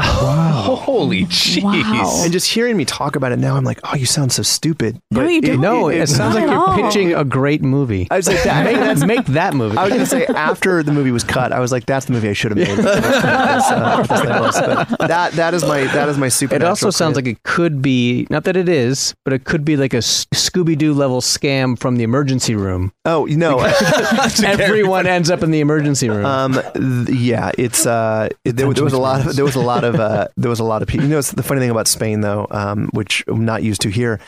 [0.79, 2.23] Holy jeez.
[2.23, 4.99] and just hearing me talk about it now, I'm like, oh, you sound so stupid.
[5.11, 5.61] No, you don't.
[5.61, 8.07] No, it sounds like you're pitching a great movie.
[8.11, 9.77] I was like, that, make, that's- make that movie.
[9.77, 12.13] I was going to say after the movie was cut, I was like, that's the
[12.13, 12.77] movie I should have made.
[12.77, 14.97] That's, uh, that's the most.
[14.97, 16.55] But that that is my that is my super.
[16.55, 19.75] It also sounds like it could be not that it is, but it could be
[19.77, 22.91] like a Scooby Doo level scam from the emergency room.
[23.05, 23.59] Oh no!
[24.43, 26.25] Everyone ends up in the emergency room.
[26.25, 29.61] Um, th- yeah, it's uh, it, there, there was a lot of there was a
[29.61, 31.05] lot of uh, there was a lot of people.
[31.05, 33.89] You know, it's the funny thing about Spain though, um, which I'm not used to
[33.89, 34.19] here.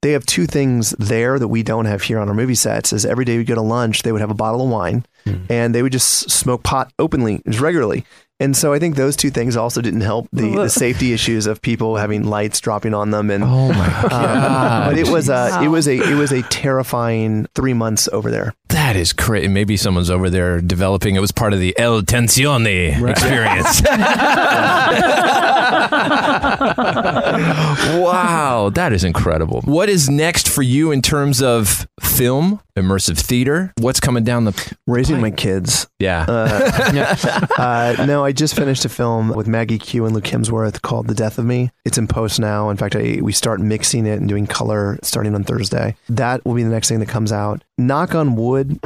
[0.00, 2.92] They have two things there that we don't have here on our movie sets.
[2.92, 5.04] Is every day we go to lunch, they would have a bottle of wine,
[5.50, 8.04] and they would just smoke pot openly, just regularly.
[8.40, 11.60] And so I think those two things also didn't help the, the safety issues of
[11.60, 13.28] people having lights dropping on them.
[13.32, 17.48] And oh my god, but it was a it was a it was a terrifying
[17.56, 18.54] three months over there.
[18.88, 19.48] That is crazy.
[19.48, 21.14] Maybe someone's over there developing.
[21.14, 23.82] It was part of the El Tensione experience.
[28.02, 29.60] wow, that is incredible.
[29.66, 32.62] What is next for you in terms of film?
[32.78, 33.72] immersive theater.
[33.78, 35.86] What's coming down the raising my kids?
[35.98, 36.24] Yeah.
[36.28, 37.16] Uh,
[37.58, 41.14] uh, no, I just finished a film with Maggie Q and Luke Hemsworth called The
[41.14, 41.70] Death of Me.
[41.84, 42.70] It's in post now.
[42.70, 45.96] In fact, I, we start mixing it and doing color starting on Thursday.
[46.08, 47.62] That will be the next thing that comes out.
[47.76, 48.77] Knock on wood.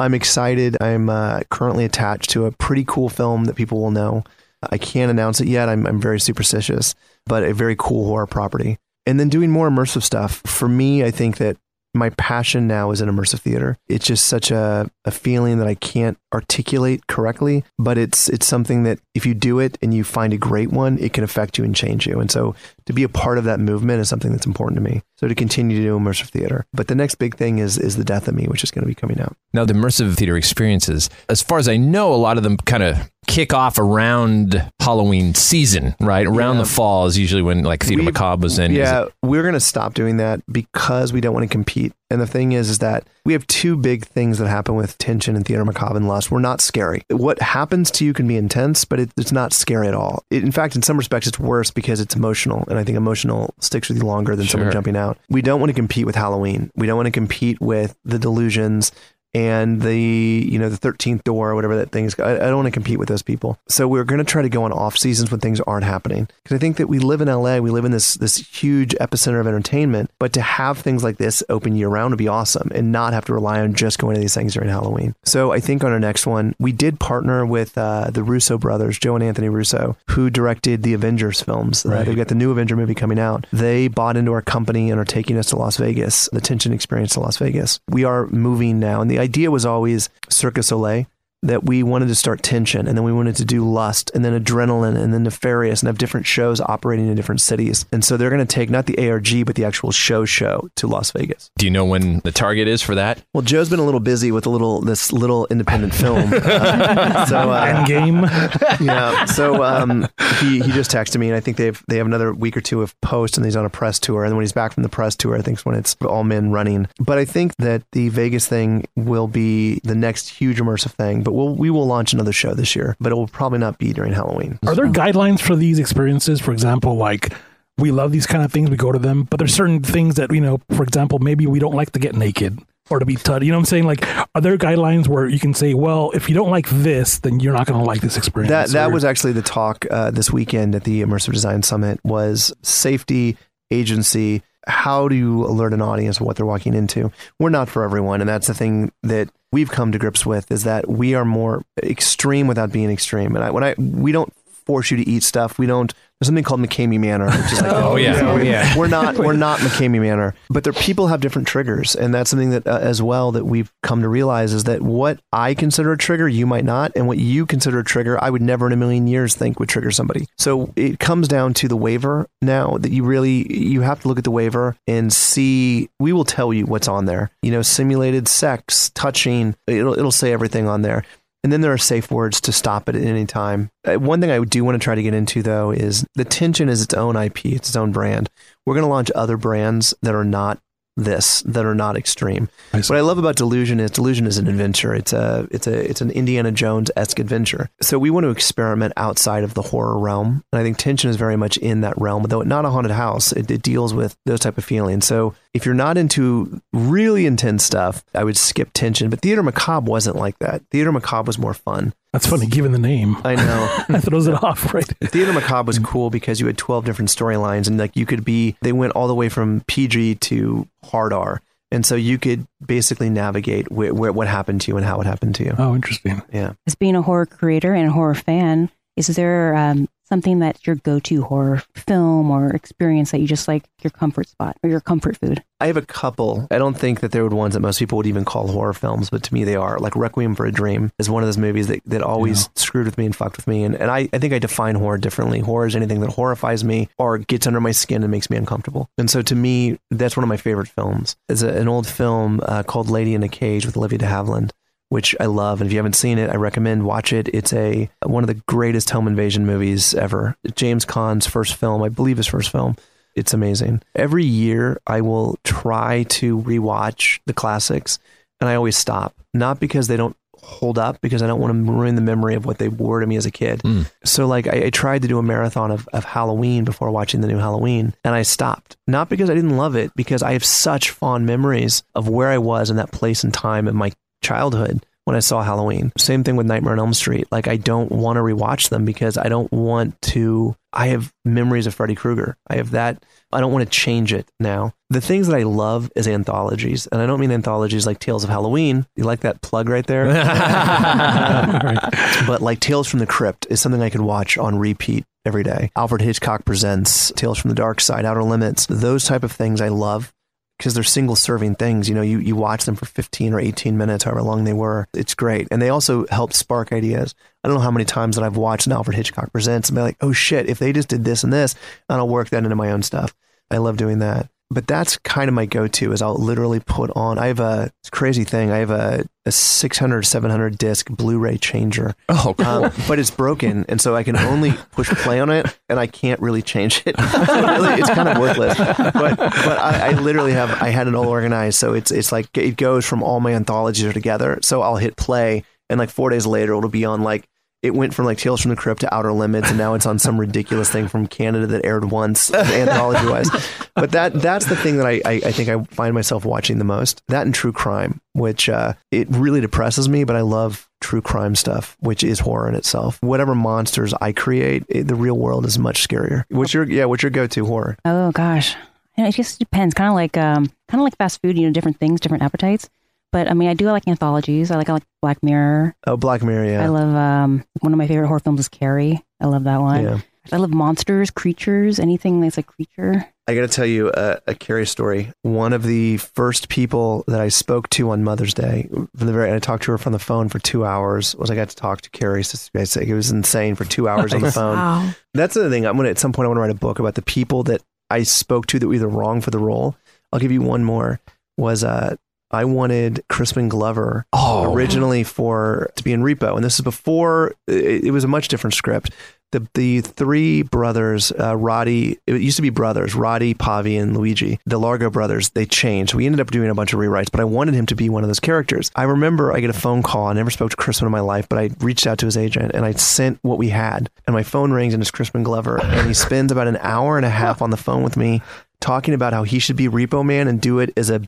[0.00, 0.78] I'm excited.
[0.80, 4.24] I'm uh, currently attached to a pretty cool film that people will know.
[4.70, 5.68] I can't announce it yet.
[5.68, 6.94] I'm, I'm very superstitious,
[7.26, 8.78] but a very cool horror property.
[9.04, 10.42] And then doing more immersive stuff.
[10.46, 11.58] For me, I think that
[11.94, 13.76] my passion now is in immersive theater.
[13.88, 18.84] It's just such a, a feeling that I can't articulate correctly, but it's it's something
[18.84, 21.64] that if you do it and you find a great one, it can affect you
[21.64, 22.20] and change you.
[22.20, 22.54] And so
[22.86, 25.02] to be a part of that movement is something that's important to me.
[25.16, 26.64] So to continue to do immersive theater.
[26.72, 28.88] But the next big thing is is the death of me, which is going to
[28.88, 29.36] be coming out.
[29.52, 32.82] Now, the immersive theater experiences, as far as I know, a lot of them kind
[32.82, 36.26] of kick off around Halloween season, right?
[36.26, 36.62] Around Yeah.
[36.62, 38.72] the fall is usually when like Theater We've- Macabre was in.
[38.72, 41.92] Yeah, it- we're going to stop doing that because we don't want to compete.
[42.10, 45.36] And the thing is, is that we have two big things that happen with tension
[45.36, 46.32] and theater macabre and lust.
[46.32, 47.02] We're not scary.
[47.08, 50.24] What happens to you can be intense, but it, it's not scary at all.
[50.28, 53.54] It, in fact, in some respects, it's worse because it's emotional, and I think emotional
[53.60, 55.18] sticks with you longer than someone jumping out.
[55.28, 56.72] We don't want to compete with Halloween.
[56.74, 58.90] We don't want to compete with the delusions
[59.34, 62.56] and the you know the 13th door or whatever that thing is I, I don't
[62.56, 63.58] want to compete with those people.
[63.68, 66.28] So we're going to try to go on off seasons when things aren't happening.
[66.42, 69.40] Because i think that we live in la we live in this this huge epicenter
[69.40, 72.92] of entertainment but to have things like this open year round would be awesome and
[72.92, 75.14] not have to rely on just going to these things during halloween.
[75.24, 78.98] So i think on our next one we did partner with uh, the russo brothers
[78.98, 81.84] joe and anthony russo who directed the avengers films.
[81.84, 83.46] Uh, they've got the new avenger movie coming out.
[83.52, 87.14] They bought into our company and are taking us to las vegas the tension experience
[87.14, 87.80] to las vegas.
[87.88, 91.06] We are moving now and the idea was always Cirque du Soleil
[91.42, 94.38] that we wanted to start tension and then we wanted to do lust and then
[94.38, 98.30] adrenaline and then nefarious and have different shows operating in different cities and so they're
[98.30, 101.64] going to take not the arg but the actual show show to las vegas Do
[101.66, 103.22] you know when the target is for that?
[103.34, 107.50] well joe's been a little busy with a little this little independent film Uh, so
[107.50, 108.80] uh, Endgame.
[108.80, 109.24] yeah.
[109.26, 110.06] So um,
[110.40, 112.82] he he just texted me, and I think they've they have another week or two
[112.82, 114.24] of post, and he's on a press tour.
[114.24, 116.50] And when he's back from the press tour, I think is when it's all men
[116.50, 116.88] running.
[116.98, 121.22] But I think that the Vegas thing will be the next huge immersive thing.
[121.22, 123.92] But we'll we will launch another show this year, but it will probably not be
[123.92, 124.58] during Halloween.
[124.66, 126.40] Are there guidelines for these experiences?
[126.40, 127.32] For example, like
[127.78, 130.32] we love these kind of things, we go to them, but there's certain things that,
[130.32, 132.58] you know, for example, maybe we don't like to get naked
[132.90, 133.44] or to be touched.
[133.44, 133.84] You know what I'm saying?
[133.84, 137.40] Like, are there guidelines where you can say, well, if you don't like this, then
[137.40, 138.50] you're not going to like this experience?
[138.50, 142.00] That that or- was actually the talk uh, this weekend at the Immersive Design Summit
[142.04, 143.36] was safety
[143.70, 144.42] agency.
[144.66, 147.10] How do you alert an audience of what they're walking into?
[147.38, 150.64] We're not for everyone, and that's the thing that we've come to grips with is
[150.64, 153.34] that we are more extreme without being extreme.
[153.34, 154.32] And I, when I we don't
[154.70, 155.58] force you to eat stuff.
[155.58, 155.92] We don't.
[156.20, 158.20] There's something called McKamey Manor, which is like Oh, yeah.
[158.30, 158.76] Oh, yeah.
[158.76, 162.50] We're not we're not McKamey Manor, but there people have different triggers, and that's something
[162.50, 165.98] that uh, as well that we've come to realize is that what I consider a
[165.98, 168.76] trigger, you might not, and what you consider a trigger, I would never in a
[168.76, 170.26] million years think would trigger somebody.
[170.38, 174.18] So it comes down to the waiver now that you really you have to look
[174.18, 175.88] at the waiver and see.
[175.98, 177.30] We will tell you what's on there.
[177.42, 179.56] You know, simulated sex, touching.
[179.66, 181.02] It'll it'll say everything on there.
[181.42, 183.70] And then there are safe words to stop it at any time.
[183.86, 186.68] Uh, One thing I do want to try to get into though is the tension
[186.68, 188.28] is its own IP, it's its own brand.
[188.66, 190.58] We're going to launch other brands that are not
[190.96, 192.48] this, that are not extreme.
[192.72, 194.94] What I love about Delusion is Delusion is an adventure.
[194.94, 197.70] It's a it's a it's an Indiana Jones esque adventure.
[197.80, 201.16] So we want to experiment outside of the horror realm, and I think Tension is
[201.16, 202.24] very much in that realm.
[202.24, 205.06] Though it's not a haunted house, it, it deals with those type of feelings.
[205.06, 209.10] So if you're not into really intense stuff, I would skip Tension.
[209.10, 210.62] But Theater Macabre wasn't like that.
[210.70, 211.92] Theater Macabre was more fun.
[212.12, 213.16] That's funny, given the name.
[213.24, 213.84] I know.
[213.88, 214.86] that throws it off, right?
[215.04, 218.56] Theater Macabre was cool because you had 12 different storylines and like you could be,
[218.62, 221.40] they went all the way from PG to hard R.
[221.72, 225.06] And so you could basically navigate where, where what happened to you and how it
[225.06, 225.54] happened to you.
[225.56, 226.20] Oh, interesting.
[226.32, 226.54] Yeah.
[226.66, 230.76] As being a horror creator and a horror fan, is there um, something that's your
[230.76, 235.16] go-to horror film or experience that you just like your comfort spot or your comfort
[235.16, 235.42] food?
[235.60, 236.46] I have a couple.
[236.50, 239.10] I don't think that they're the ones that most people would even call horror films,
[239.10, 239.78] but to me they are.
[239.78, 242.98] Like Requiem for a Dream is one of those movies that, that always screwed with
[242.98, 243.64] me and fucked with me.
[243.64, 245.40] And, and I, I think I define horror differently.
[245.40, 248.90] Horror is anything that horrifies me or gets under my skin and makes me uncomfortable.
[248.98, 251.16] And so to me, that's one of my favorite films.
[251.28, 254.50] It's a, an old film uh, called Lady in a Cage with Olivia de Havilland.
[254.90, 257.28] Which I love, and if you haven't seen it, I recommend watch it.
[257.32, 260.36] It's a one of the greatest home invasion movies ever.
[260.54, 262.76] James Caan's first film, I believe his first film.
[263.14, 263.82] It's amazing.
[263.94, 267.98] Every year, I will try to rewatch the classics,
[268.40, 269.14] and I always stop.
[269.32, 272.44] Not because they don't hold up because I don't want to ruin the memory of
[272.44, 273.60] what they were to me as a kid.
[273.62, 273.90] Mm.
[274.04, 277.28] So like I, I tried to do a marathon of, of Halloween before watching the
[277.28, 278.76] new Halloween and I stopped.
[278.86, 282.38] Not because I didn't love it, because I have such fond memories of where I
[282.38, 283.92] was in that place and time in my
[284.22, 285.92] childhood when I saw Halloween.
[285.98, 287.26] Same thing with Nightmare on Elm Street.
[287.30, 291.66] Like I don't want to rewatch them because I don't want to I have memories
[291.66, 292.36] of Freddy Krueger.
[292.46, 293.02] I have that
[293.32, 294.74] I don't want to change it now.
[294.88, 298.30] The things that I love is anthologies, and I don't mean anthologies like Tales of
[298.30, 298.86] Halloween.
[298.96, 300.06] You like that plug right there?
[302.26, 305.70] but like Tales from the Crypt is something I could watch on repeat every day.
[305.76, 308.66] Alfred Hitchcock presents Tales from the Dark Side, Outer Limits.
[308.66, 310.12] Those type of things I love
[310.60, 311.88] because they're single serving things.
[311.88, 314.86] You know, you, you watch them for 15 or 18 minutes, however long they were.
[314.92, 315.48] It's great.
[315.50, 317.14] And they also help spark ideas.
[317.42, 319.80] I don't know how many times that I've watched an Alfred Hitchcock Presents and be
[319.80, 321.54] like, oh shit, if they just did this and this,
[321.88, 323.14] and I'll work that into my own stuff.
[323.50, 324.28] I love doing that.
[324.52, 328.24] But that's kind of my go-to is I'll literally put on, I have a crazy
[328.24, 328.50] thing.
[328.50, 331.94] I have a, a 600, 700 disc Blu-ray changer.
[332.08, 332.46] Oh, cool.
[332.46, 333.64] Um, but it's broken.
[333.68, 336.96] And so I can only push play on it and I can't really change it.
[337.30, 338.56] Really, it's kind of worthless.
[338.58, 341.58] But, but I, I literally have, I had it all organized.
[341.58, 344.38] So it's, it's like, it goes from all my anthologies are together.
[344.42, 347.28] So I'll hit play and like four days later, it'll be on like,
[347.62, 349.98] it went from like Tales from the Crypt to Outer Limits, and now it's on
[349.98, 353.30] some ridiculous thing from Canada that aired once, anthology wise.
[353.74, 356.64] But that that's the thing that I, I, I think I find myself watching the
[356.64, 357.02] most.
[357.08, 361.36] That and true crime, which uh, it really depresses me, but I love true crime
[361.36, 362.98] stuff, which is horror in itself.
[363.02, 366.24] Whatever monsters I create, it, the real world is much scarier.
[366.30, 366.86] What's your yeah?
[366.86, 367.76] What's your go to horror?
[367.84, 368.56] Oh gosh,
[368.96, 369.74] you know, it just depends.
[369.74, 371.38] Kind of like um, kind of like fast food.
[371.38, 372.70] You know, different things, different appetites.
[373.12, 374.50] But I mean, I do like anthologies.
[374.50, 375.74] I like I like Black Mirror.
[375.86, 376.44] Oh, Black Mirror.
[376.44, 379.02] Yeah, I love um, one of my favorite horror films is Carrie.
[379.20, 379.82] I love that one.
[379.84, 380.00] Yeah.
[380.32, 383.06] I love monsters, creatures, anything that's a creature.
[383.26, 385.12] I got to tell you a, a Carrie story.
[385.22, 389.28] One of the first people that I spoke to on Mother's Day, from the very,
[389.28, 391.16] and I talked to her from the phone for two hours.
[391.16, 392.20] Was I got to talk to Carrie?
[392.22, 394.56] It was insane for two hours on the phone.
[394.56, 394.90] Wow.
[395.14, 395.64] That's the thing.
[395.64, 397.62] I'm gonna at some point I want to write a book about the people that
[397.88, 399.76] I spoke to that were either wrong for the role.
[400.12, 401.00] I'll give you one more.
[401.36, 401.96] Was uh,
[402.30, 404.06] I wanted Crispin Glover
[404.52, 408.28] originally for to be in Repo, and this is before it, it was a much
[408.28, 408.90] different script.
[409.32, 414.40] The the three brothers, uh, Rotti, it used to be brothers, Rotti, Pavi, and Luigi,
[414.44, 415.30] the Largo brothers.
[415.30, 415.94] They changed.
[415.94, 418.02] We ended up doing a bunch of rewrites, but I wanted him to be one
[418.02, 418.72] of those characters.
[418.74, 420.06] I remember I get a phone call.
[420.06, 422.52] I never spoke to Crispin in my life, but I reached out to his agent
[422.54, 425.86] and I sent what we had, and my phone rings and it's Crispin Glover, and
[425.86, 428.22] he spends about an hour and a half on the phone with me
[428.60, 431.02] talking about how he should be Repo Man and do it as a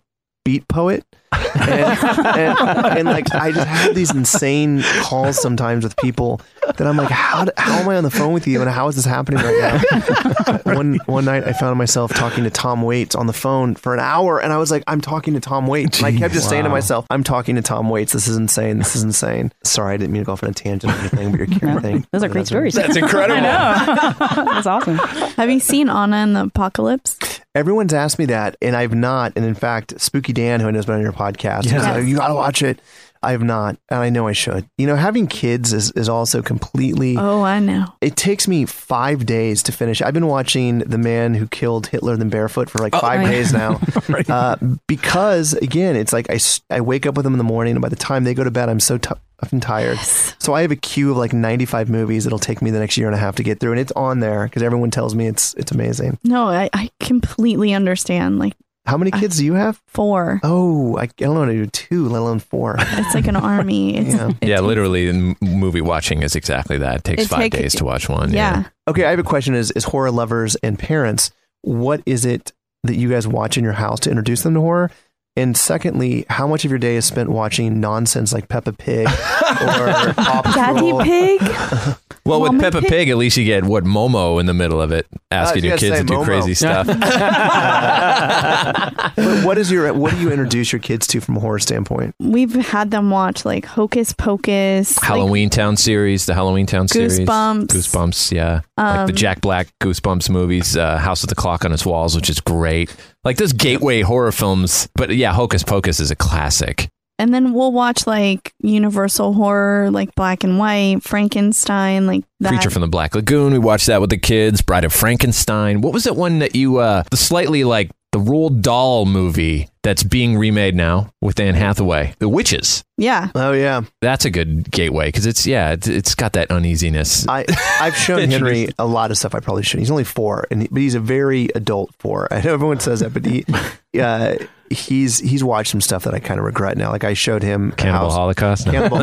[0.44, 1.04] beat poet.
[1.32, 6.96] And, and, and, like I just have these insane calls sometimes with people that I'm
[6.96, 9.42] like, how, how am I on the phone with you and how is this happening
[9.42, 10.58] right now?
[10.74, 14.00] one one night I found myself talking to Tom Waits on the phone for an
[14.00, 15.98] hour, and I was like, I'm talking to Tom Waits.
[15.98, 18.12] And I kept just saying to myself, I'm talking to Tom Waits.
[18.12, 18.78] This is insane.
[18.78, 19.52] This is insane.
[19.64, 21.80] Sorry, I didn't mean to go off on a tangent or anything, but your Karen
[21.82, 22.06] thing.
[22.12, 22.74] Those are great stories.
[22.74, 23.36] That's incredible.
[23.36, 24.44] I know.
[24.54, 24.96] That's awesome.
[24.96, 27.40] Have you seen Anna and the Apocalypse?
[27.54, 29.32] Everyone's asked me that, and I've not.
[29.36, 31.66] And in fact, Spooky Dan, who I know has been on your podcast, Yes.
[31.66, 32.80] is like, you got to watch it.
[33.24, 34.66] I have not, and I know I should.
[34.76, 37.16] You know, having kids is, is also completely.
[37.16, 37.86] Oh, I know.
[38.00, 40.02] It takes me five days to finish.
[40.02, 43.30] I've been watching The Man Who Killed Hitler Then Bigfoot for like Oh, five yeah.
[43.30, 43.80] days now.
[44.28, 44.56] uh,
[44.88, 46.38] because, again, it's like I,
[46.68, 48.50] I wake up with them in the morning, and by the time they go to
[48.50, 49.10] bed, I'm so t-
[49.52, 49.98] I'm tired.
[49.98, 53.06] So I have a queue of like 95 movies that'll take me the next year
[53.06, 55.54] and a half to get through, and it's on there because everyone tells me it's
[55.54, 56.18] it's amazing.
[56.24, 58.40] No, I, I completely understand.
[58.40, 58.54] Like,
[58.84, 59.80] How many uh, kids do you have?
[59.86, 60.40] Four.
[60.42, 62.76] Oh, I, I don't know how to do two, let alone four.
[62.80, 63.96] It's like an army.
[63.98, 64.30] It's, Yeah.
[64.42, 66.96] yeah, literally, m- movie watching is exactly that.
[66.96, 68.32] It takes It five take- days to watch one.
[68.32, 68.64] yeah.
[68.88, 71.30] Okay, I have a question: Is is horror lovers and parents?
[71.62, 72.52] What is it
[72.82, 74.90] that you guys watch in your house to introduce them to horror?
[75.34, 79.12] And secondly, how much of your day is spent watching nonsense like Peppa Pig or
[80.14, 80.92] Paw Daddy
[81.38, 81.96] Pig?
[82.24, 82.88] Well, with Peppa Pig?
[82.88, 85.76] Pig, at least you get what Momo in the middle of it, asking you your
[85.76, 86.24] gotta kids to do Momo.
[86.24, 86.86] crazy stuff.
[89.16, 92.14] But what is your what do you introduce your kids to from a horror standpoint?
[92.20, 94.96] We've had them watch like Hocus Pocus.
[94.96, 97.66] like- Halloween Town series, the Halloween Town series, Goosebumps.
[97.66, 101.72] Goosebumps, yeah, like the Um, Jack Black Goosebumps movies, uh, House of the Clock on
[101.72, 102.94] Its Walls, which is great.
[103.24, 106.88] Like those gateway horror films, but yeah, Hocus Pocus is a classic.
[107.18, 112.48] and then we'll watch like Universal horror, like Black and White, Frankenstein, like that.
[112.48, 113.52] Creature from the Black Lagoon.
[113.52, 114.60] We watched that with the kids.
[114.60, 115.82] Bride of Frankenstein.
[115.82, 120.02] What was that one that you, uh, the slightly like the Roald Dahl movie that's
[120.04, 122.14] being remade now with Anne Hathaway?
[122.18, 122.84] The Witches.
[122.96, 123.30] yeah.
[123.34, 127.26] Oh yeah, That's a good gateway because it's yeah, it's, it's got that uneasiness.
[127.28, 127.44] I
[127.80, 129.80] I've shown Henry a lot of stuff I probably shouldn't.
[129.80, 132.28] He's only four, and he, but he's a very adult four.
[132.32, 133.44] I know everyone says that, but he,
[134.00, 134.36] uh,
[134.70, 136.90] he's he's watched some stuff that I kind of regret now.
[136.90, 138.66] Like I showed him Cannibal House- Holocaust?
[138.66, 138.72] No.
[138.72, 138.98] Cannibal.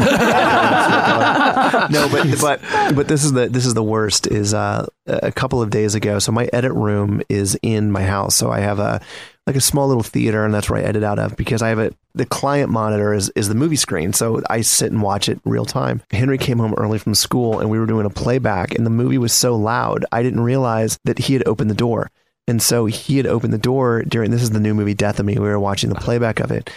[1.89, 4.27] no, but but but this is the this is the worst.
[4.27, 6.19] Is uh, a couple of days ago.
[6.19, 8.35] So my edit room is in my house.
[8.35, 9.01] So I have a
[9.49, 11.79] like a small little theater, and that's where I edit out of because I have
[11.79, 14.13] a the client monitor is is the movie screen.
[14.13, 16.01] So I sit and watch it real time.
[16.11, 19.17] Henry came home early from school, and we were doing a playback, and the movie
[19.17, 22.11] was so loud, I didn't realize that he had opened the door.
[22.47, 25.25] And so he had opened the door during this is the new movie Death of
[25.25, 25.35] Me.
[25.35, 26.05] We were watching the uh-huh.
[26.05, 26.71] playback of it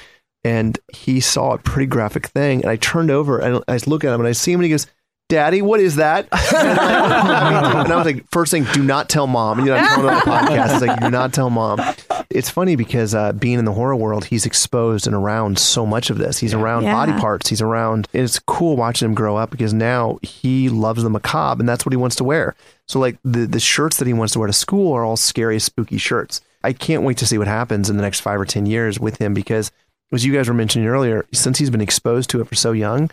[0.45, 2.63] and he saw a pretty graphic thing.
[2.63, 4.71] And I turned over and I look at him and I see him and he
[4.71, 4.87] goes,
[5.29, 6.29] Daddy, what is that?
[6.53, 9.59] And, I, and I was like, first thing, do not tell mom.
[9.59, 10.73] And You know, I'm telling him on the podcast.
[10.75, 11.79] It's like, do not tell mom.
[12.35, 16.11] It's funny because uh, being in the horror world, he's exposed and around so much
[16.11, 16.39] of this.
[16.39, 16.93] He's around Yeah.
[16.95, 17.49] body parts.
[17.49, 18.09] He's around.
[18.13, 21.93] It's cool watching him grow up because now he loves the macabre and that's what
[21.93, 22.55] he wants to wear.
[22.89, 25.59] So like the the shirts that he wants to wear to school are all scary,
[25.59, 26.41] spooky shirts.
[26.65, 29.19] I can't wait to see what happens in the next five or ten years with
[29.19, 29.71] him because,
[30.13, 33.11] as you guys were mentioning earlier, since he's been exposed to it for so young,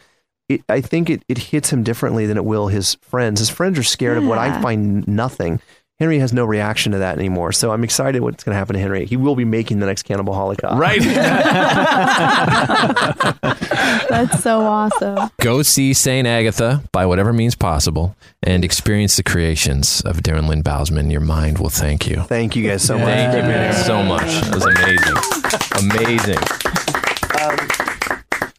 [0.48, 3.40] it, I think it, it hits him differently than it will his friends.
[3.40, 5.62] His friends are scared of what I find nothing.
[6.00, 7.52] Henry has no reaction to that anymore.
[7.52, 9.06] So I'm excited what's going to happen to Henry.
[9.06, 10.80] He will be making the next Cannibal Holocaust.
[10.80, 11.02] Right.
[14.10, 15.30] That's so awesome.
[15.42, 16.26] Go see St.
[16.26, 21.12] Agatha by whatever means possible and experience the creations of Darren Lynn Bousman.
[21.12, 22.22] Your mind will thank you.
[22.22, 23.06] Thank you guys so much.
[23.06, 24.40] Thank you, man, so much.
[24.42, 25.18] That was amazing.
[25.84, 26.38] Amazing.
[27.42, 27.58] Um,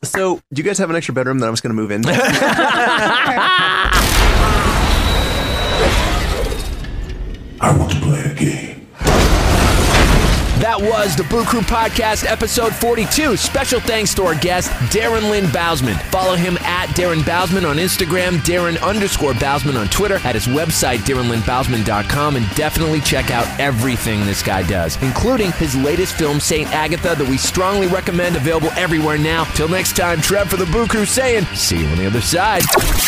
[0.03, 2.03] so, do you guys have an extra bedroom that I'm just going to move in?
[7.63, 9.40] I want to play a game.
[10.61, 13.39] That was the Boo Crew Podcast, episode 42.
[13.39, 15.99] Special thanks to our guest, Darren Lynn Bousman.
[16.11, 20.99] Follow him at Darren Bousman on Instagram, Darren underscore Bousman on Twitter, at his website,
[21.09, 26.69] DarrenLynnBousman.com, and definitely check out everything this guy does, including his latest film, St.
[26.75, 29.45] Agatha, that we strongly recommend, available everywhere now.
[29.55, 32.65] Till next time, Trev for the Boo Crew saying, see you on the other side.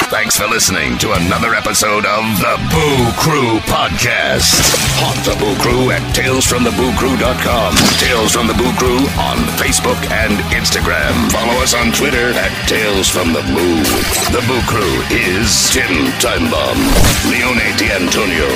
[0.09, 4.57] Thanks for listening to another episode of the Boo Crew Podcast.
[4.97, 7.42] Haunt the Boo Crew at talesfromthebooCrew.com.
[7.43, 11.11] Tales from the Boo Crew on Facebook and Instagram.
[11.33, 13.83] Follow us on Twitter at Tales from the Boo.
[14.31, 16.79] The Boo Crew is Tim Timebomb,
[17.27, 18.47] Leone D'Antonio,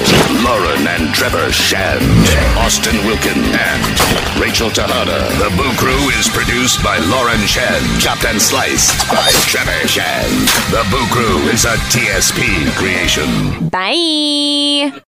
[0.47, 2.07] Lauren and Trevor Shand,
[2.63, 3.83] Austin Wilkin, and
[4.39, 5.35] Rachel Tejada.
[5.43, 10.47] The Boo Crew is produced by Lauren Shand, chopped and sliced by Trevor Shand.
[10.71, 13.69] The Boo Crew is a TSP creation.
[13.69, 15.07] Bye.